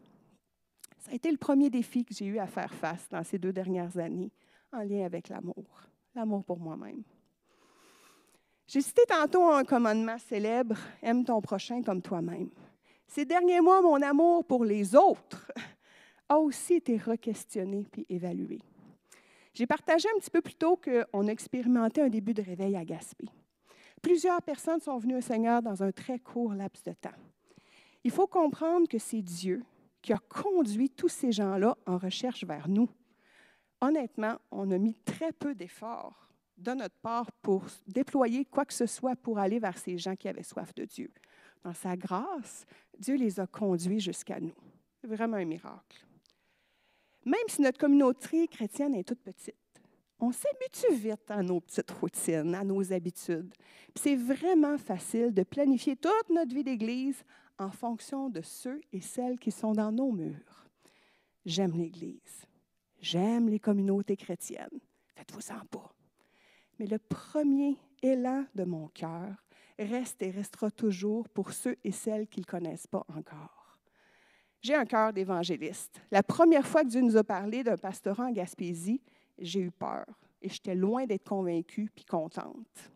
Ça 0.98 1.12
a 1.12 1.14
été 1.14 1.30
le 1.30 1.38
premier 1.38 1.70
défi 1.70 2.04
que 2.04 2.14
j'ai 2.14 2.26
eu 2.26 2.38
à 2.38 2.46
faire 2.46 2.72
face 2.74 3.08
dans 3.08 3.24
ces 3.24 3.38
deux 3.38 3.52
dernières 3.52 3.96
années 3.96 4.30
en 4.72 4.82
lien 4.82 5.04
avec 5.04 5.28
l'amour, 5.28 5.64
l'amour 6.14 6.44
pour 6.44 6.58
moi-même. 6.58 7.02
J'ai 8.66 8.82
cité 8.82 9.02
tantôt 9.08 9.48
un 9.50 9.64
commandement 9.64 10.18
célèbre, 10.18 10.76
aime 11.02 11.24
ton 11.24 11.40
prochain 11.40 11.82
comme 11.82 12.02
toi-même. 12.02 12.50
Ces 13.08 13.24
derniers 13.24 13.60
mois, 13.60 13.82
mon 13.82 14.00
amour 14.00 14.44
pour 14.44 14.64
les 14.64 14.94
autres 14.94 15.50
a 16.28 16.38
aussi 16.38 16.74
été 16.74 16.96
requestionné 16.96 17.88
puis 17.90 18.06
évalué. 18.08 18.60
J'ai 19.52 19.66
partagé 19.66 20.08
un 20.14 20.20
petit 20.20 20.30
peu 20.30 20.40
plus 20.40 20.54
tôt 20.54 20.76
qu'on 20.76 21.26
a 21.26 21.32
expérimenté 21.32 22.00
un 22.00 22.08
début 22.08 22.34
de 22.34 22.42
réveil 22.42 22.76
à 22.76 22.84
Gaspé. 22.84 23.26
Plusieurs 24.00 24.40
personnes 24.42 24.80
sont 24.80 24.98
venues 24.98 25.16
au 25.16 25.20
Seigneur 25.20 25.60
dans 25.60 25.82
un 25.82 25.90
très 25.90 26.20
court 26.20 26.54
laps 26.54 26.84
de 26.84 26.92
temps. 26.92 27.10
Il 28.04 28.10
faut 28.10 28.26
comprendre 28.26 28.88
que 28.88 28.98
c'est 28.98 29.22
Dieu 29.22 29.62
qui 30.02 30.12
a 30.12 30.18
conduit 30.18 30.90
tous 30.90 31.08
ces 31.08 31.32
gens-là 31.32 31.76
en 31.86 31.98
recherche 31.98 32.44
vers 32.44 32.68
nous. 32.68 32.88
Honnêtement, 33.80 34.38
on 34.50 34.70
a 34.70 34.78
mis 34.78 34.94
très 34.94 35.32
peu 35.32 35.54
d'efforts 35.54 36.28
de 36.56 36.72
notre 36.72 36.96
part 36.96 37.30
pour 37.42 37.64
déployer 37.86 38.44
quoi 38.44 38.64
que 38.64 38.74
ce 38.74 38.86
soit 38.86 39.16
pour 39.16 39.38
aller 39.38 39.58
vers 39.58 39.78
ces 39.78 39.96
gens 39.98 40.16
qui 40.16 40.28
avaient 40.28 40.42
soif 40.42 40.74
de 40.74 40.84
Dieu. 40.84 41.10
Dans 41.62 41.74
sa 41.74 41.96
grâce, 41.96 42.66
Dieu 42.98 43.16
les 43.16 43.40
a 43.40 43.46
conduits 43.46 44.00
jusqu'à 44.00 44.40
nous. 44.40 44.54
C'est 45.00 45.08
vraiment 45.08 45.36
un 45.36 45.44
miracle. 45.44 46.06
Même 47.24 47.48
si 47.48 47.62
notre 47.62 47.78
communauté 47.78 48.46
chrétienne 48.48 48.94
est 48.94 49.04
toute 49.04 49.20
petite, 49.20 49.54
on 50.18 50.32
s'habitue 50.32 50.94
vite 50.94 51.30
à 51.30 51.42
nos 51.42 51.60
petites 51.60 51.90
routines, 51.90 52.54
à 52.54 52.62
nos 52.62 52.92
habitudes. 52.92 53.54
C'est 53.94 54.16
vraiment 54.16 54.76
facile 54.76 55.32
de 55.32 55.42
planifier 55.42 55.96
toute 55.96 56.28
notre 56.28 56.54
vie 56.54 56.64
d'Église 56.64 57.24
en 57.60 57.70
fonction 57.70 58.30
de 58.30 58.40
ceux 58.40 58.80
et 58.92 59.00
celles 59.00 59.38
qui 59.38 59.50
sont 59.50 59.72
dans 59.72 59.92
nos 59.92 60.12
murs. 60.12 60.68
J'aime 61.44 61.76
l'Église. 61.76 62.46
J'aime 63.00 63.48
les 63.48 63.60
communautés 63.60 64.16
chrétiennes. 64.16 64.80
Faites-vous-en 65.14 65.64
pas. 65.66 65.94
Mais 66.78 66.86
le 66.86 66.98
premier 66.98 67.76
élan 68.02 68.44
de 68.54 68.64
mon 68.64 68.88
cœur 68.88 69.34
reste 69.78 70.22
et 70.22 70.30
restera 70.30 70.70
toujours 70.70 71.28
pour 71.28 71.52
ceux 71.52 71.76
et 71.84 71.92
celles 71.92 72.28
qui 72.28 72.40
ne 72.40 72.46
connaissent 72.46 72.86
pas 72.86 73.04
encore. 73.14 73.78
J'ai 74.62 74.74
un 74.74 74.84
cœur 74.84 75.12
d'évangéliste. 75.12 76.02
La 76.10 76.22
première 76.22 76.66
fois 76.66 76.82
que 76.82 76.88
Dieu 76.88 77.00
nous 77.00 77.16
a 77.16 77.24
parlé 77.24 77.62
d'un 77.62 77.78
pastorat 77.78 78.26
en 78.26 78.32
Gaspésie, 78.32 79.02
j'ai 79.38 79.60
eu 79.60 79.70
peur 79.70 80.06
et 80.42 80.48
j'étais 80.48 80.74
loin 80.74 81.06
d'être 81.06 81.28
convaincue 81.28 81.90
puis 81.94 82.04
contente. 82.04 82.90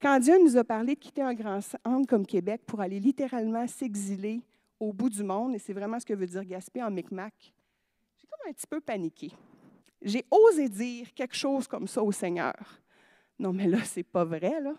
Quand 0.00 0.20
Dieu 0.20 0.38
nous 0.40 0.56
a 0.56 0.62
parlé 0.62 0.94
de 0.94 1.00
quitter 1.00 1.22
un 1.22 1.34
grand 1.34 1.60
centre 1.60 2.06
comme 2.08 2.24
Québec 2.24 2.62
pour 2.64 2.80
aller 2.80 3.00
littéralement 3.00 3.66
s'exiler 3.66 4.40
au 4.78 4.92
bout 4.92 5.10
du 5.10 5.24
monde, 5.24 5.56
et 5.56 5.58
c'est 5.58 5.72
vraiment 5.72 5.98
ce 5.98 6.06
que 6.06 6.14
veut 6.14 6.26
dire 6.26 6.44
Gaspé 6.44 6.80
en 6.82 6.90
Micmac, 6.90 7.52
j'ai 8.16 8.26
comme 8.28 8.48
un 8.48 8.52
petit 8.52 8.66
peu 8.68 8.80
paniqué. 8.80 9.32
J'ai 10.00 10.24
osé 10.30 10.68
dire 10.68 11.12
quelque 11.14 11.34
chose 11.34 11.66
comme 11.66 11.88
ça 11.88 12.00
au 12.00 12.12
Seigneur. 12.12 12.54
Non, 13.40 13.52
mais 13.52 13.66
là, 13.66 13.78
c'est 13.82 14.04
pas 14.04 14.24
vrai, 14.24 14.60
là. 14.60 14.74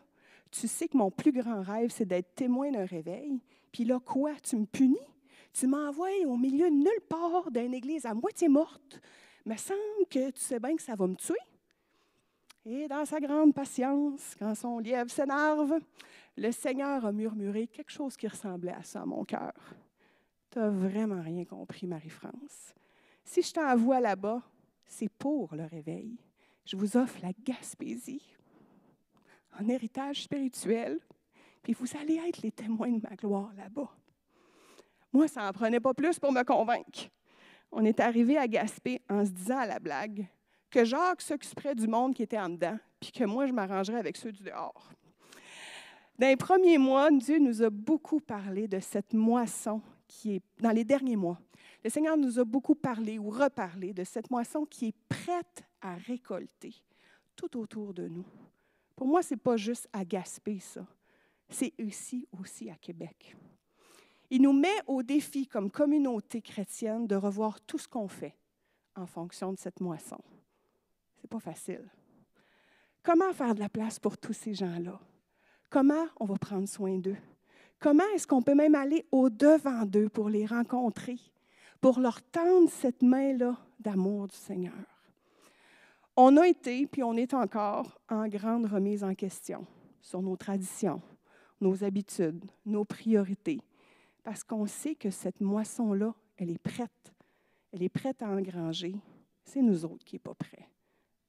Tu 0.52 0.70
sais 0.70 0.88
que 0.88 0.96
mon 0.96 1.12
plus 1.12 1.34
grand 1.34 1.62
rêve, 1.62 1.90
c'est 1.90 2.06
d'être 2.06 2.34
témoin 2.34 2.72
d'un 2.72 2.86
réveil. 2.86 3.42
Puis 3.74 3.84
là, 3.84 4.00
quoi? 4.00 4.34
Tu 4.42 4.56
me 4.56 4.66
punis? 4.66 4.98
Tu 5.52 5.68
m'envoies 5.68 6.26
au 6.26 6.38
milieu 6.38 6.70
nulle 6.70 7.02
part 7.10 7.52
d'une 7.52 7.74
église 7.74 8.06
à 8.06 8.14
moitié 8.14 8.48
morte? 8.48 9.02
Me 9.46 9.58
semble 9.58 9.80
que 10.10 10.32
tu 10.32 10.40
sais 10.40 10.60
bien 10.60 10.78
que 10.78 10.82
ça 10.82 10.96
va 10.96 11.08
me 11.08 11.16
tuer. 11.16 11.36
Et 12.65 12.88
dans 12.88 13.06
sa 13.06 13.19
grande 13.19 13.54
patience, 13.54 14.36
quand 14.38 14.54
son 14.54 14.80
lièvre 14.80 15.10
s'énerve, 15.10 15.80
le 16.38 16.52
Seigneur 16.52 17.06
a 17.06 17.12
murmuré 17.12 17.67
quelque 17.67 17.91
chose 17.91 18.17
qui 18.17 18.28
ressemblait 18.28 18.74
à 18.74 18.84
ça 18.84 19.02
à 19.02 19.06
mon 19.06 19.24
cœur. 19.24 19.54
Tu 20.52 20.60
n'as 20.60 20.69
vraiment 20.69 21.22
rien 21.22 21.45
compris, 21.45 21.88
Marie-France. 21.88 22.74
Si 23.24 23.41
je 23.41 23.54
t'envoie 23.54 24.00
là-bas, 24.00 24.41
c'est 24.86 25.10
pour 25.10 25.56
le 25.56 25.65
réveil. 25.65 26.17
Je 26.65 26.76
vous 26.76 26.98
offre 26.98 27.19
la 27.22 27.32
Gaspésie 27.43 28.36
en 29.60 29.67
héritage 29.67 30.24
spirituel, 30.24 31.00
puis 31.63 31.74
vous 31.74 31.98
allez 31.98 32.22
être 32.28 32.41
les 32.41 32.52
témoins 32.52 32.91
de 32.91 33.02
ma 33.02 33.15
gloire 33.15 33.52
là-bas. 33.56 33.89
Moi, 35.12 35.28
ça 35.28 35.43
n'en 35.43 35.52
prenait 35.52 35.80
pas 35.80 35.93
plus 35.93 36.19
pour 36.19 36.32
me 36.32 36.43
convaincre. 36.43 37.10
On 37.72 37.86
est 37.86 38.00
arrivé 38.00 38.38
à 38.38 38.48
Gaspé 38.48 39.02
en 39.10 39.26
se 39.26 39.32
disant 39.32 39.58
à 39.58 39.65
la 39.65 39.80
blague 39.80 40.28
que 40.70 40.86
Jacques 40.86 41.22
s'occuperait 41.22 41.76
du 41.76 41.88
monde 41.88 42.14
qui 42.14 42.24
était 42.24 42.40
en 42.40 42.50
dedans, 42.50 42.78
puis 43.00 43.12
que 43.12 43.24
moi, 43.24 43.48
je 43.48 43.54
m'arrangerais 43.54 43.98
avec 43.98 44.18
ceux 44.18 44.32
du 44.32 44.44
dehors. 44.44 44.90
Dans 46.18 46.28
les 46.28 46.36
premiers 46.36 46.78
mois, 46.78 47.10
Dieu 47.12 47.40
nous 47.40 47.64
a 47.64 47.70
beaucoup 47.70 48.20
parlé 48.20 48.68
de 48.68 48.80
cette 48.80 49.14
moisson 49.14 49.82
qui 50.08 50.36
est, 50.36 50.42
dans 50.60 50.72
les 50.72 50.84
derniers 50.84 51.16
mois, 51.16 51.40
le 51.84 51.90
Seigneur 51.90 52.18
nous 52.18 52.40
a 52.40 52.44
beaucoup 52.44 52.76
parlé 52.76 53.18
ou 53.18 53.30
reparlé 53.30 53.94
de 53.94 54.04
cette 54.04 54.30
moisson 54.30 54.66
qui 54.66 54.88
est 54.88 54.96
prête 55.08 55.64
à 55.82 55.96
récolter 55.96 56.76
tout 57.36 57.58
autour 57.58 57.94
de 57.94 58.08
nous. 58.08 58.26
Pour 58.96 59.08
moi, 59.08 59.22
ce 59.22 59.34
n'est 59.34 59.40
pas 59.40 59.56
juste 59.56 59.88
à 59.94 60.04
Gaspé, 60.04 60.60
ça. 60.60 60.86
C'est 61.48 61.74
ici 61.80 62.28
aussi 62.38 62.70
à 62.70 62.76
Québec. 62.76 63.36
Il 64.30 64.42
nous 64.42 64.54
met 64.54 64.68
au 64.88 65.02
défi 65.02 65.48
comme 65.48 65.72
communauté 65.72 66.42
chrétienne 66.42 67.08
de 67.08 67.16
revoir 67.16 67.62
tout 67.62 67.78
ce 67.78 67.88
qu'on 67.88 68.08
fait 68.08 68.36
en 68.96 69.06
fonction 69.06 69.54
de 69.54 69.58
cette 69.58 69.80
moisson. 69.80 70.20
Ce 71.20 71.26
n'est 71.26 71.30
pas 71.30 71.40
facile. 71.42 71.84
Comment 73.04 73.34
faire 73.34 73.54
de 73.54 73.60
la 73.60 73.68
place 73.68 74.00
pour 74.00 74.18
tous 74.18 74.32
ces 74.32 74.54
gens-là? 74.54 74.98
Comment 75.70 76.06
on 76.18 76.26
va 76.26 76.38
prendre 76.38 76.68
soin 76.68 76.98
d'eux? 76.98 77.18
Comment 77.78 78.08
est-ce 78.16 78.26
qu'on 78.26 78.42
peut 78.42 78.56
même 78.56 78.74
aller 78.74 79.06
au-devant 79.12 79.86
d'eux 79.86 80.08
pour 80.08 80.30
les 80.30 80.46
rencontrer, 80.46 81.18
pour 81.82 82.00
leur 82.00 82.22
tendre 82.22 82.70
cette 82.70 83.02
main-là 83.02 83.58
d'amour 83.80 84.28
du 84.28 84.36
Seigneur? 84.36 84.74
On 86.16 86.38
a 86.38 86.48
été, 86.48 86.88
puis 86.88 87.04
on 87.04 87.16
est 87.16 87.34
encore 87.34 88.00
en 88.10 88.28
grande 88.28 88.66
remise 88.66 89.04
en 89.04 89.14
question 89.14 89.66
sur 90.02 90.22
nos 90.22 90.38
traditions, 90.38 91.02
nos 91.60 91.84
habitudes, 91.84 92.46
nos 92.66 92.86
priorités, 92.86 93.60
parce 94.24 94.44
qu'on 94.44 94.66
sait 94.68 94.96
que 94.96 95.10
cette 95.10 95.42
moisson-là, 95.42 96.14
elle 96.38 96.52
est 96.52 96.64
prête. 96.64 97.14
Elle 97.74 97.84
est 97.84 97.90
prête 97.90 98.22
à 98.22 98.30
engranger. 98.30 98.96
C'est 99.44 99.62
nous 99.62 99.84
autres 99.84 100.06
qui 100.06 100.16
n'est 100.16 100.20
pas 100.20 100.34
prêts. 100.34 100.70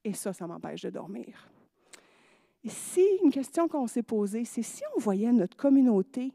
Et 0.04 0.14
ça, 0.14 0.32
ça 0.32 0.46
m'empêche 0.46 0.82
de 0.82 0.90
dormir. 0.90 1.50
Et 2.64 2.68
si, 2.68 3.04
une 3.22 3.30
question 3.30 3.68
qu'on 3.68 3.86
s'est 3.86 4.02
posée, 4.02 4.44
c'est 4.44 4.62
si 4.62 4.82
on 4.96 5.00
voyait 5.00 5.32
notre 5.32 5.56
communauté 5.56 6.32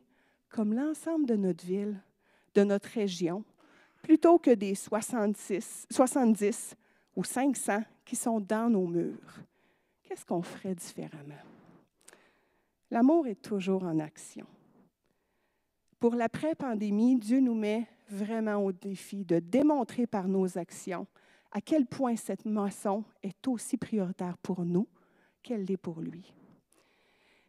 comme 0.49 0.73
l'ensemble 0.73 1.25
de 1.25 1.35
notre 1.35 1.65
ville, 1.65 2.01
de 2.53 2.63
notre 2.63 2.89
région, 2.89 3.43
plutôt 4.01 4.39
que 4.39 4.51
des 4.51 4.75
66, 4.75 5.87
70 5.91 6.75
ou 7.15 7.23
500 7.23 7.83
qui 8.05 8.15
sont 8.15 8.39
dans 8.39 8.69
nos 8.69 8.87
murs, 8.87 9.39
qu'est-ce 10.03 10.25
qu'on 10.25 10.41
ferait 10.41 10.75
différemment? 10.75 11.33
L'amour 12.91 13.27
est 13.27 13.41
toujours 13.41 13.83
en 13.83 13.99
action. 13.99 14.45
Pour 15.99 16.15
l'après-pandémie, 16.15 17.17
Dieu 17.17 17.39
nous 17.39 17.55
met 17.55 17.87
vraiment 18.09 18.57
au 18.57 18.71
défi 18.71 19.25
de 19.25 19.39
démontrer 19.39 20.05
par 20.05 20.27
nos 20.27 20.57
actions 20.57 21.07
à 21.55 21.61
quel 21.61 21.85
point 21.85 22.17
cette 22.17 22.43
moisson 22.43 23.05
est 23.23 23.47
aussi 23.47 23.77
prioritaire 23.77 24.37
pour 24.39 24.65
nous 24.65 24.89
qu'elle 25.41 25.63
l'est 25.63 25.77
pour 25.77 26.01
lui. 26.01 26.33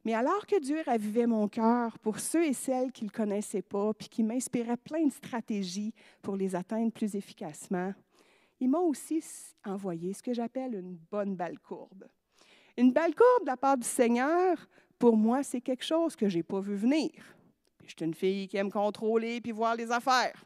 Mais 0.05 0.15
alors 0.15 0.47
que 0.47 0.61
Dieu 0.61 0.81
ravivait 0.87 1.27
mon 1.27 1.49
cœur 1.49 1.99
pour 1.99 2.21
ceux 2.21 2.45
et 2.45 2.53
celles 2.53 2.93
qui 2.93 3.03
ne 3.03 3.09
le 3.09 3.13
connaissaient 3.13 3.63
pas, 3.63 3.93
puis 3.95 4.09
qui 4.09 4.23
m'inspiraient 4.23 4.77
plein 4.77 5.05
de 5.05 5.11
stratégies 5.11 5.93
pour 6.23 6.37
les 6.37 6.55
atteindre 6.55 6.93
plus 6.93 7.17
efficacement, 7.17 7.93
il 8.61 8.71
m'a 8.71 8.79
aussi 8.79 9.25
envoyé 9.65 10.13
ce 10.13 10.23
que 10.23 10.33
j'appelle 10.33 10.77
une 10.77 10.97
bonne 11.11 11.35
balle 11.35 11.59
courbe. 11.59 12.07
Une 12.77 12.93
balle 12.93 13.13
courbe 13.13 13.43
de 13.43 13.51
la 13.51 13.57
part 13.57 13.77
du 13.77 13.89
Seigneur, 13.89 14.69
pour 15.01 15.17
moi, 15.17 15.43
c'est 15.43 15.61
quelque 15.61 15.85
chose 15.85 16.15
que 16.15 16.29
je 16.29 16.37
n'ai 16.37 16.45
pas 16.45 16.61
vu 16.61 16.77
venir. 16.77 17.11
je 17.85 17.89
suis 17.89 18.07
une 18.07 18.15
fille 18.15 18.47
qui 18.47 18.57
aime 18.57 18.71
contrôler 18.71 19.41
puis 19.41 19.51
voir 19.51 19.75
les 19.75 19.91
affaires. 19.91 20.46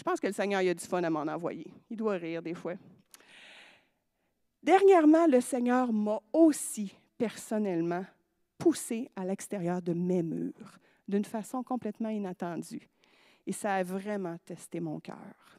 Je 0.00 0.02
pense 0.02 0.18
que 0.18 0.28
le 0.28 0.32
Seigneur 0.32 0.60
a 0.60 0.74
du 0.74 0.86
fun 0.86 1.04
à 1.04 1.10
m'en 1.10 1.20
envoyer. 1.20 1.70
Il 1.90 1.98
doit 1.98 2.14
rire 2.14 2.40
des 2.40 2.54
fois. 2.54 2.72
Dernièrement, 4.62 5.26
le 5.26 5.42
Seigneur 5.42 5.92
m'a 5.92 6.18
aussi 6.32 6.94
personnellement 7.18 8.06
poussé 8.56 9.10
à 9.14 9.26
l'extérieur 9.26 9.82
de 9.82 9.92
mes 9.92 10.22
murs 10.22 10.78
d'une 11.06 11.26
façon 11.26 11.62
complètement 11.62 12.08
inattendue. 12.08 12.88
Et 13.46 13.52
ça 13.52 13.74
a 13.74 13.82
vraiment 13.82 14.38
testé 14.46 14.80
mon 14.80 15.00
cœur. 15.00 15.58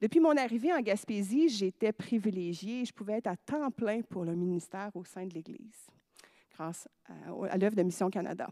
Depuis 0.00 0.20
mon 0.20 0.36
arrivée 0.36 0.72
en 0.72 0.80
Gaspésie, 0.80 1.48
j'étais 1.48 1.90
privilégiée 1.90 2.84
je 2.84 2.92
pouvais 2.92 3.14
être 3.14 3.26
à 3.26 3.36
temps 3.36 3.72
plein 3.72 4.02
pour 4.02 4.24
le 4.24 4.36
ministère 4.36 4.94
au 4.94 5.02
sein 5.04 5.26
de 5.26 5.34
l'Église, 5.34 5.88
grâce 6.54 6.86
à, 7.06 7.58
l'œuvre 7.58 7.74
de 7.74 7.82
Mission 7.82 8.08
Canada. 8.08 8.48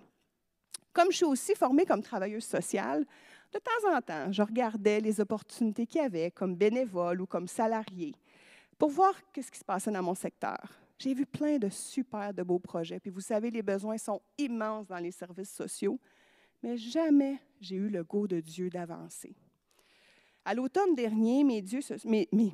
Comme 0.92 1.12
je 1.12 1.18
suis 1.18 1.26
aussi 1.26 1.54
formée 1.54 1.86
comme 1.86 2.02
travailleuse 2.02 2.44
sociale, 2.44 3.06
de 3.52 3.58
temps 3.58 3.96
en 3.96 4.00
temps, 4.00 4.32
je 4.32 4.42
regardais 4.42 5.00
les 5.00 5.20
opportunités 5.20 5.86
qu'il 5.86 6.00
y 6.00 6.04
avait 6.04 6.30
comme 6.30 6.54
bénévole 6.54 7.20
ou 7.20 7.26
comme 7.26 7.46
salarié 7.46 8.14
pour 8.78 8.90
voir 8.90 9.14
ce 9.36 9.50
qui 9.50 9.58
se 9.58 9.64
passait 9.64 9.90
dans 9.90 10.02
mon 10.02 10.14
secteur. 10.14 10.58
J'ai 10.98 11.14
vu 11.14 11.26
plein 11.26 11.58
de 11.58 11.68
super 11.68 12.32
de 12.32 12.42
beaux 12.42 12.58
projets. 12.58 13.00
Puis 13.00 13.10
vous 13.10 13.20
savez, 13.20 13.50
les 13.50 13.62
besoins 13.62 13.98
sont 13.98 14.20
immenses 14.38 14.86
dans 14.86 14.98
les 14.98 15.10
services 15.10 15.52
sociaux, 15.52 15.98
mais 16.62 16.76
jamais 16.76 17.38
j'ai 17.60 17.76
eu 17.76 17.88
le 17.88 18.04
goût 18.04 18.26
de 18.26 18.40
Dieu 18.40 18.70
d'avancer. 18.70 19.34
À 20.44 20.54
l'automne 20.54 20.94
dernier, 20.94 21.44
mes, 21.44 21.62
dieux 21.62 21.80
mes, 22.04 22.28
mes 22.32 22.52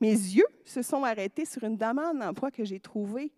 yeux 0.00 0.46
se 0.64 0.82
sont 0.82 1.04
arrêtés 1.04 1.44
sur 1.44 1.64
une 1.64 1.76
demande 1.76 2.18
d'emploi 2.18 2.50
que 2.50 2.64
j'ai 2.64 2.80
trouvée 2.80 3.32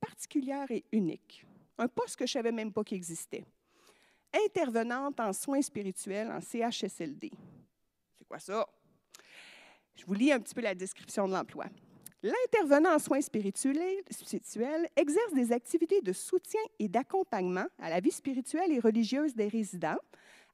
particulière 0.00 0.70
et 0.70 0.84
unique. 0.92 1.44
Un 1.78 1.88
poste 1.88 2.16
que 2.16 2.26
je 2.26 2.30
ne 2.30 2.42
savais 2.42 2.52
même 2.52 2.72
pas 2.72 2.84
qu'il 2.84 2.96
existait. 2.96 3.44
Intervenante 4.34 5.20
en 5.20 5.32
soins 5.32 5.62
spirituels 5.62 6.28
en 6.30 6.40
CHSLD. 6.40 7.30
C'est 8.18 8.26
quoi 8.26 8.40
ça? 8.40 8.66
Je 9.94 10.04
vous 10.04 10.14
lis 10.14 10.32
un 10.32 10.40
petit 10.40 10.54
peu 10.54 10.60
la 10.60 10.74
description 10.74 11.28
de 11.28 11.32
l'emploi. 11.32 11.66
L'intervenant 12.20 12.96
en 12.96 12.98
soins 12.98 13.20
spirituels, 13.20 14.02
exerce 14.96 15.34
des 15.34 15.52
activités 15.52 16.00
de 16.00 16.12
soutien 16.12 16.60
et 16.78 16.88
d'accompagnement 16.88 17.66
à 17.78 17.90
la 17.90 18.00
vie 18.00 18.10
spirituelle 18.10 18.72
et 18.72 18.80
religieuse 18.80 19.34
des 19.34 19.46
résidents, 19.46 19.98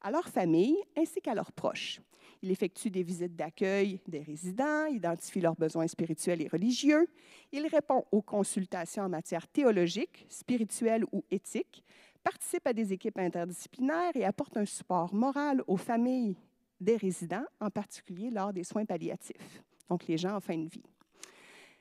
à 0.03 0.11
leur 0.11 0.29
famille 0.29 0.77
ainsi 0.97 1.23
qu'à 1.23 1.35
leurs 1.35 1.53
proches. 1.53 2.01
Il 2.43 2.51
effectue 2.51 2.91
des 2.91 3.03
visites 3.03 3.37
d'accueil 3.37 4.01
des 4.07 4.23
résidents, 4.23 4.87
identifie 4.87 5.41
leurs 5.41 5.57
besoins 5.57 5.87
spirituels 5.87 6.43
et 6.43 6.49
religieux. 6.49 7.07
Il 7.53 7.67
répond 7.67 8.05
aux 8.11 8.23
consultations 8.23 9.05
en 9.05 9.09
matière 9.09 9.47
théologique, 9.47 10.27
spirituelle 10.29 11.05
ou 11.13 11.25
éthique, 11.31 11.85
participe 12.23 12.67
à 12.67 12.73
des 12.73 12.93
équipes 12.93 13.19
interdisciplinaires 13.19 14.15
et 14.15 14.25
apporte 14.25 14.57
un 14.57 14.65
support 14.65 15.15
moral 15.15 15.63
aux 15.67 15.77
familles 15.77 16.37
des 16.81 16.97
résidents, 16.97 17.45
en 17.61 17.71
particulier 17.71 18.31
lors 18.31 18.53
des 18.53 18.65
soins 18.65 18.85
palliatifs, 18.85 19.63
donc 19.89 20.07
les 20.07 20.17
gens 20.17 20.37
en 20.37 20.41
fin 20.41 20.57
de 20.57 20.69
vie. 20.69 20.83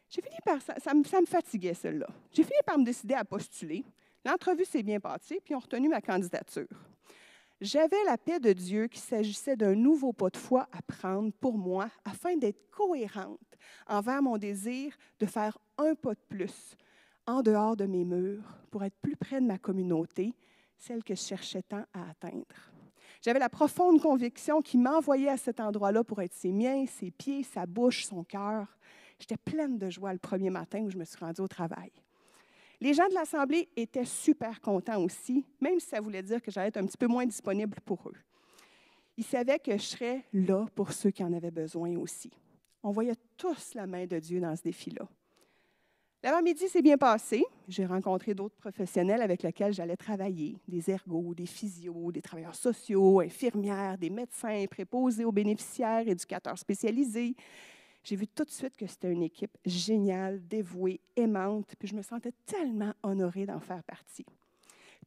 J'ai 0.09 0.21
fini 0.21 0.37
par, 0.43 0.59
ça, 0.61 0.93
me, 0.93 1.03
fatiguait, 1.25 1.75
celle-là. 1.75 2.07
J'ai 2.31 2.43
fini 2.43 2.57
par 2.65 2.79
me 2.79 2.83
décider 2.83 3.13
à 3.13 3.23
postuler. 3.23 3.85
L'entrevue 4.25 4.65
s'est 4.65 4.81
bien 4.81 4.99
passée, 4.99 5.39
puis 5.43 5.53
ont 5.53 5.59
retenu 5.59 5.87
ma 5.87 6.01
candidature. 6.01 6.67
J'avais 7.61 8.03
la 8.05 8.17
paix 8.17 8.39
de 8.39 8.51
Dieu 8.53 8.87
qu'il 8.87 9.01
s'agissait 9.01 9.55
d'un 9.55 9.75
nouveau 9.75 10.13
pas 10.13 10.29
de 10.29 10.37
foi 10.37 10.67
à 10.71 10.81
prendre 10.81 11.31
pour 11.33 11.57
moi 11.57 11.89
afin 12.05 12.35
d'être 12.37 12.69
cohérente 12.71 13.39
envers 13.85 14.21
mon 14.21 14.37
désir 14.37 14.95
de 15.19 15.25
faire 15.25 15.57
un 15.77 15.93
pas 15.93 16.13
de 16.13 16.21
plus 16.27 16.75
en 17.29 17.43
dehors 17.43 17.75
de 17.75 17.85
mes 17.85 18.05
murs 18.05 18.57
pour 18.71 18.83
être 18.83 18.95
plus 19.01 19.15
près 19.15 19.39
de 19.39 19.45
ma 19.45 19.59
communauté, 19.59 20.33
celle 20.77 21.03
que 21.03 21.13
je 21.13 21.21
cherchais 21.21 21.61
tant 21.61 21.85
à 21.93 22.09
atteindre. 22.09 22.71
J'avais 23.21 23.39
la 23.39 23.49
profonde 23.49 24.01
conviction 24.01 24.61
qu'il 24.61 24.79
m'envoyait 24.81 25.29
à 25.29 25.37
cet 25.37 25.59
endroit-là 25.59 26.03
pour 26.03 26.21
être 26.21 26.33
ses 26.33 26.51
miens, 26.51 26.85
ses 26.87 27.11
pieds, 27.11 27.43
sa 27.43 27.65
bouche, 27.65 28.05
son 28.05 28.23
cœur. 28.23 28.65
J'étais 29.19 29.37
pleine 29.37 29.77
de 29.77 29.89
joie 29.89 30.13
le 30.13 30.19
premier 30.19 30.49
matin 30.49 30.81
où 30.81 30.89
je 30.89 30.97
me 30.97 31.05
suis 31.05 31.19
rendue 31.19 31.41
au 31.41 31.47
travail. 31.47 31.91
Les 32.81 32.93
gens 32.93 33.07
de 33.09 33.13
l'Assemblée 33.13 33.67
étaient 33.75 34.05
super 34.05 34.61
contents 34.61 35.03
aussi, 35.03 35.45
même 35.59 35.79
si 35.79 35.87
ça 35.87 35.99
voulait 35.99 36.23
dire 36.23 36.41
que 36.41 36.49
j'allais 36.49 36.69
être 36.69 36.77
un 36.77 36.85
petit 36.85 36.97
peu 36.97 37.07
moins 37.07 37.25
disponible 37.25 37.77
pour 37.85 38.07
eux. 38.07 38.17
Ils 39.17 39.25
savaient 39.25 39.59
que 39.59 39.73
je 39.73 39.83
serais 39.83 40.25
là 40.31 40.65
pour 40.73 40.93
ceux 40.93 41.11
qui 41.11 41.23
en 41.23 41.33
avaient 41.33 41.51
besoin 41.51 41.95
aussi. 41.97 42.31
On 42.81 42.91
voyait 42.91 43.17
tous 43.35 43.73
la 43.75 43.85
main 43.85 44.05
de 44.05 44.17
Dieu 44.17 44.39
dans 44.39 44.55
ce 44.55 44.63
défi-là. 44.63 45.09
L'avant-midi 46.21 46.67
s'est 46.67 46.81
bien 46.81 46.97
passé. 46.97 47.45
J'ai 47.69 47.85
rencontré 47.85 48.33
d'autres 48.33 48.57
professionnels 48.57 49.21
avec 49.21 49.41
lesquels 49.41 49.71
j'allais 49.71 49.95
travailler, 49.95 50.57
des 50.67 50.89
ergots, 50.89 51.33
des 51.33 51.45
physios, 51.45 52.11
des 52.11 52.21
travailleurs 52.21 52.55
sociaux, 52.55 53.21
infirmières, 53.21 53.97
des 53.97 54.09
médecins, 54.09 54.65
préposés 54.69 55.23
aux 55.23 55.31
bénéficiaires, 55.31 56.05
éducateurs 56.05 56.57
spécialisés. 56.57 57.35
J'ai 58.03 58.17
vu 58.17 58.27
tout 58.27 58.43
de 58.43 58.49
suite 58.49 58.75
que 58.75 58.85
c'était 58.85 59.13
une 59.13 59.23
équipe 59.23 59.57
géniale, 59.65 60.45
dévouée, 60.45 60.99
aimante, 61.15 61.73
puis 61.79 61.87
je 61.87 61.95
me 61.95 62.01
sentais 62.01 62.33
tellement 62.45 62.93
honorée 63.01 63.45
d'en 63.45 63.61
faire 63.61 63.83
partie. 63.83 64.25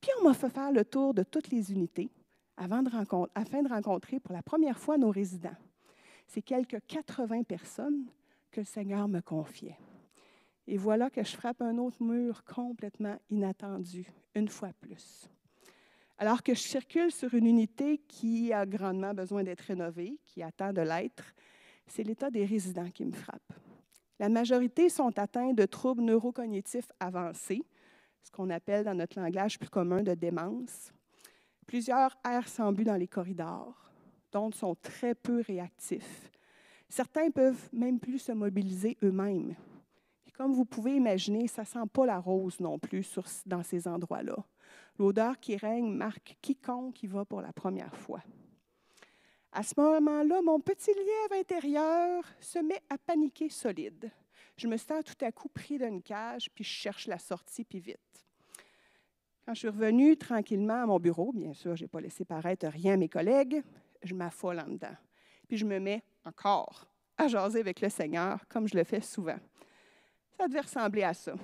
Puis 0.00 0.10
on 0.18 0.24
m'a 0.24 0.34
fait 0.34 0.48
faire 0.48 0.72
le 0.72 0.84
tour 0.84 1.12
de 1.12 1.24
toutes 1.24 1.50
les 1.50 1.72
unités 1.72 2.10
afin 2.56 2.82
de 2.82 3.68
rencontrer 3.68 4.18
pour 4.18 4.32
la 4.32 4.42
première 4.42 4.78
fois 4.78 4.96
nos 4.96 5.10
résidents. 5.10 5.56
C'est 6.26 6.42
quelques 6.42 6.78
80 6.86 7.42
personnes 7.42 8.06
que 8.50 8.60
le 8.60 8.66
Seigneur 8.66 9.08
me 9.08 9.20
confiait. 9.20 9.76
Et 10.66 10.76
voilà 10.76 11.10
que 11.10 11.24
je 11.24 11.36
frappe 11.36 11.60
un 11.60 11.76
autre 11.78 12.02
mur 12.02 12.44
complètement 12.44 13.18
inattendu, 13.30 14.06
une 14.34 14.48
fois 14.48 14.72
plus. 14.80 15.28
Alors 16.18 16.42
que 16.42 16.54
je 16.54 16.60
circule 16.60 17.10
sur 17.10 17.34
une 17.34 17.46
unité 17.46 17.98
qui 18.06 18.52
a 18.52 18.64
grandement 18.64 19.12
besoin 19.12 19.42
d'être 19.42 19.62
rénovée, 19.62 20.20
qui 20.24 20.42
attend 20.42 20.72
de 20.72 20.82
l'être, 20.82 21.34
c'est 21.86 22.04
l'état 22.04 22.30
des 22.30 22.44
résidents 22.44 22.90
qui 22.90 23.04
me 23.04 23.12
frappe. 23.12 23.52
La 24.20 24.28
majorité 24.28 24.88
sont 24.88 25.18
atteints 25.18 25.52
de 25.52 25.64
troubles 25.64 26.02
neurocognitifs 26.02 26.92
avancés, 27.00 27.64
ce 28.22 28.30
qu'on 28.30 28.50
appelle 28.50 28.84
dans 28.84 28.94
notre 28.94 29.18
langage 29.18 29.58
plus 29.58 29.68
commun 29.68 30.02
de 30.02 30.14
démence. 30.14 30.92
Plusieurs 31.66 32.16
errent 32.24 32.46
sans 32.46 32.72
but 32.72 32.84
dans 32.84 32.96
les 32.96 33.08
corridors, 33.08 33.90
d'autres 34.30 34.56
sont 34.56 34.76
très 34.76 35.16
peu 35.16 35.40
réactifs. 35.40 36.30
Certains 36.88 37.30
peuvent 37.30 37.68
même 37.72 37.98
plus 37.98 38.20
se 38.20 38.32
mobiliser 38.32 38.96
eux-mêmes 39.02 39.56
comme 40.32 40.52
vous 40.52 40.64
pouvez 40.64 40.96
imaginer, 40.96 41.46
ça 41.46 41.64
sent 41.64 41.86
pas 41.92 42.06
la 42.06 42.18
rose 42.18 42.60
non 42.60 42.78
plus 42.78 43.18
dans 43.46 43.62
ces 43.62 43.86
endroits-là. 43.86 44.36
L'odeur 44.98 45.38
qui 45.38 45.56
règne 45.56 45.92
marque 45.92 46.36
quiconque 46.40 46.94
qui 46.94 47.06
va 47.06 47.24
pour 47.24 47.42
la 47.42 47.52
première 47.52 47.96
fois. 47.96 48.22
À 49.52 49.62
ce 49.62 49.74
moment-là, 49.78 50.40
mon 50.42 50.60
petit 50.60 50.92
lièvre 50.92 51.40
intérieur 51.40 52.24
se 52.40 52.58
met 52.58 52.80
à 52.88 52.96
paniquer 52.96 53.50
solide. 53.50 54.10
Je 54.56 54.66
me 54.66 54.76
sens 54.76 55.04
tout 55.04 55.24
à 55.24 55.30
coup 55.30 55.48
pris 55.48 55.78
d'une 55.78 56.02
cage, 56.02 56.50
puis 56.54 56.64
je 56.64 56.70
cherche 56.70 57.06
la 57.06 57.18
sortie, 57.18 57.64
puis 57.64 57.80
vite. 57.80 57.98
Quand 59.44 59.54
je 59.54 59.60
suis 59.60 59.68
revenue 59.68 60.16
tranquillement 60.16 60.82
à 60.82 60.86
mon 60.86 60.98
bureau, 60.98 61.32
bien 61.32 61.52
sûr, 61.52 61.76
je 61.76 61.84
n'ai 61.84 61.88
pas 61.88 62.00
laissé 62.00 62.24
paraître 62.24 62.66
rien 62.68 62.94
à 62.94 62.96
mes 62.96 63.08
collègues, 63.08 63.62
je 64.02 64.14
m'affole 64.14 64.60
en 64.60 64.68
dedans. 64.68 64.96
Puis 65.48 65.58
je 65.58 65.66
me 65.66 65.78
mets 65.78 66.02
encore 66.24 66.86
à 67.18 67.28
jaser 67.28 67.60
avec 67.60 67.80
le 67.80 67.88
Seigneur, 67.88 68.46
comme 68.48 68.66
je 68.68 68.76
le 68.76 68.84
fais 68.84 69.00
souvent. 69.00 69.38
Ça 70.42 70.48
devait 70.48 70.60
ressembler 70.60 71.04
à 71.04 71.14
ça. 71.14 71.34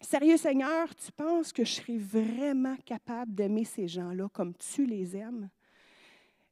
Sérieux 0.00 0.38
Seigneur, 0.38 0.96
tu 0.96 1.12
penses 1.12 1.52
que 1.52 1.66
je 1.66 1.72
serais 1.72 1.98
vraiment 1.98 2.74
capable 2.86 3.34
d'aimer 3.34 3.66
ces 3.66 3.86
gens-là 3.86 4.30
comme 4.32 4.54
tu 4.54 4.86
les 4.86 5.14
aimes? 5.14 5.50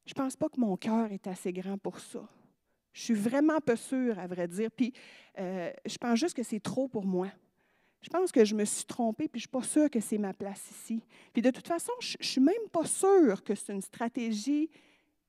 Je 0.05 0.13
ne 0.15 0.23
pense 0.23 0.37
pas 0.37 0.51
que 0.51 0.61
mon 0.61 0.77
cœur 0.77 1.11
est 1.11 1.27
assez 1.27 1.55
grand 1.55 1.79
pour 1.79 2.01
ça. 2.01 2.21
Je 2.93 3.01
suis 3.01 3.15
vraiment 3.15 3.63
pas 3.63 3.77
sûre, 3.77 4.19
à 4.19 4.27
vrai 4.27 4.47
dire. 4.47 4.71
Puis, 4.73 4.93
euh, 5.39 5.73
je 5.87 5.97
pense 5.97 6.19
juste 6.19 6.37
que 6.37 6.43
c'est 6.43 6.61
trop 6.61 6.87
pour 6.87 7.07
moi. 7.07 7.29
Je 8.03 8.11
pense 8.11 8.31
que 8.31 8.45
je 8.45 8.55
me 8.55 8.67
suis 8.67 8.85
trompée, 8.85 9.27
puis 9.27 9.41
je 9.41 9.47
ne 9.47 9.49
suis 9.49 9.61
pas 9.63 9.63
sûre 9.63 9.91
que 9.91 10.01
c'est 10.01 10.19
ma 10.19 10.35
place 10.35 10.71
ici. 10.71 11.03
Puis, 11.33 11.41
de 11.41 11.49
toute 11.49 11.67
façon, 11.67 11.93
je 11.99 12.19
ne 12.21 12.25
suis 12.25 12.43
même 12.43 12.69
pas 12.71 12.85
sûre 12.85 13.43
que 13.43 13.55
c'est 13.55 13.73
une 13.73 13.81
stratégie 13.81 14.69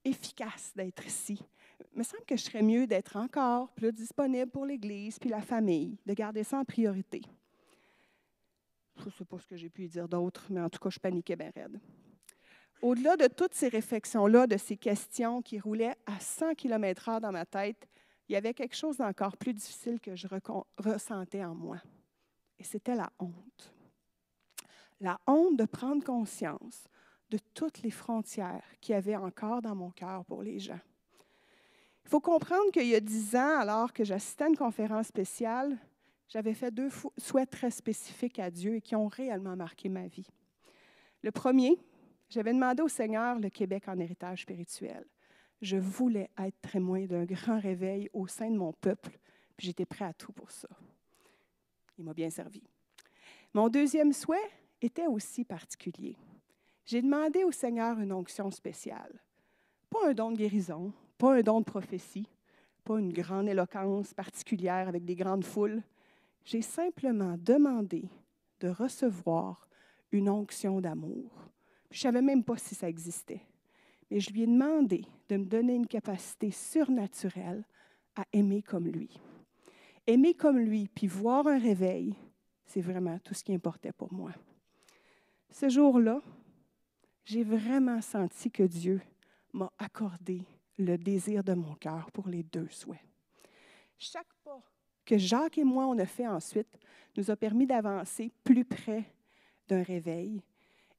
efficace 0.03 0.73
d'être 0.75 1.07
ici 1.07 1.39
me 1.95 2.03
semble 2.03 2.25
que 2.25 2.37
je 2.37 2.43
serais 2.43 2.61
mieux 2.61 2.87
d'être 2.87 3.15
encore 3.15 3.71
plus 3.73 3.91
disponible 3.91 4.51
pour 4.51 4.65
l'Église 4.65 5.19
puis 5.19 5.29
la 5.29 5.41
famille, 5.41 5.97
de 6.05 6.13
garder 6.13 6.43
ça 6.43 6.59
en 6.59 6.65
priorité. 6.65 7.21
Je 8.97 9.05
ne 9.05 9.11
sais 9.11 9.25
pas 9.25 9.39
ce 9.39 9.47
que 9.47 9.55
j'ai 9.55 9.69
pu 9.69 9.87
dire 9.87 10.07
d'autre, 10.07 10.45
mais 10.49 10.61
en 10.61 10.69
tout 10.69 10.79
cas, 10.79 10.89
je 10.89 10.99
paniquais 10.99 11.35
bien 11.35 11.51
raide. 11.53 11.79
Au-delà 12.81 13.17
de 13.17 13.27
toutes 13.27 13.53
ces 13.53 13.67
réflexions-là, 13.67 14.47
de 14.47 14.57
ces 14.57 14.77
questions 14.77 15.41
qui 15.41 15.59
roulaient 15.59 15.95
à 16.05 16.19
100 16.19 16.55
km/h 16.55 17.19
dans 17.19 17.31
ma 17.31 17.45
tête, 17.45 17.87
il 18.27 18.33
y 18.33 18.35
avait 18.35 18.53
quelque 18.53 18.75
chose 18.75 18.97
d'encore 18.97 19.37
plus 19.37 19.53
difficile 19.53 19.99
que 19.99 20.15
je 20.15 20.27
ressentais 20.77 21.43
en 21.43 21.55
moi. 21.55 21.77
Et 22.57 22.63
c'était 22.63 22.95
la 22.95 23.11
honte. 23.19 23.73
La 24.99 25.19
honte 25.27 25.57
de 25.57 25.65
prendre 25.65 26.03
conscience 26.03 26.83
de 27.29 27.37
toutes 27.53 27.81
les 27.81 27.91
frontières 27.91 28.63
qu'il 28.81 28.93
y 28.93 28.97
avait 28.97 29.15
encore 29.15 29.61
dans 29.61 29.75
mon 29.75 29.91
cœur 29.91 30.25
pour 30.25 30.41
les 30.41 30.59
gens. 30.59 30.79
Il 32.05 32.09
faut 32.09 32.21
comprendre 32.21 32.71
qu'il 32.71 32.85
y 32.85 32.95
a 32.95 32.99
dix 32.99 33.35
ans, 33.35 33.59
alors 33.59 33.91
que 33.91 34.03
j'assistais 34.03 34.43
à 34.43 34.47
une 34.47 34.55
conférence 34.55 35.07
spéciale, 35.07 35.75
j'avais 36.27 36.53
fait 36.53 36.71
deux 36.71 36.89
souhaits 37.17 37.49
très 37.49 37.71
spécifiques 37.71 38.37
à 38.37 38.51
Dieu 38.51 38.75
et 38.75 38.81
qui 38.81 38.95
ont 38.95 39.07
réellement 39.07 39.55
marqué 39.55 39.89
ma 39.89 40.05
vie. 40.07 40.27
Le 41.23 41.31
premier, 41.31 41.79
j'avais 42.29 42.53
demandé 42.53 42.83
au 42.83 42.87
Seigneur 42.87 43.39
le 43.39 43.49
Québec 43.49 43.87
en 43.87 43.97
héritage 43.97 44.43
spirituel. 44.43 45.03
Je 45.61 45.77
voulais 45.77 46.29
être 46.37 46.59
témoin 46.71 47.05
d'un 47.05 47.25
grand 47.25 47.59
réveil 47.59 48.07
au 48.13 48.27
sein 48.27 48.51
de 48.51 48.57
mon 48.57 48.71
peuple, 48.73 49.17
puis 49.57 49.67
j'étais 49.67 49.85
prêt 49.85 50.05
à 50.05 50.13
tout 50.13 50.31
pour 50.31 50.51
ça. 50.51 50.69
Il 51.97 52.05
m'a 52.05 52.13
bien 52.13 52.29
servi. 52.29 52.61
Mon 53.53 53.67
deuxième 53.67 54.13
souhait 54.13 54.51
était 54.79 55.07
aussi 55.07 55.43
particulier. 55.43 56.17
J'ai 56.85 57.01
demandé 57.01 57.43
au 57.43 57.51
Seigneur 57.51 57.99
une 57.99 58.11
onction 58.11 58.51
spéciale. 58.51 59.23
Pas 59.89 60.09
un 60.09 60.13
don 60.13 60.31
de 60.31 60.37
guérison, 60.37 60.93
pas 61.17 61.35
un 61.35 61.41
don 61.41 61.59
de 61.59 61.65
prophétie, 61.65 62.27
pas 62.83 62.99
une 62.99 63.13
grande 63.13 63.47
éloquence 63.47 64.13
particulière 64.13 64.87
avec 64.87 65.05
des 65.05 65.15
grandes 65.15 65.43
foules. 65.43 65.81
J'ai 66.43 66.61
simplement 66.61 67.35
demandé 67.37 68.09
de 68.59 68.69
recevoir 68.69 69.67
une 70.11 70.29
onction 70.29 70.79
d'amour. 70.79 71.31
Je 71.89 71.97
ne 71.97 72.01
savais 72.01 72.21
même 72.21 72.43
pas 72.43 72.57
si 72.57 72.75
ça 72.75 72.89
existait. 72.89 73.41
Mais 74.11 74.19
je 74.19 74.31
lui 74.31 74.43
ai 74.43 74.47
demandé 74.47 75.03
de 75.29 75.37
me 75.37 75.45
donner 75.45 75.75
une 75.75 75.87
capacité 75.87 76.51
surnaturelle 76.51 77.63
à 78.15 78.23
aimer 78.31 78.61
comme 78.61 78.87
lui. 78.87 79.09
Aimer 80.05 80.35
comme 80.35 80.59
lui, 80.59 80.87
puis 80.87 81.07
voir 81.07 81.47
un 81.47 81.57
réveil, 81.57 82.13
c'est 82.65 82.81
vraiment 82.81 83.17
tout 83.19 83.33
ce 83.33 83.43
qui 83.43 83.53
importait 83.53 83.91
pour 83.91 84.13
moi. 84.13 84.31
Ce 85.51 85.69
jour-là, 85.69 86.21
j'ai 87.23 87.43
vraiment 87.43 88.01
senti 88.01 88.51
que 88.51 88.63
Dieu 88.63 89.01
m'a 89.53 89.71
accordé 89.79 90.43
le 90.77 90.97
désir 90.97 91.43
de 91.43 91.53
mon 91.53 91.75
cœur 91.75 92.11
pour 92.11 92.27
les 92.27 92.43
deux 92.43 92.67
souhaits. 92.69 92.99
Chaque 93.97 94.33
pas 94.43 94.61
que 95.05 95.17
Jacques 95.17 95.57
et 95.57 95.63
moi 95.63 95.85
on 95.85 95.97
a 95.99 96.05
fait 96.05 96.27
ensuite 96.27 96.79
nous 97.15 97.31
a 97.31 97.35
permis 97.35 97.65
d'avancer 97.65 98.31
plus 98.43 98.65
près 98.65 99.05
d'un 99.67 99.83
réveil. 99.83 100.41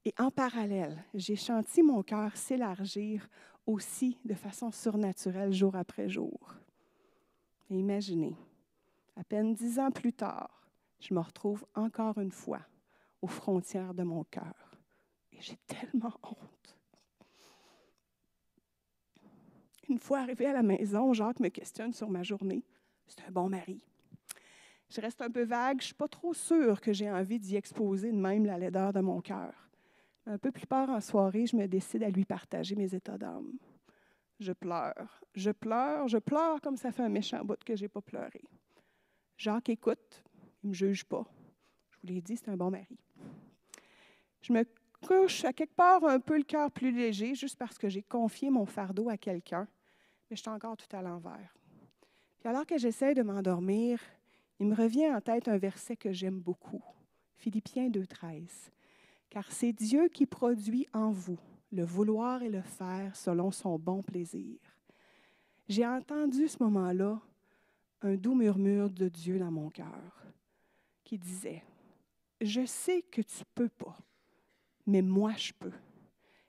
Et 0.05 0.15
en 0.19 0.31
parallèle, 0.31 1.05
j'ai 1.15 1.37
senti 1.37 1.83
mon 1.83 2.03
cœur 2.03 2.37
s'élargir 2.37 3.29
aussi 3.67 4.17
de 4.25 4.35
façon 4.35 4.71
surnaturelle 4.71 5.53
jour 5.53 5.75
après 5.75 6.09
jour. 6.09 6.55
Imaginez, 7.69 8.37
à 9.17 9.25
peine 9.25 9.53
dix 9.55 9.79
ans 9.79 9.91
plus 9.91 10.13
tard, 10.13 10.71
je 11.01 11.13
me 11.13 11.21
retrouve 11.21 11.67
encore 11.75 12.19
une 12.19 12.31
fois 12.31 12.61
aux 13.21 13.27
frontières 13.27 13.95
de 13.95 14.05
mon 14.05 14.25
cœur. 14.25 14.79
Et 15.33 15.41
j'ai 15.41 15.59
tellement 15.67 16.15
honte. 16.23 16.76
Une 19.89 19.99
fois 19.99 20.19
arrivé 20.19 20.47
à 20.47 20.53
la 20.53 20.63
maison, 20.63 21.13
Jacques 21.13 21.41
me 21.41 21.49
questionne 21.49 21.93
sur 21.93 22.09
ma 22.11 22.23
journée. 22.23 22.65
C'est 23.07 23.21
un 23.27 23.31
bon 23.31 23.49
mari. 23.49 23.81
Je 24.89 25.01
reste 25.01 25.21
un 25.23 25.31
peu 25.31 25.45
vague, 25.45 25.81
je 25.81 25.85
ne 25.85 25.87
suis 25.87 25.95
pas 25.95 26.09
trop 26.09 26.35
sûre 26.35 26.81
que 26.81 26.93
j'ai 26.93 27.11
envie 27.11 27.39
d'y 27.39 27.57
exposer 27.57 28.11
de 28.11 28.17
même 28.17 28.47
la 28.47 28.59
laideur 28.59 28.93
de 28.93 29.01
mon 29.01 29.21
cœur. 29.21 29.53
Un 30.27 30.39
peu 30.39 30.51
plus 30.51 30.67
tard 30.67 30.91
en 30.91 31.01
soirée, 31.01 31.47
je 31.47 31.57
me 31.57 31.67
décide 31.67 32.03
à 32.03 32.11
lui 32.11 32.25
partager 32.25 32.75
mes 32.75 32.95
états 32.95 33.19
d'âme. 33.19 33.53
Je 34.41 34.53
pleure, 34.53 35.23
je 35.35 35.51
pleure, 35.51 36.09
je 36.09 36.19
pleure 36.19 36.61
comme 36.61 36.77
ça 36.77 36.93
fait 36.93 37.03
un 37.03 37.09
méchant 37.09 37.45
bout 37.45 37.63
que 37.65 37.77
je 37.77 37.83
n'ai 37.83 37.89
pas 37.89 38.03
pleuré. 38.03 38.43
Jacques 39.37 39.69
écoute, 39.69 40.25
il 40.63 40.67
ne 40.67 40.69
me 40.71 40.75
juge 40.75 41.05
pas. 41.05 41.25
Je 41.91 41.99
vous 42.01 42.15
l'ai 42.15 42.21
dit, 42.21 42.37
c'est 42.37 42.49
un 42.49 42.57
bon 42.57 42.71
mari. 42.71 42.99
Je 44.43 44.53
me 44.53 44.65
couche 45.07 45.45
à 45.45 45.53
quelque 45.53 45.75
part 45.75 46.05
un 46.05 46.21
peu 46.21 46.37
le 46.37 46.45
cœur 46.45 46.71
plus 46.71 46.91
léger, 46.91 47.35
juste 47.35 47.57
parce 47.57 47.79
que 47.79 47.89
j'ai 47.89 48.03
confié 48.03 48.51
mon 48.51 48.67
fardeau 48.67 49.09
à 49.09 49.17
quelqu'un, 49.17 49.67
mais 50.29 50.37
je 50.37 50.43
suis 50.43 50.51
encore 50.51 50.77
tout 50.77 50.95
à 50.97 51.03
l'envers. 51.03 51.55
Puis 52.39 52.49
alors 52.49 52.67
que 52.67 52.79
j'essaie 52.79 53.15
de 53.15 53.23
m'endormir, 53.23 54.01
il 54.59 54.67
me 54.67 54.75
revient 54.75 55.09
en 55.11 55.21
tête 55.21 55.49
un 55.49 55.59
verset 55.59 55.97
que 55.97 56.13
j'aime 56.13 56.41
beaucoup, 56.41 56.83
Philippiens 57.37 57.89
2.13. 57.89 58.71
Car 59.31 59.51
c'est 59.51 59.73
Dieu 59.73 60.09
qui 60.09 60.27
produit 60.27 60.87
en 60.93 61.11
vous 61.11 61.39
le 61.73 61.85
vouloir 61.85 62.43
et 62.43 62.49
le 62.49 62.63
faire 62.63 63.15
selon 63.17 63.51
son 63.51 63.79
bon 63.79 64.03
plaisir. 64.03 64.59
J'ai 65.69 65.87
entendu 65.87 66.49
ce 66.49 66.63
moment-là 66.63 67.21
un 68.03 68.15
doux 68.15 68.35
murmure 68.35 68.91
de 68.91 69.09
Dieu 69.09 69.39
dans 69.39 69.51
mon 69.51 69.69
cœur 69.69 70.25
qui 71.05 71.19
disait, 71.19 71.63
Je 72.41 72.65
sais 72.65 73.03
que 73.03 73.21
tu 73.21 73.45
peux 73.55 73.69
pas, 73.69 73.97
mais 74.87 75.03
moi 75.03 75.33
je 75.37 75.53
peux. 75.53 75.73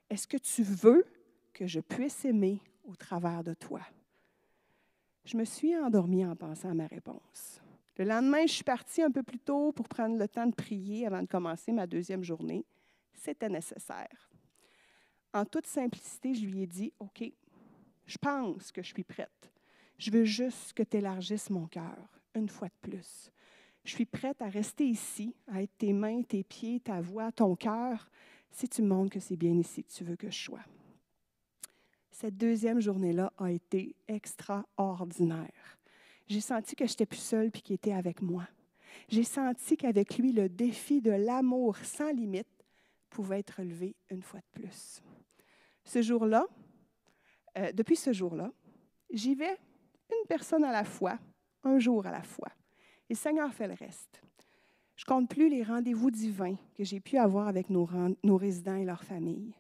Est-ce 0.09 0.27
que 0.27 0.37
tu 0.37 0.63
veux 0.63 1.05
que 1.53 1.65
je 1.65 1.79
puisse 1.79 2.25
aimer 2.25 2.61
au 2.87 2.95
travers 2.95 3.43
de 3.43 3.53
toi? 3.53 3.81
Je 5.25 5.37
me 5.37 5.45
suis 5.45 5.75
endormie 5.77 6.25
en 6.25 6.35
pensant 6.35 6.69
à 6.69 6.73
ma 6.73 6.87
réponse. 6.87 7.61
Le 7.97 8.05
lendemain, 8.05 8.45
je 8.45 8.53
suis 8.53 8.63
partie 8.63 9.01
un 9.01 9.11
peu 9.11 9.23
plus 9.23 9.39
tôt 9.39 9.71
pour 9.71 9.87
prendre 9.87 10.17
le 10.17 10.27
temps 10.27 10.45
de 10.45 10.55
prier 10.55 11.05
avant 11.05 11.21
de 11.21 11.27
commencer 11.27 11.71
ma 11.71 11.85
deuxième 11.85 12.23
journée. 12.23 12.65
C'était 13.13 13.49
nécessaire. 13.49 14.29
En 15.33 15.45
toute 15.45 15.67
simplicité, 15.67 16.33
je 16.33 16.45
lui 16.45 16.61
ai 16.63 16.67
dit, 16.67 16.93
OK, 16.99 17.23
je 18.05 18.17
pense 18.17 18.71
que 18.71 18.81
je 18.81 18.93
suis 18.93 19.03
prête. 19.03 19.51
Je 19.97 20.11
veux 20.11 20.23
juste 20.23 20.73
que 20.73 20.83
tu 20.83 20.97
élargisses 20.97 21.49
mon 21.49 21.67
cœur, 21.67 22.21
une 22.35 22.49
fois 22.49 22.69
de 22.69 22.89
plus. 22.89 23.31
Je 23.83 23.91
suis 23.91 24.05
prête 24.05 24.41
à 24.41 24.49
rester 24.49 24.85
ici, 24.85 25.35
à 25.47 25.61
être 25.61 25.75
tes 25.77 25.93
mains, 25.93 26.21
tes 26.21 26.43
pieds, 26.43 26.79
ta 26.79 27.01
voix, 27.01 27.31
ton 27.31 27.55
cœur, 27.55 28.09
si 28.51 28.69
tu 28.69 28.81
montres 28.81 29.11
que 29.11 29.19
c'est 29.19 29.35
bien 29.35 29.57
ici 29.57 29.83
que 29.83 29.91
tu 29.91 30.03
veux 30.03 30.15
que 30.15 30.29
je 30.29 30.43
sois. 30.43 30.63
Cette 32.19 32.35
deuxième 32.35 32.79
journée-là 32.79 33.31
a 33.37 33.51
été 33.51 33.95
extraordinaire. 34.07 35.77
J'ai 36.25 36.41
senti 36.41 36.75
que 36.75 36.87
je 36.87 36.93
n'étais 36.93 37.05
plus 37.05 37.19
seule 37.19 37.51
puis 37.51 37.61
qu'il 37.61 37.75
était 37.75 37.93
avec 37.93 38.23
moi. 38.23 38.47
J'ai 39.07 39.23
senti 39.23 39.77
qu'avec 39.77 40.17
lui, 40.17 40.31
le 40.31 40.49
défi 40.49 40.99
de 40.99 41.11
l'amour 41.11 41.77
sans 41.77 42.11
limite 42.11 42.47
pouvait 43.11 43.41
être 43.41 43.57
relevé 43.59 43.95
une 44.09 44.23
fois 44.23 44.39
de 44.39 44.59
plus. 44.59 45.03
Ce 45.83 46.01
jour-là, 46.01 46.47
euh, 47.59 47.71
depuis 47.71 47.95
ce 47.95 48.11
jour-là, 48.11 48.51
j'y 49.13 49.35
vais 49.35 49.55
une 50.09 50.27
personne 50.27 50.63
à 50.63 50.71
la 50.71 50.85
fois, 50.85 51.19
un 51.63 51.77
jour 51.77 52.07
à 52.07 52.11
la 52.11 52.23
fois. 52.23 52.49
Et 53.11 53.13
le 53.13 53.15
Seigneur 53.15 53.53
fait 53.53 53.67
le 53.67 53.75
reste. 53.75 54.23
Je 54.95 55.05
compte 55.05 55.29
plus 55.29 55.49
les 55.49 55.61
rendez-vous 55.61 56.09
divins 56.09 56.55
que 56.73 56.83
j'ai 56.83 56.99
pu 56.99 57.19
avoir 57.19 57.47
avec 57.47 57.69
nos, 57.69 57.87
nos 58.23 58.37
résidents 58.37 58.77
et 58.77 58.85
leurs 58.85 59.03
familles. 59.03 59.53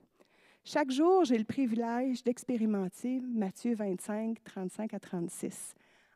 Chaque 0.69 0.91
jour, 0.91 1.23
j'ai 1.23 1.37
le 1.37 1.45
privilège 1.45 2.23
d'expérimenter 2.23 3.21
Matthieu 3.21 3.73
25, 3.73 4.43
35 4.43 4.93
à 4.95 4.99
36 4.99 5.73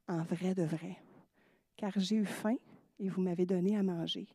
en 0.09 0.23
vrai 0.23 0.53
de 0.53 0.63
vrai. 0.63 0.97
Car 1.77 1.93
j'ai 1.95 2.17
eu 2.17 2.25
faim 2.25 2.57
et 2.99 3.07
vous 3.07 3.21
m'avez 3.21 3.45
donné 3.45 3.77
à 3.77 3.81
manger. 3.81 4.27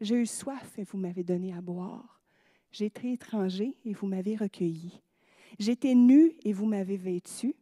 J'ai 0.00 0.14
eu 0.14 0.24
soif 0.24 0.78
et 0.78 0.84
vous 0.84 0.96
m'avez 0.96 1.22
donné 1.22 1.52
à 1.52 1.60
boire. 1.60 2.22
J'ai 2.70 2.86
été 2.86 3.12
étranger 3.12 3.76
et 3.84 3.92
vous 3.92 4.06
m'avez 4.06 4.36
recueilli. 4.36 5.02
J'étais 5.58 5.94
nu 5.94 6.32
et 6.44 6.54
vous 6.54 6.64
m'avez 6.64 6.96
vêtu. 6.96 7.54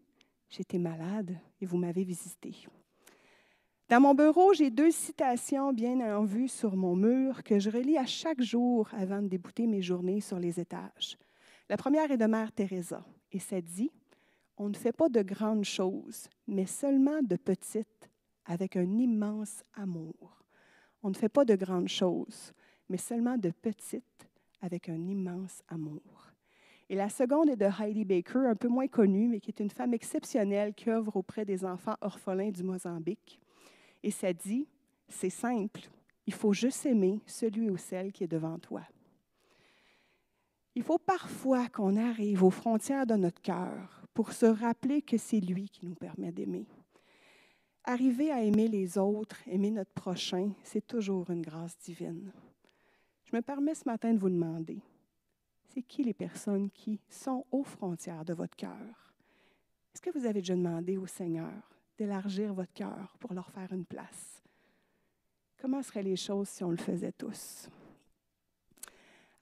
J'étais 0.49 0.79
malade 0.79 1.37
et 1.61 1.67
vous 1.67 1.77
m'avez 1.77 2.05
visité. 2.05 2.55
Dans 3.89 4.01
mon 4.01 4.15
bureau, 4.15 4.55
j'ai 4.55 4.71
deux 4.71 4.93
citations 4.93 5.73
bien 5.73 6.17
en 6.17 6.23
vue 6.23 6.47
sur 6.47 6.77
mon 6.77 6.95
mur 6.95 7.43
que 7.43 7.59
je 7.59 7.69
relis 7.69 7.99
à 7.99 8.07
chaque 8.07 8.43
jour 8.43 8.89
avant 8.93 9.23
de 9.23 9.27
débouter 9.27 9.67
mes 9.67 9.83
journées 9.83 10.21
sur 10.21 10.39
les 10.39 10.61
étages. 10.61 11.19
La 11.71 11.77
première 11.77 12.11
est 12.11 12.17
de 12.17 12.27
Mère 12.27 12.51
Teresa 12.51 13.07
et 13.31 13.39
ça 13.39 13.61
dit 13.61 13.93
on 14.57 14.71
ne 14.71 14.75
fait 14.75 14.91
pas 14.91 15.09
de 15.09 15.23
grandes 15.23 15.63
choses, 15.63 16.29
mais 16.49 16.67
seulement 16.67 17.23
de 17.23 17.37
petites, 17.37 18.11
avec 18.45 18.75
un 18.75 18.99
immense 18.99 19.63
amour. 19.75 20.43
On 21.05 21.11
ne 21.11 21.15
fait 21.15 21.29
pas 21.29 21.45
de 21.45 21.55
grandes 21.55 21.87
choses, 21.87 22.53
mais 22.89 22.97
seulement 22.97 23.39
de 23.39 23.53
petites, 23.53 24.29
avec 24.61 24.89
un 24.89 25.07
immense 25.07 25.63
amour. 25.69 26.33
Et 26.89 26.97
la 26.97 27.09
seconde 27.09 27.51
est 27.51 27.57
de 27.57 27.67
Heidi 27.81 28.05
Baker, 28.05 28.49
un 28.49 28.57
peu 28.57 28.67
moins 28.67 28.89
connue, 28.89 29.29
mais 29.29 29.39
qui 29.39 29.53
est 29.53 29.61
une 29.61 29.71
femme 29.71 29.95
exceptionnelle 29.95 30.75
qui 30.75 30.91
œuvre 30.91 31.15
auprès 31.15 31.45
des 31.45 31.65
enfants 31.65 31.97
orphelins 32.01 32.51
du 32.51 32.65
Mozambique. 32.65 33.39
Et 34.03 34.11
ça 34.11 34.33
dit, 34.33 34.67
c'est 35.09 35.31
simple, 35.31 35.83
il 36.27 36.35
faut 36.35 36.53
juste 36.53 36.85
aimer 36.85 37.21
celui 37.27 37.71
ou 37.71 37.77
celle 37.77 38.11
qui 38.11 38.25
est 38.25 38.33
devant 38.33 38.59
toi. 38.59 38.83
Il 40.75 40.83
faut 40.83 40.99
parfois 40.99 41.69
qu'on 41.69 41.97
arrive 41.97 42.45
aux 42.45 42.51
frontières 42.51 43.07
de 43.07 43.15
notre 43.15 43.43
cœur 43.43 44.03
pour 44.15 44.33
se 44.33 44.47
rappeler 44.47 45.03
que 45.03 45.19
c'est 45.19 45.41
lui 45.41 45.69
qui 45.69 45.87
nous 45.87 45.95
permet 45.95 46.33
d'aimer. 46.33 46.67
Arriver 47.85 48.31
à 48.31 48.43
aimer 48.43 48.69
les 48.69 48.99
autres, 48.99 49.41
aimer 49.47 49.71
notre 49.71 49.93
prochain, 49.93 50.53
c'est 50.63 50.87
toujours 50.87 51.31
une 51.31 51.43
grâce 51.43 51.77
divine. 51.79 52.33
Je 53.25 53.35
me 53.35 53.43
permets 53.43 53.75
ce 53.75 53.85
matin 53.87 54.13
de 54.13 54.19
vous 54.19 54.29
demander, 54.29 54.83
c'est 55.69 55.83
qui 55.83 56.05
les 56.05 56.15
personnes 56.15 56.71
qui 56.71 57.01
sont 57.09 57.47
aux 57.51 57.65
frontières 57.65 58.25
de 58.25 58.35
votre 58.35 58.57
cœur? 58.57 59.15
Est-ce 59.95 60.03
que 60.03 60.11
vous 60.11 60.25
avez 60.25 60.41
déjà 60.41 60.55
demandé 60.55 60.97
au 60.97 61.07
Seigneur 61.07 61.53
d'élargir 61.99 62.55
votre 62.55 62.73
cœur 62.73 63.17
pour 63.19 63.35
leur 63.35 63.51
faire 63.51 63.73
une 63.73 63.85
place? 63.85 64.43
Comment 65.61 65.83
seraient 65.83 66.03
les 66.03 66.17
choses 66.17 66.49
si 66.49 66.65
on 66.65 66.71
le 66.71 66.77
faisait 66.77 67.13
tous? 67.13 67.69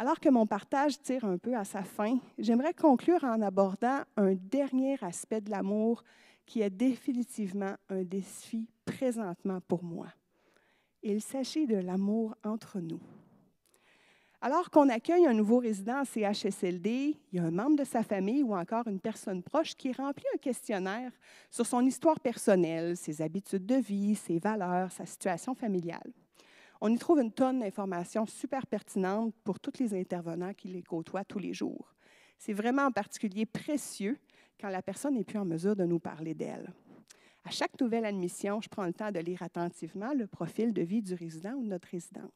Alors 0.00 0.20
que 0.20 0.28
mon 0.28 0.46
partage 0.46 1.00
tire 1.02 1.24
un 1.24 1.38
peu 1.38 1.56
à 1.56 1.64
sa 1.64 1.82
fin, 1.82 2.18
j'aimerais 2.38 2.72
conclure 2.72 3.24
en 3.24 3.42
abordant 3.42 4.02
un 4.16 4.34
dernier 4.34 4.96
aspect 5.02 5.40
de 5.40 5.50
l'amour 5.50 6.04
qui 6.46 6.62
est 6.62 6.70
définitivement 6.70 7.74
un 7.88 8.04
défi 8.04 8.68
présentement 8.84 9.60
pour 9.66 9.82
moi. 9.82 10.06
Il 11.02 11.20
s'agit 11.20 11.66
de 11.66 11.76
l'amour 11.76 12.36
entre 12.44 12.78
nous. 12.78 13.00
Alors 14.40 14.70
qu'on 14.70 14.88
accueille 14.88 15.26
un 15.26 15.34
nouveau 15.34 15.58
résident 15.58 16.02
en 16.02 16.04
CHSLD, 16.04 17.16
il 17.32 17.36
y 17.36 17.40
a 17.40 17.44
un 17.44 17.50
membre 17.50 17.76
de 17.76 17.84
sa 17.84 18.04
famille 18.04 18.44
ou 18.44 18.54
encore 18.54 18.86
une 18.86 19.00
personne 19.00 19.42
proche 19.42 19.74
qui 19.74 19.90
remplit 19.90 20.26
un 20.32 20.38
questionnaire 20.38 21.10
sur 21.50 21.66
son 21.66 21.84
histoire 21.84 22.20
personnelle, 22.20 22.96
ses 22.96 23.20
habitudes 23.20 23.66
de 23.66 23.74
vie, 23.74 24.14
ses 24.14 24.38
valeurs, 24.38 24.92
sa 24.92 25.06
situation 25.06 25.56
familiale. 25.56 26.12
On 26.80 26.92
y 26.92 26.98
trouve 26.98 27.20
une 27.20 27.32
tonne 27.32 27.58
d'informations 27.58 28.24
super 28.26 28.64
pertinentes 28.66 29.34
pour 29.42 29.58
tous 29.58 29.80
les 29.80 29.98
intervenants 29.98 30.54
qui 30.54 30.68
les 30.68 30.82
côtoient 30.82 31.24
tous 31.24 31.40
les 31.40 31.52
jours. 31.52 31.92
C'est 32.38 32.52
vraiment 32.52 32.86
en 32.86 32.92
particulier 32.92 33.46
précieux 33.46 34.16
quand 34.60 34.68
la 34.68 34.80
personne 34.80 35.14
n'est 35.14 35.24
plus 35.24 35.38
en 35.38 35.44
mesure 35.44 35.74
de 35.74 35.84
nous 35.84 35.98
parler 35.98 36.34
d'elle. 36.34 36.72
À 37.44 37.50
chaque 37.50 37.80
nouvelle 37.80 38.04
admission, 38.04 38.60
je 38.60 38.68
prends 38.68 38.86
le 38.86 38.92
temps 38.92 39.10
de 39.10 39.18
lire 39.18 39.42
attentivement 39.42 40.12
le 40.14 40.28
profil 40.28 40.72
de 40.72 40.82
vie 40.82 41.02
du 41.02 41.14
résident 41.14 41.54
ou 41.54 41.64
de 41.64 41.68
notre 41.68 41.88
résidente. 41.88 42.30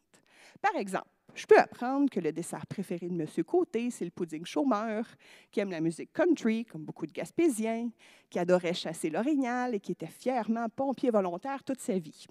Par 0.60 0.74
exemple, 0.74 1.06
je 1.34 1.46
peux 1.46 1.58
apprendre 1.58 2.10
que 2.10 2.18
le 2.18 2.32
dessert 2.32 2.66
préféré 2.66 3.08
de 3.08 3.20
M. 3.20 3.44
Côté, 3.44 3.90
c'est 3.90 4.04
le 4.04 4.10
pudding 4.10 4.44
chômeur, 4.44 5.06
qui 5.52 5.60
aime 5.60 5.70
la 5.70 5.80
musique 5.80 6.12
country, 6.12 6.64
comme 6.64 6.82
beaucoup 6.82 7.06
de 7.06 7.12
Gaspésiens, 7.12 7.90
qui 8.28 8.38
adorait 8.40 8.74
chasser 8.74 9.08
l'orignal 9.08 9.74
et 9.74 9.80
qui 9.80 9.92
était 9.92 10.06
fièrement 10.06 10.68
pompier 10.68 11.10
volontaire 11.10 11.62
toute 11.62 11.80
sa 11.80 11.98
vie. 11.98 12.26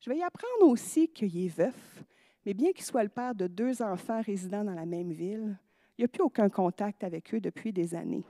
Je 0.00 0.08
vais 0.08 0.16
y 0.16 0.22
apprendre 0.22 0.66
aussi 0.66 1.08
qu'il 1.08 1.36
est 1.36 1.48
veuf, 1.48 2.02
mais 2.46 2.54
bien 2.54 2.72
qu'il 2.72 2.84
soit 2.84 3.02
le 3.02 3.10
père 3.10 3.34
de 3.34 3.46
deux 3.46 3.82
enfants 3.82 4.22
résidant 4.22 4.64
dans 4.64 4.74
la 4.74 4.86
même 4.86 5.12
ville, 5.12 5.58
il 5.98 6.00
n'y 6.00 6.04
a 6.06 6.08
plus 6.08 6.22
aucun 6.22 6.48
contact 6.48 7.04
avec 7.04 7.34
eux 7.34 7.40
depuis 7.40 7.70
des 7.70 7.94
années. 7.94 8.24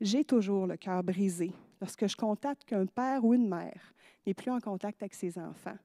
J'ai 0.00 0.24
toujours 0.24 0.66
le 0.66 0.76
cœur 0.76 1.04
brisé 1.04 1.52
lorsque 1.80 2.08
je 2.08 2.16
constate 2.16 2.64
qu'un 2.64 2.86
père 2.86 3.24
ou 3.24 3.34
une 3.34 3.48
mère 3.48 3.94
n'est 4.26 4.34
plus 4.34 4.50
en 4.50 4.58
contact 4.58 5.00
avec 5.00 5.14
ses 5.14 5.38
enfants 5.38 5.78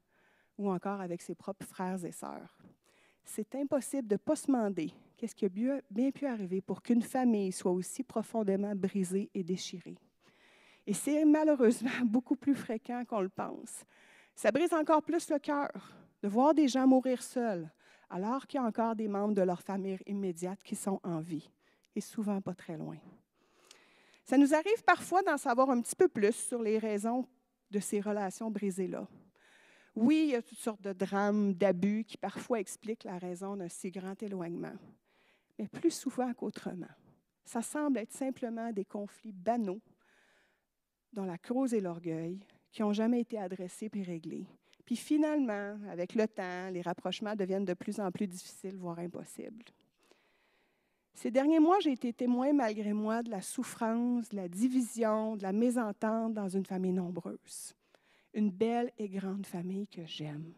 ou 0.58 0.72
encore 0.72 1.02
avec 1.02 1.22
ses 1.22 1.36
propres 1.36 1.68
frères 1.68 2.04
et 2.04 2.12
sœurs. 2.12 2.58
C'est 3.24 3.54
impossible 3.54 4.08
de 4.08 4.16
ne 4.16 4.18
pas 4.18 4.36
se 4.36 4.48
demander 4.48 4.92
qu'est-ce 5.18 5.36
qui 5.36 5.46
a 5.46 5.50
bien 5.50 6.12
pu 6.12 6.26
arriver 6.26 6.62
pour 6.62 6.82
qu'une 6.82 7.04
famille 7.04 7.52
soit 7.52 7.72
aussi 7.72 8.04
profondément 8.04 8.76
brisée 8.76 9.30
et 9.36 9.44
déchirée. 9.44 9.98
Et 10.88 10.94
c'est 10.94 11.24
malheureusement 11.26 11.92
beaucoup 12.06 12.36
plus 12.36 12.56
fréquent 12.56 13.04
qu'on 13.06 13.22
le 13.22 13.30
pense. 13.30 13.86
Ça 14.36 14.52
brise 14.52 14.74
encore 14.74 15.04
plus 15.04 15.30
le 15.30 15.40
cœur 15.40 15.72
de 16.22 16.28
voir 16.28 16.54
des 16.54 16.68
gens 16.68 16.88
mourir 16.88 17.22
seuls, 17.22 17.70
alors 18.10 18.48
qu'il 18.48 18.60
y 18.60 18.64
a 18.64 18.66
encore 18.66 18.96
des 18.96 19.08
membres 19.08 19.34
de 19.34 19.42
leur 19.42 19.62
famille 19.62 20.00
immédiate 20.06 20.62
qui 20.64 20.76
sont 20.76 21.00
en 21.04 21.20
vie, 21.20 21.50
et 21.96 22.02
souvent 22.02 22.42
pas 22.42 22.54
très 22.54 22.78
loin. 22.78 22.98
Ça 24.24 24.38
nous 24.38 24.54
arrive 24.54 24.84
parfois 24.86 25.22
d'en 25.22 25.38
savoir 25.38 25.70
un 25.70 25.82
petit 25.82 25.96
peu 25.96 26.08
plus 26.08 26.34
sur 26.34 26.62
les 26.62 26.78
raisons 26.78 27.28
de 27.70 27.80
ces 27.80 28.00
relations 28.00 28.50
brisées-là. 28.50 29.08
Oui, 29.96 30.24
il 30.28 30.32
y 30.32 30.36
a 30.36 30.42
toutes 30.42 30.58
sortes 30.58 30.82
de 30.82 30.94
drames, 30.94 31.54
d'abus 31.54 32.06
qui 32.06 32.18
parfois 32.18 32.60
expliquent 32.60 33.04
la 33.04 33.18
raison 33.18 33.58
d'un 33.58 33.70
si 33.70 33.92
grand 33.92 34.22
éloignement, 34.24 34.74
mais 35.60 35.68
plus 35.68 35.92
souvent 35.92 36.34
qu'autrement. 36.34 36.88
Ça 37.46 37.62
semble 37.62 38.00
être 38.00 38.14
simplement 38.14 38.72
des 38.72 38.86
conflits 38.86 39.34
banaux 39.34 39.82
dont 41.12 41.26
la 41.26 41.38
cause 41.38 41.74
est 41.74 41.82
l'orgueil, 41.82 42.40
qui 42.74 42.82
n'ont 42.82 42.92
jamais 42.92 43.22
été 43.22 43.38
adressés 43.38 43.88
puis 43.88 44.04
réglés. 44.04 44.46
Puis 44.86 44.98
finalement, 44.98 45.78
avec 45.90 46.14
le 46.14 46.28
temps, 46.28 46.70
les 46.70 46.82
rapprochements 46.82 47.36
deviennent 47.36 47.64
de 47.64 47.74
plus 47.74 48.02
en 48.02 48.12
plus 48.12 48.28
difficiles, 48.28 48.76
voire 48.76 49.00
impossibles. 49.00 49.64
Ces 51.14 51.32
derniers 51.32 51.60
mois, 51.60 51.80
j'ai 51.80 51.94
été 51.94 52.12
témoin, 52.12 52.52
malgré 52.52 52.92
moi, 52.92 53.24
de 53.24 53.30
la 53.30 53.42
souffrance, 53.42 54.28
de 54.30 54.36
la 54.36 54.50
division, 54.50 55.38
de 55.38 55.44
la 55.44 55.54
mésentente 55.54 56.34
dans 56.34 56.50
une 56.50 56.66
famille 56.66 56.92
nombreuse. 56.92 57.74
Une 58.34 58.50
belle 58.50 58.92
et 58.98 59.08
grande 59.08 59.46
famille 59.46 59.88
que 59.88 60.06
j'aime. 60.06 60.52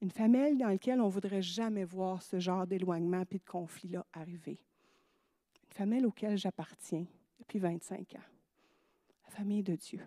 Une 0.00 0.10
famille 0.10 0.56
dans 0.56 0.68
laquelle 0.68 1.00
on 1.00 1.06
ne 1.06 1.12
voudrait 1.12 1.42
jamais 1.42 1.84
voir 1.84 2.22
ce 2.22 2.40
genre 2.40 2.66
d'éloignement 2.66 3.22
et 3.30 3.38
de 3.38 3.44
conflit-là 3.44 4.04
arriver. 4.12 4.58
Une 5.68 5.76
famille 5.76 6.04
auquel 6.04 6.36
j'appartiens 6.36 7.06
depuis 7.38 7.60
25 7.60 8.16
ans 8.16 8.32
famille 9.32 9.62
de 9.62 9.74
Dieu. 9.74 10.00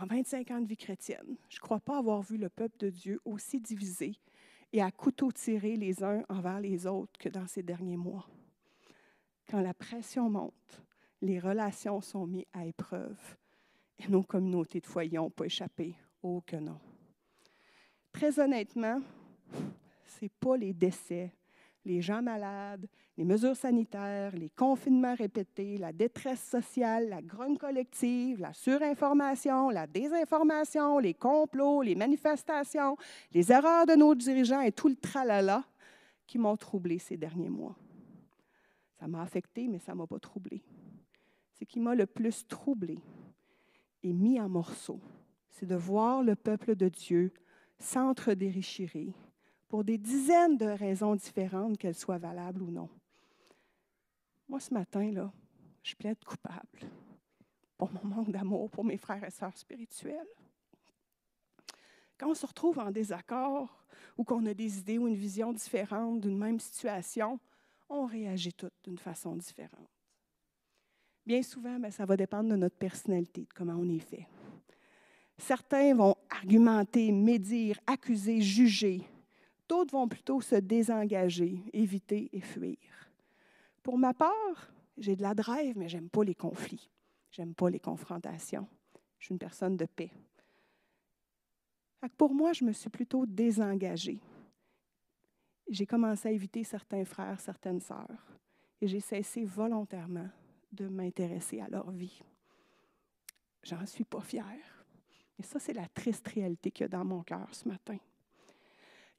En 0.00 0.06
25 0.06 0.50
ans 0.50 0.60
de 0.60 0.66
vie 0.66 0.76
chrétienne, 0.76 1.36
je 1.48 1.56
ne 1.56 1.60
crois 1.60 1.80
pas 1.80 1.98
avoir 1.98 2.20
vu 2.22 2.36
le 2.36 2.48
peuple 2.48 2.76
de 2.78 2.90
Dieu 2.90 3.20
aussi 3.24 3.60
divisé 3.60 4.18
et 4.72 4.82
à 4.82 4.90
couteau 4.90 5.30
tiré 5.30 5.76
les 5.76 6.02
uns 6.02 6.24
envers 6.28 6.58
les 6.58 6.86
autres 6.86 7.16
que 7.18 7.28
dans 7.28 7.46
ces 7.46 7.62
derniers 7.62 7.96
mois. 7.96 8.28
Quand 9.48 9.60
la 9.60 9.72
pression 9.72 10.28
monte, 10.28 10.82
les 11.22 11.38
relations 11.38 12.00
sont 12.00 12.26
mises 12.26 12.46
à 12.52 12.66
épreuve 12.66 13.36
et 14.00 14.08
nos 14.08 14.24
communautés 14.24 14.80
de 14.80 14.86
foyer 14.86 15.16
n'ont 15.16 15.30
pas 15.30 15.44
échappé. 15.44 15.94
Oh 16.22 16.42
que 16.44 16.56
non. 16.56 16.80
Très 18.10 18.40
honnêtement, 18.40 19.00
ce 19.52 20.24
n'est 20.24 20.28
pas 20.28 20.56
les 20.56 20.72
décès, 20.72 21.32
les 21.84 22.02
gens 22.02 22.22
malades, 22.22 22.88
les 23.16 23.24
mesures 23.24 23.56
sanitaires, 23.56 24.34
les 24.34 24.50
confinements 24.50 25.14
répétés, 25.14 25.78
la 25.78 25.92
détresse 25.92 26.42
sociale, 26.42 27.08
la 27.08 27.22
grogne 27.22 27.56
collective, 27.56 28.40
la 28.40 28.52
surinformation, 28.52 29.70
la 29.70 29.86
désinformation, 29.86 30.98
les 30.98 31.14
complots, 31.14 31.82
les 31.82 31.94
manifestations, 31.94 32.96
les 33.32 33.52
erreurs 33.52 33.86
de 33.86 33.94
nos 33.94 34.14
dirigeants 34.14 34.62
et 34.62 34.72
tout 34.72 34.88
le 34.88 34.96
tralala 34.96 35.64
qui 36.26 36.38
m'ont 36.38 36.56
troublé 36.56 36.98
ces 36.98 37.16
derniers 37.16 37.50
mois. 37.50 37.76
Ça 38.98 39.06
m'a 39.06 39.22
affecté, 39.22 39.68
mais 39.68 39.78
ça 39.78 39.92
ne 39.92 39.98
m'a 39.98 40.06
pas 40.06 40.18
troublé. 40.18 40.62
Ce 41.52 41.64
qui 41.64 41.78
m'a 41.78 41.94
le 41.94 42.06
plus 42.06 42.46
troublé 42.48 42.98
et 44.02 44.12
mis 44.12 44.40
en 44.40 44.48
morceaux, 44.48 45.00
c'est 45.50 45.66
de 45.66 45.76
voir 45.76 46.24
le 46.24 46.34
peuple 46.34 46.74
de 46.74 46.88
Dieu 46.88 47.32
s'entre-déchirer 47.78 49.14
pour 49.68 49.84
des 49.84 49.98
dizaines 49.98 50.56
de 50.56 50.66
raisons 50.66 51.14
différentes, 51.14 51.78
qu'elles 51.78 51.94
soient 51.94 52.18
valables 52.18 52.62
ou 52.62 52.70
non. 52.70 52.88
Moi, 54.54 54.60
ce 54.60 54.72
matin, 54.72 55.10
là, 55.10 55.32
je 55.82 55.96
plaide 55.96 56.22
coupable 56.24 56.78
pour 57.76 57.90
mon 57.90 58.04
manque 58.04 58.30
d'amour 58.30 58.70
pour 58.70 58.84
mes 58.84 58.96
frères 58.96 59.24
et 59.24 59.30
sœurs 59.32 59.58
spirituels. 59.58 60.28
Quand 62.16 62.30
on 62.30 62.34
se 62.34 62.46
retrouve 62.46 62.78
en 62.78 62.92
désaccord 62.92 63.84
ou 64.16 64.22
qu'on 64.22 64.46
a 64.46 64.54
des 64.54 64.78
idées 64.78 64.96
ou 64.96 65.08
une 65.08 65.16
vision 65.16 65.52
différente 65.52 66.20
d'une 66.20 66.38
même 66.38 66.60
situation, 66.60 67.40
on 67.88 68.06
réagit 68.06 68.52
toutes 68.52 68.76
d'une 68.84 68.96
façon 68.96 69.34
différente. 69.34 69.90
Bien 71.26 71.42
souvent, 71.42 71.80
ben, 71.80 71.90
ça 71.90 72.06
va 72.06 72.16
dépendre 72.16 72.50
de 72.50 72.56
notre 72.56 72.76
personnalité, 72.76 73.40
de 73.40 73.52
comment 73.52 73.74
on 73.74 73.88
est 73.88 73.98
fait. 73.98 74.28
Certains 75.36 75.96
vont 75.96 76.14
argumenter, 76.30 77.10
médire, 77.10 77.80
accuser, 77.88 78.40
juger. 78.40 79.02
D'autres 79.68 79.90
vont 79.90 80.06
plutôt 80.06 80.40
se 80.40 80.54
désengager, 80.54 81.58
éviter 81.72 82.30
et 82.32 82.40
fuir. 82.40 82.78
Pour 83.84 83.98
ma 83.98 84.14
part, 84.14 84.72
j'ai 84.96 85.14
de 85.14 85.22
la 85.22 85.34
drive, 85.34 85.76
mais 85.76 85.90
j'aime 85.90 86.08
pas 86.08 86.24
les 86.24 86.34
conflits. 86.34 86.90
J'aime 87.30 87.54
pas 87.54 87.68
les 87.68 87.78
confrontations. 87.78 88.66
Je 89.18 89.26
suis 89.26 89.32
une 89.34 89.38
personne 89.38 89.76
de 89.76 89.84
paix. 89.84 90.10
Pour 92.16 92.34
moi, 92.34 92.54
je 92.54 92.64
me 92.64 92.72
suis 92.72 92.88
plutôt 92.88 93.26
désengagée. 93.26 94.20
J'ai 95.68 95.84
commencé 95.84 96.28
à 96.28 96.32
éviter 96.32 96.64
certains 96.64 97.04
frères, 97.04 97.40
certaines 97.40 97.80
sœurs, 97.80 98.38
et 98.80 98.88
j'ai 98.88 99.00
cessé 99.00 99.44
volontairement 99.44 100.28
de 100.72 100.88
m'intéresser 100.88 101.60
à 101.60 101.68
leur 101.68 101.90
vie. 101.90 102.22
J'en 103.62 103.84
suis 103.84 104.04
pas 104.04 104.22
fière. 104.22 104.86
Et 105.38 105.42
ça, 105.42 105.58
c'est 105.58 105.72
la 105.74 105.88
triste 105.88 106.26
réalité 106.28 106.70
qu'il 106.70 106.84
y 106.84 106.86
a 106.86 106.88
dans 106.88 107.04
mon 107.04 107.22
cœur 107.22 107.48
ce 107.52 107.68
matin. 107.68 107.98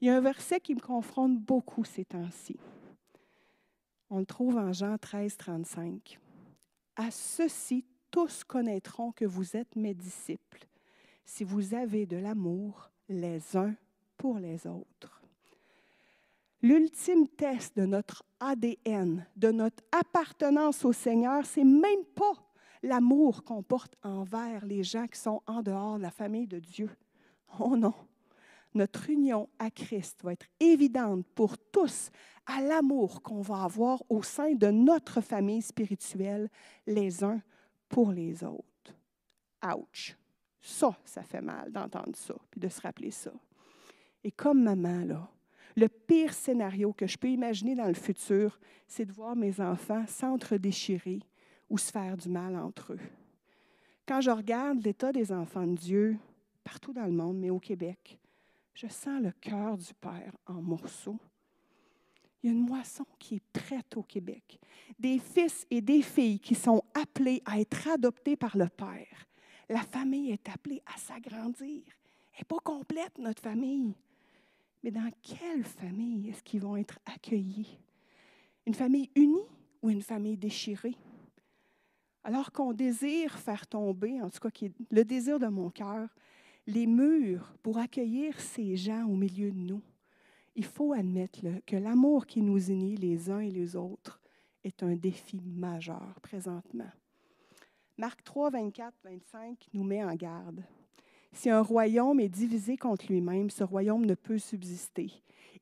Il 0.00 0.08
y 0.08 0.10
a 0.10 0.16
un 0.16 0.20
verset 0.20 0.58
qui 0.60 0.74
me 0.74 0.80
confronte 0.80 1.38
beaucoup 1.38 1.84
ces 1.84 2.04
temps-ci. 2.04 2.58
On 4.08 4.18
le 4.20 4.26
trouve 4.26 4.56
en 4.56 4.72
Jean 4.72 4.98
13, 4.98 5.36
35. 5.36 6.18
À 6.96 7.10
ceci, 7.10 7.84
tous 8.10 8.44
connaîtront 8.44 9.12
que 9.12 9.24
vous 9.24 9.56
êtes 9.56 9.74
mes 9.74 9.94
disciples, 9.94 10.66
si 11.24 11.42
vous 11.42 11.74
avez 11.74 12.06
de 12.06 12.16
l'amour 12.16 12.90
les 13.08 13.56
uns 13.56 13.74
pour 14.16 14.38
les 14.38 14.66
autres. 14.66 15.22
L'ultime 16.62 17.28
test 17.28 17.76
de 17.76 17.84
notre 17.84 18.24
ADN, 18.40 19.26
de 19.36 19.50
notre 19.50 19.82
appartenance 19.92 20.84
au 20.84 20.92
Seigneur, 20.92 21.44
c'est 21.44 21.64
même 21.64 22.04
pas 22.14 22.32
l'amour 22.82 23.44
qu'on 23.44 23.62
porte 23.62 23.94
envers 24.02 24.64
les 24.64 24.82
gens 24.82 25.06
qui 25.06 25.18
sont 25.18 25.42
en 25.46 25.62
dehors 25.62 25.98
de 25.98 26.02
la 26.02 26.10
famille 26.10 26.46
de 26.46 26.58
Dieu. 26.58 26.90
Oh 27.58 27.76
non, 27.76 27.94
notre 28.76 29.10
union 29.10 29.48
à 29.58 29.70
Christ 29.70 30.20
va 30.22 30.32
être 30.32 30.46
évidente 30.60 31.26
pour 31.34 31.58
tous 31.58 32.10
à 32.46 32.60
l'amour 32.60 33.22
qu'on 33.22 33.40
va 33.40 33.64
avoir 33.64 34.02
au 34.08 34.22
sein 34.22 34.54
de 34.54 34.68
notre 34.68 35.20
famille 35.20 35.62
spirituelle 35.62 36.48
les 36.86 37.24
uns 37.24 37.40
pour 37.88 38.12
les 38.12 38.44
autres. 38.44 38.94
Ouch! 39.64 40.16
Ça, 40.60 40.96
ça 41.04 41.22
fait 41.22 41.40
mal 41.40 41.70
d'entendre 41.72 42.16
ça, 42.16 42.34
puis 42.50 42.60
de 42.60 42.68
se 42.68 42.80
rappeler 42.80 43.10
ça. 43.10 43.32
Et 44.24 44.32
comme 44.32 44.62
maman, 44.62 45.04
là, 45.04 45.30
le 45.76 45.88
pire 45.88 46.32
scénario 46.32 46.92
que 46.92 47.06
je 47.06 47.18
peux 47.18 47.28
imaginer 47.28 47.74
dans 47.74 47.86
le 47.86 47.94
futur, 47.94 48.58
c'est 48.88 49.04
de 49.04 49.12
voir 49.12 49.36
mes 49.36 49.60
enfants 49.60 50.04
s'entre-déchirer 50.06 51.20
ou 51.68 51.78
se 51.78 51.92
faire 51.92 52.16
du 52.16 52.28
mal 52.28 52.56
entre 52.56 52.94
eux. 52.94 53.00
Quand 54.06 54.20
je 54.20 54.30
regarde 54.30 54.84
l'état 54.84 55.12
des 55.12 55.32
enfants 55.32 55.66
de 55.66 55.74
Dieu, 55.74 56.16
partout 56.64 56.92
dans 56.92 57.04
le 57.04 57.12
monde, 57.12 57.38
mais 57.38 57.50
au 57.50 57.58
Québec, 57.58 58.18
je 58.76 58.88
sens 58.88 59.22
le 59.22 59.32
cœur 59.32 59.78
du 59.78 59.94
Père 59.94 60.36
en 60.46 60.60
morceaux. 60.60 61.18
Il 62.42 62.46
y 62.46 62.48
a 62.50 62.52
une 62.52 62.66
moisson 62.66 63.06
qui 63.18 63.36
est 63.36 63.42
prête 63.52 63.96
au 63.96 64.02
Québec. 64.02 64.60
Des 64.98 65.18
fils 65.18 65.66
et 65.70 65.80
des 65.80 66.02
filles 66.02 66.38
qui 66.38 66.54
sont 66.54 66.84
appelés 66.94 67.42
à 67.46 67.58
être 67.58 67.88
adoptés 67.88 68.36
par 68.36 68.54
le 68.54 68.68
Père. 68.68 69.26
La 69.70 69.80
famille 69.80 70.30
est 70.30 70.48
appelée 70.50 70.82
à 70.94 70.98
s'agrandir. 70.98 71.82
Elle 72.34 72.40
n'est 72.40 72.44
pas 72.46 72.58
complète, 72.62 73.16
notre 73.18 73.42
famille. 73.42 73.94
Mais 74.82 74.90
dans 74.90 75.10
quelle 75.22 75.64
famille 75.64 76.28
est-ce 76.28 76.42
qu'ils 76.42 76.60
vont 76.60 76.76
être 76.76 76.98
accueillis? 77.06 77.78
Une 78.66 78.74
famille 78.74 79.10
unie 79.16 79.48
ou 79.80 79.88
une 79.88 80.02
famille 80.02 80.36
déchirée? 80.36 80.96
Alors 82.22 82.52
qu'on 82.52 82.74
désire 82.74 83.38
faire 83.38 83.66
tomber, 83.66 84.20
en 84.20 84.28
tout 84.28 84.40
cas 84.40 84.68
le 84.90 85.04
désir 85.04 85.38
de 85.38 85.46
mon 85.46 85.70
cœur, 85.70 86.14
les 86.66 86.86
murs 86.86 87.54
pour 87.62 87.78
accueillir 87.78 88.40
ces 88.40 88.76
gens 88.76 89.06
au 89.06 89.14
milieu 89.14 89.50
de 89.50 89.58
nous, 89.58 89.82
il 90.54 90.64
faut 90.64 90.92
admettre 90.92 91.40
que 91.66 91.76
l'amour 91.76 92.26
qui 92.26 92.42
nous 92.42 92.70
unit 92.70 92.96
les 92.96 93.30
uns 93.30 93.40
et 93.40 93.50
les 93.50 93.76
autres 93.76 94.20
est 94.64 94.82
un 94.82 94.96
défi 94.96 95.40
majeur 95.44 96.18
présentement. 96.22 96.90
Marc 97.98 98.24
3, 98.24 98.50
24, 98.50 98.94
25 99.04 99.68
nous 99.74 99.84
met 99.84 100.02
en 100.02 100.14
garde. 100.14 100.62
Si 101.32 101.50
un 101.50 101.60
royaume 101.60 102.20
est 102.20 102.28
divisé 102.28 102.76
contre 102.76 103.06
lui-même, 103.08 103.50
ce 103.50 103.64
royaume 103.64 104.06
ne 104.06 104.14
peut 104.14 104.38
subsister. 104.38 105.12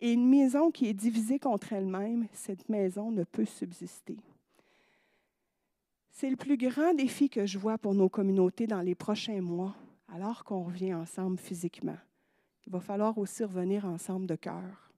Et 0.00 0.12
une 0.12 0.28
maison 0.28 0.70
qui 0.70 0.86
est 0.86 0.94
divisée 0.94 1.38
contre 1.38 1.72
elle-même, 1.72 2.26
cette 2.32 2.68
maison 2.68 3.10
ne 3.10 3.24
peut 3.24 3.44
subsister. 3.44 4.16
C'est 6.10 6.30
le 6.30 6.36
plus 6.36 6.56
grand 6.56 6.94
défi 6.94 7.28
que 7.28 7.46
je 7.46 7.58
vois 7.58 7.78
pour 7.78 7.94
nos 7.94 8.08
communautés 8.08 8.68
dans 8.68 8.80
les 8.80 8.94
prochains 8.94 9.40
mois, 9.40 9.74
alors 10.08 10.44
qu'on 10.44 10.64
revient 10.64 10.94
ensemble 10.94 11.38
physiquement. 11.38 11.98
Il 12.66 12.72
va 12.72 12.80
falloir 12.80 13.18
aussi 13.18 13.44
revenir 13.44 13.84
ensemble 13.84 14.26
de 14.26 14.36
cœur. 14.36 14.92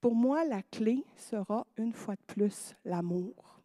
Pour 0.00 0.14
moi, 0.14 0.44
la 0.44 0.62
clé 0.62 1.04
sera 1.16 1.66
une 1.76 1.92
fois 1.92 2.16
de 2.16 2.22
plus 2.26 2.74
l'amour. 2.84 3.60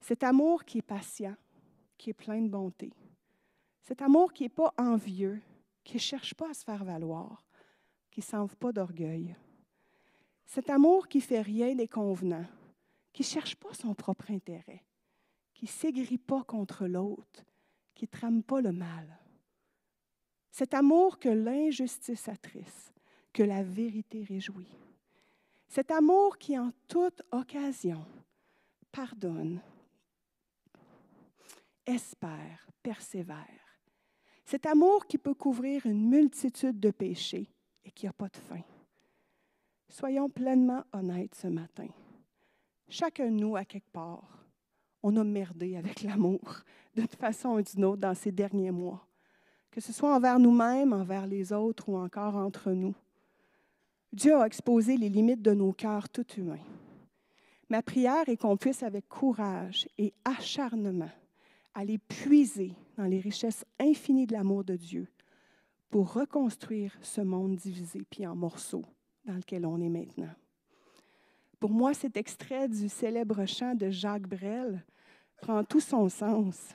Cet 0.00 0.22
amour 0.22 0.64
qui 0.64 0.78
est 0.78 0.82
patient, 0.82 1.36
qui 1.96 2.10
est 2.10 2.14
plein 2.14 2.40
de 2.40 2.48
bonté. 2.48 2.92
Cet 3.82 4.02
amour 4.02 4.32
qui 4.32 4.44
n'est 4.44 4.48
pas 4.48 4.72
envieux, 4.78 5.40
qui 5.84 5.94
ne 5.94 6.00
cherche 6.00 6.34
pas 6.34 6.50
à 6.50 6.54
se 6.54 6.64
faire 6.64 6.84
valoir, 6.84 7.46
qui 8.10 8.20
ne 8.20 8.24
s'enve 8.24 8.56
pas 8.56 8.72
d'orgueil. 8.72 9.34
Cet 10.46 10.68
amour 10.70 11.08
qui 11.08 11.20
fait 11.20 11.42
rien 11.42 11.74
des 11.74 11.88
convenants, 11.88 12.46
qui 13.12 13.22
ne 13.22 13.26
cherche 13.26 13.56
pas 13.56 13.72
son 13.74 13.94
propre 13.94 14.30
intérêt, 14.30 14.84
qui 15.54 15.64
ne 15.64 15.70
s'aigrit 15.70 16.18
pas 16.18 16.42
contre 16.44 16.86
l'autre, 16.86 17.44
qui 18.00 18.08
trame 18.08 18.42
pas 18.42 18.62
le 18.62 18.72
mal. 18.72 19.06
Cet 20.50 20.72
amour 20.72 21.18
que 21.18 21.28
l'injustice 21.28 22.30
attriste, 22.30 22.94
que 23.30 23.42
la 23.42 23.62
vérité 23.62 24.24
réjouit. 24.24 24.74
Cet 25.68 25.90
amour 25.90 26.38
qui, 26.38 26.58
en 26.58 26.72
toute 26.88 27.20
occasion, 27.30 28.02
pardonne, 28.90 29.60
espère, 31.84 32.70
persévère. 32.82 33.78
Cet 34.46 34.64
amour 34.64 35.06
qui 35.06 35.18
peut 35.18 35.34
couvrir 35.34 35.84
une 35.84 36.08
multitude 36.08 36.80
de 36.80 36.92
péchés 36.92 37.52
et 37.84 37.90
qui 37.90 38.06
n'a 38.06 38.14
pas 38.14 38.30
de 38.30 38.38
fin. 38.38 38.62
Soyons 39.90 40.30
pleinement 40.30 40.84
honnêtes 40.94 41.34
ce 41.34 41.48
matin. 41.48 41.88
Chacun 42.88 43.26
de 43.26 43.40
nous, 43.40 43.56
à 43.56 43.66
quelque 43.66 43.92
part, 43.92 44.39
on 45.02 45.16
a 45.16 45.24
merdé 45.24 45.76
avec 45.76 46.02
l'amour 46.04 46.62
d'une 46.94 47.08
façon 47.08 47.50
ou 47.50 47.62
d'une 47.62 47.84
autre 47.84 48.00
dans 48.00 48.14
ces 48.14 48.32
derniers 48.32 48.70
mois, 48.70 49.06
que 49.70 49.80
ce 49.80 49.92
soit 49.92 50.14
envers 50.14 50.38
nous-mêmes, 50.38 50.92
envers 50.92 51.26
les 51.26 51.52
autres 51.52 51.88
ou 51.88 51.96
encore 51.96 52.36
entre 52.36 52.72
nous. 52.72 52.94
Dieu 54.12 54.34
a 54.36 54.46
exposé 54.46 54.96
les 54.96 55.08
limites 55.08 55.42
de 55.42 55.52
nos 55.52 55.72
cœurs 55.72 56.08
tout 56.08 56.26
humains. 56.36 56.58
Ma 57.68 57.82
prière 57.82 58.28
est 58.28 58.36
qu'on 58.36 58.56
puisse 58.56 58.82
avec 58.82 59.08
courage 59.08 59.88
et 59.96 60.12
acharnement 60.24 61.10
aller 61.74 61.98
puiser 61.98 62.72
dans 62.96 63.04
les 63.04 63.20
richesses 63.20 63.64
infinies 63.78 64.26
de 64.26 64.32
l'amour 64.32 64.64
de 64.64 64.74
Dieu 64.74 65.06
pour 65.88 66.12
reconstruire 66.12 66.92
ce 67.00 67.20
monde 67.20 67.54
divisé 67.54 68.02
puis 68.10 68.26
en 68.26 68.34
morceaux 68.34 68.84
dans 69.24 69.34
lequel 69.34 69.66
on 69.66 69.80
est 69.80 69.88
maintenant. 69.88 70.34
Pour 71.60 71.70
moi, 71.70 71.92
cet 71.92 72.16
extrait 72.16 72.68
du 72.68 72.88
célèbre 72.88 73.44
chant 73.44 73.74
de 73.74 73.90
Jacques 73.90 74.26
Brel 74.26 74.82
prend 75.42 75.62
tout 75.62 75.80
son 75.80 76.08
sens 76.08 76.74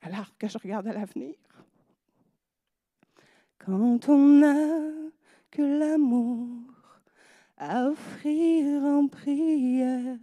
alors 0.00 0.34
que 0.38 0.48
je 0.48 0.56
regarde 0.56 0.86
à 0.86 0.94
l'avenir. 0.94 1.34
Quand 3.58 4.08
on 4.08 4.26
n'a 4.38 5.10
que 5.50 5.60
l'amour 5.60 6.48
à 7.58 7.88
offrir 7.88 8.82
en 8.84 9.06
prière 9.06 10.16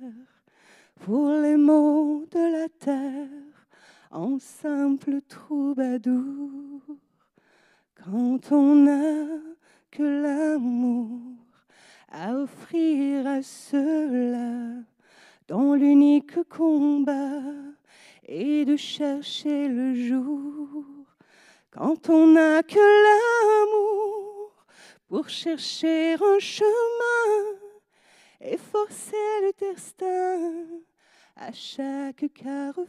pour 1.02 1.30
les 1.30 1.58
maux 1.58 2.26
de 2.32 2.52
la 2.52 2.70
terre 2.70 3.68
en 4.10 4.39
simple 4.39 5.22
troubadour, 5.28 6.82
quand 8.04 8.52
on 8.52 8.76
n'a 8.76 9.28
que 9.91 10.02
l'amour 10.02 11.43
à 12.14 12.36
offrir 12.36 13.26
à 13.26 13.41
ceux-là 13.41 14.84
dont 15.47 15.74
l'unique 15.74 16.43
combat 16.47 17.41
est 18.28 18.66
de 18.66 18.78
chercher 18.78 19.68
le 19.68 19.95
jour. 19.95 20.86
Quand 21.72 22.09
on 22.09 22.28
n'a 22.28 22.61
que 22.61 22.78
l'amour 23.05 24.53
pour 25.07 25.28
chercher 25.28 26.14
un 26.14 26.38
chemin 26.38 27.57
et 28.41 28.57
forcer 28.57 29.16
le 29.41 29.51
destin 29.59 30.68
à 31.36 31.51
chaque 31.51 32.32
carrefour. 32.34 32.84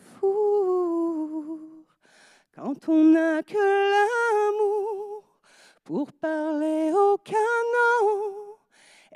Quand 2.55 2.89
on 2.89 3.05
n'a 3.05 3.43
que 3.43 3.57
l'amour 3.57 5.25
pour 5.83 6.13
parler 6.13 6.93
au 6.93 7.17
canon 7.17 8.44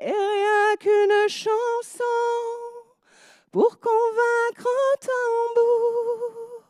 et 0.00 0.12
rien 0.12 0.76
qu'une 0.78 1.28
chanson 1.28 2.04
pour 3.50 3.80
convaincre 3.80 4.66
un 4.66 4.96
tambour. 5.00 6.62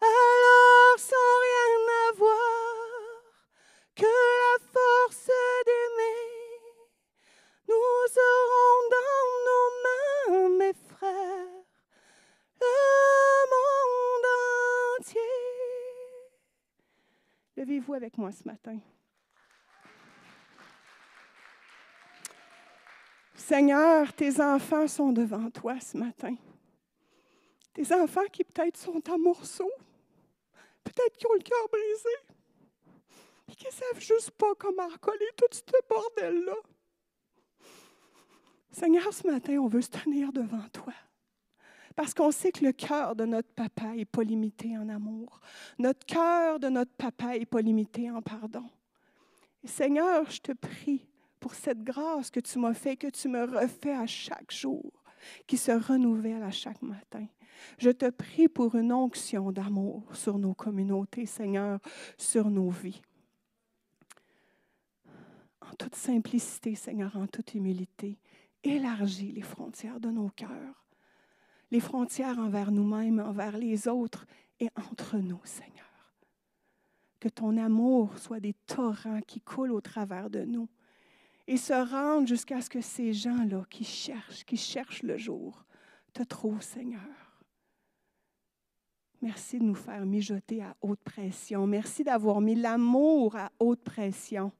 Alors 0.00 0.98
sans 0.98 1.32
rien 1.46 2.10
avoir 2.10 3.22
que 3.94 4.04
la 4.04 4.58
force 4.72 5.30
d'aimer, 5.66 6.30
nous 7.68 8.10
aurons 8.34 8.78
dans 8.96 9.28
nos 9.46 9.68
mains, 9.84 10.58
mes 10.58 10.72
frères, 10.88 11.64
le 12.60 12.74
monde 13.52 14.26
entier. 14.98 15.20
Levez-vous 17.56 17.94
avec 17.94 18.18
moi 18.18 18.32
ce 18.32 18.44
matin. 18.44 18.78
Seigneur, 23.50 24.12
tes 24.12 24.40
enfants 24.40 24.86
sont 24.86 25.10
devant 25.10 25.50
toi 25.50 25.80
ce 25.80 25.96
matin. 25.96 26.36
Tes 27.74 27.92
enfants 27.92 28.28
qui 28.32 28.44
peut-être 28.44 28.76
sont 28.76 29.02
en 29.10 29.18
morceaux, 29.18 29.72
peut-être 30.84 31.16
qui 31.16 31.26
ont 31.26 31.34
le 31.34 31.42
cœur 31.42 31.68
brisé, 31.68 32.16
et 33.48 33.56
qui 33.56 33.66
ne 33.66 33.72
savent 33.72 34.00
juste 34.00 34.30
pas 34.30 34.54
comment 34.56 34.86
recoller 34.86 35.26
tout 35.36 35.48
ce 35.50 35.62
bordel-là. 35.88 36.54
Seigneur, 38.70 39.12
ce 39.12 39.26
matin, 39.26 39.58
on 39.58 39.66
veut 39.66 39.82
se 39.82 39.90
tenir 39.90 40.32
devant 40.32 40.68
toi. 40.72 40.94
Parce 41.96 42.14
qu'on 42.14 42.30
sait 42.30 42.52
que 42.52 42.64
le 42.64 42.70
cœur 42.70 43.16
de 43.16 43.24
notre 43.24 43.52
papa 43.52 43.86
n'est 43.86 44.04
pas 44.04 44.22
limité 44.22 44.78
en 44.78 44.88
amour. 44.88 45.40
Notre 45.76 46.06
cœur 46.06 46.60
de 46.60 46.68
notre 46.68 46.92
papa 46.92 47.36
n'est 47.36 47.46
pas 47.46 47.62
limité 47.62 48.12
en 48.12 48.22
pardon. 48.22 48.70
Seigneur, 49.64 50.30
je 50.30 50.38
te 50.38 50.52
prie 50.52 51.09
pour 51.40 51.54
cette 51.54 51.82
grâce 51.82 52.30
que 52.30 52.40
tu 52.40 52.58
m'as 52.58 52.74
fait, 52.74 52.96
que 52.96 53.08
tu 53.08 53.28
me 53.28 53.44
refais 53.44 53.94
à 53.94 54.06
chaque 54.06 54.52
jour, 54.52 54.92
qui 55.46 55.56
se 55.56 55.72
renouvelle 55.72 56.42
à 56.42 56.50
chaque 56.50 56.82
matin. 56.82 57.26
Je 57.78 57.90
te 57.90 58.08
prie 58.10 58.48
pour 58.48 58.74
une 58.74 58.92
onction 58.92 59.50
d'amour 59.50 60.04
sur 60.14 60.38
nos 60.38 60.54
communautés, 60.54 61.26
Seigneur, 61.26 61.80
sur 62.16 62.50
nos 62.50 62.70
vies. 62.70 63.02
En 65.60 65.74
toute 65.76 65.94
simplicité, 65.94 66.74
Seigneur, 66.74 67.16
en 67.16 67.26
toute 67.26 67.54
humilité, 67.54 68.18
élargis 68.62 69.32
les 69.32 69.42
frontières 69.42 70.00
de 70.00 70.10
nos 70.10 70.30
cœurs, 70.30 70.86
les 71.70 71.80
frontières 71.80 72.38
envers 72.38 72.72
nous-mêmes, 72.72 73.20
envers 73.20 73.56
les 73.56 73.88
autres 73.88 74.26
et 74.58 74.68
entre 74.76 75.16
nous, 75.18 75.40
Seigneur. 75.44 75.86
Que 77.20 77.28
ton 77.28 77.56
amour 77.58 78.18
soit 78.18 78.40
des 78.40 78.54
torrents 78.66 79.20
qui 79.26 79.40
coulent 79.40 79.72
au 79.72 79.80
travers 79.80 80.30
de 80.30 80.44
nous 80.44 80.68
et 81.50 81.56
se 81.56 81.72
rendre 81.72 82.28
jusqu'à 82.28 82.60
ce 82.60 82.70
que 82.70 82.80
ces 82.80 83.12
gens-là 83.12 83.64
qui 83.68 83.82
cherchent, 83.82 84.44
qui 84.44 84.56
cherchent 84.56 85.02
le 85.02 85.18
jour, 85.18 85.64
te 86.12 86.22
trouvent, 86.22 86.62
Seigneur. 86.62 87.00
Merci 89.20 89.58
de 89.58 89.64
nous 89.64 89.74
faire 89.74 90.06
mijoter 90.06 90.62
à 90.62 90.76
haute 90.80 91.00
pression. 91.00 91.66
Merci 91.66 92.04
d'avoir 92.04 92.40
mis 92.40 92.54
l'amour 92.54 93.34
à 93.34 93.50
haute 93.58 93.82
pression. 93.82 94.52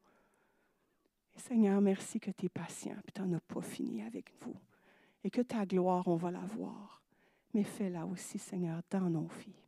Seigneur, 1.36 1.80
merci 1.80 2.18
que 2.18 2.32
tu 2.32 2.46
es 2.46 2.48
patient 2.48 2.96
et 3.06 3.12
tu 3.12 3.22
n'en 3.22 3.36
as 3.36 3.40
pas 3.40 3.62
fini 3.62 4.02
avec 4.02 4.32
vous. 4.40 4.56
Et 5.22 5.30
que 5.30 5.42
ta 5.42 5.64
gloire, 5.64 6.08
on 6.08 6.16
va 6.16 6.32
la 6.32 6.40
voir. 6.40 7.04
Mais 7.54 7.62
fais-la 7.62 8.04
aussi, 8.04 8.36
Seigneur, 8.36 8.82
dans 8.90 9.08
nos 9.08 9.28
vies. 9.38 9.62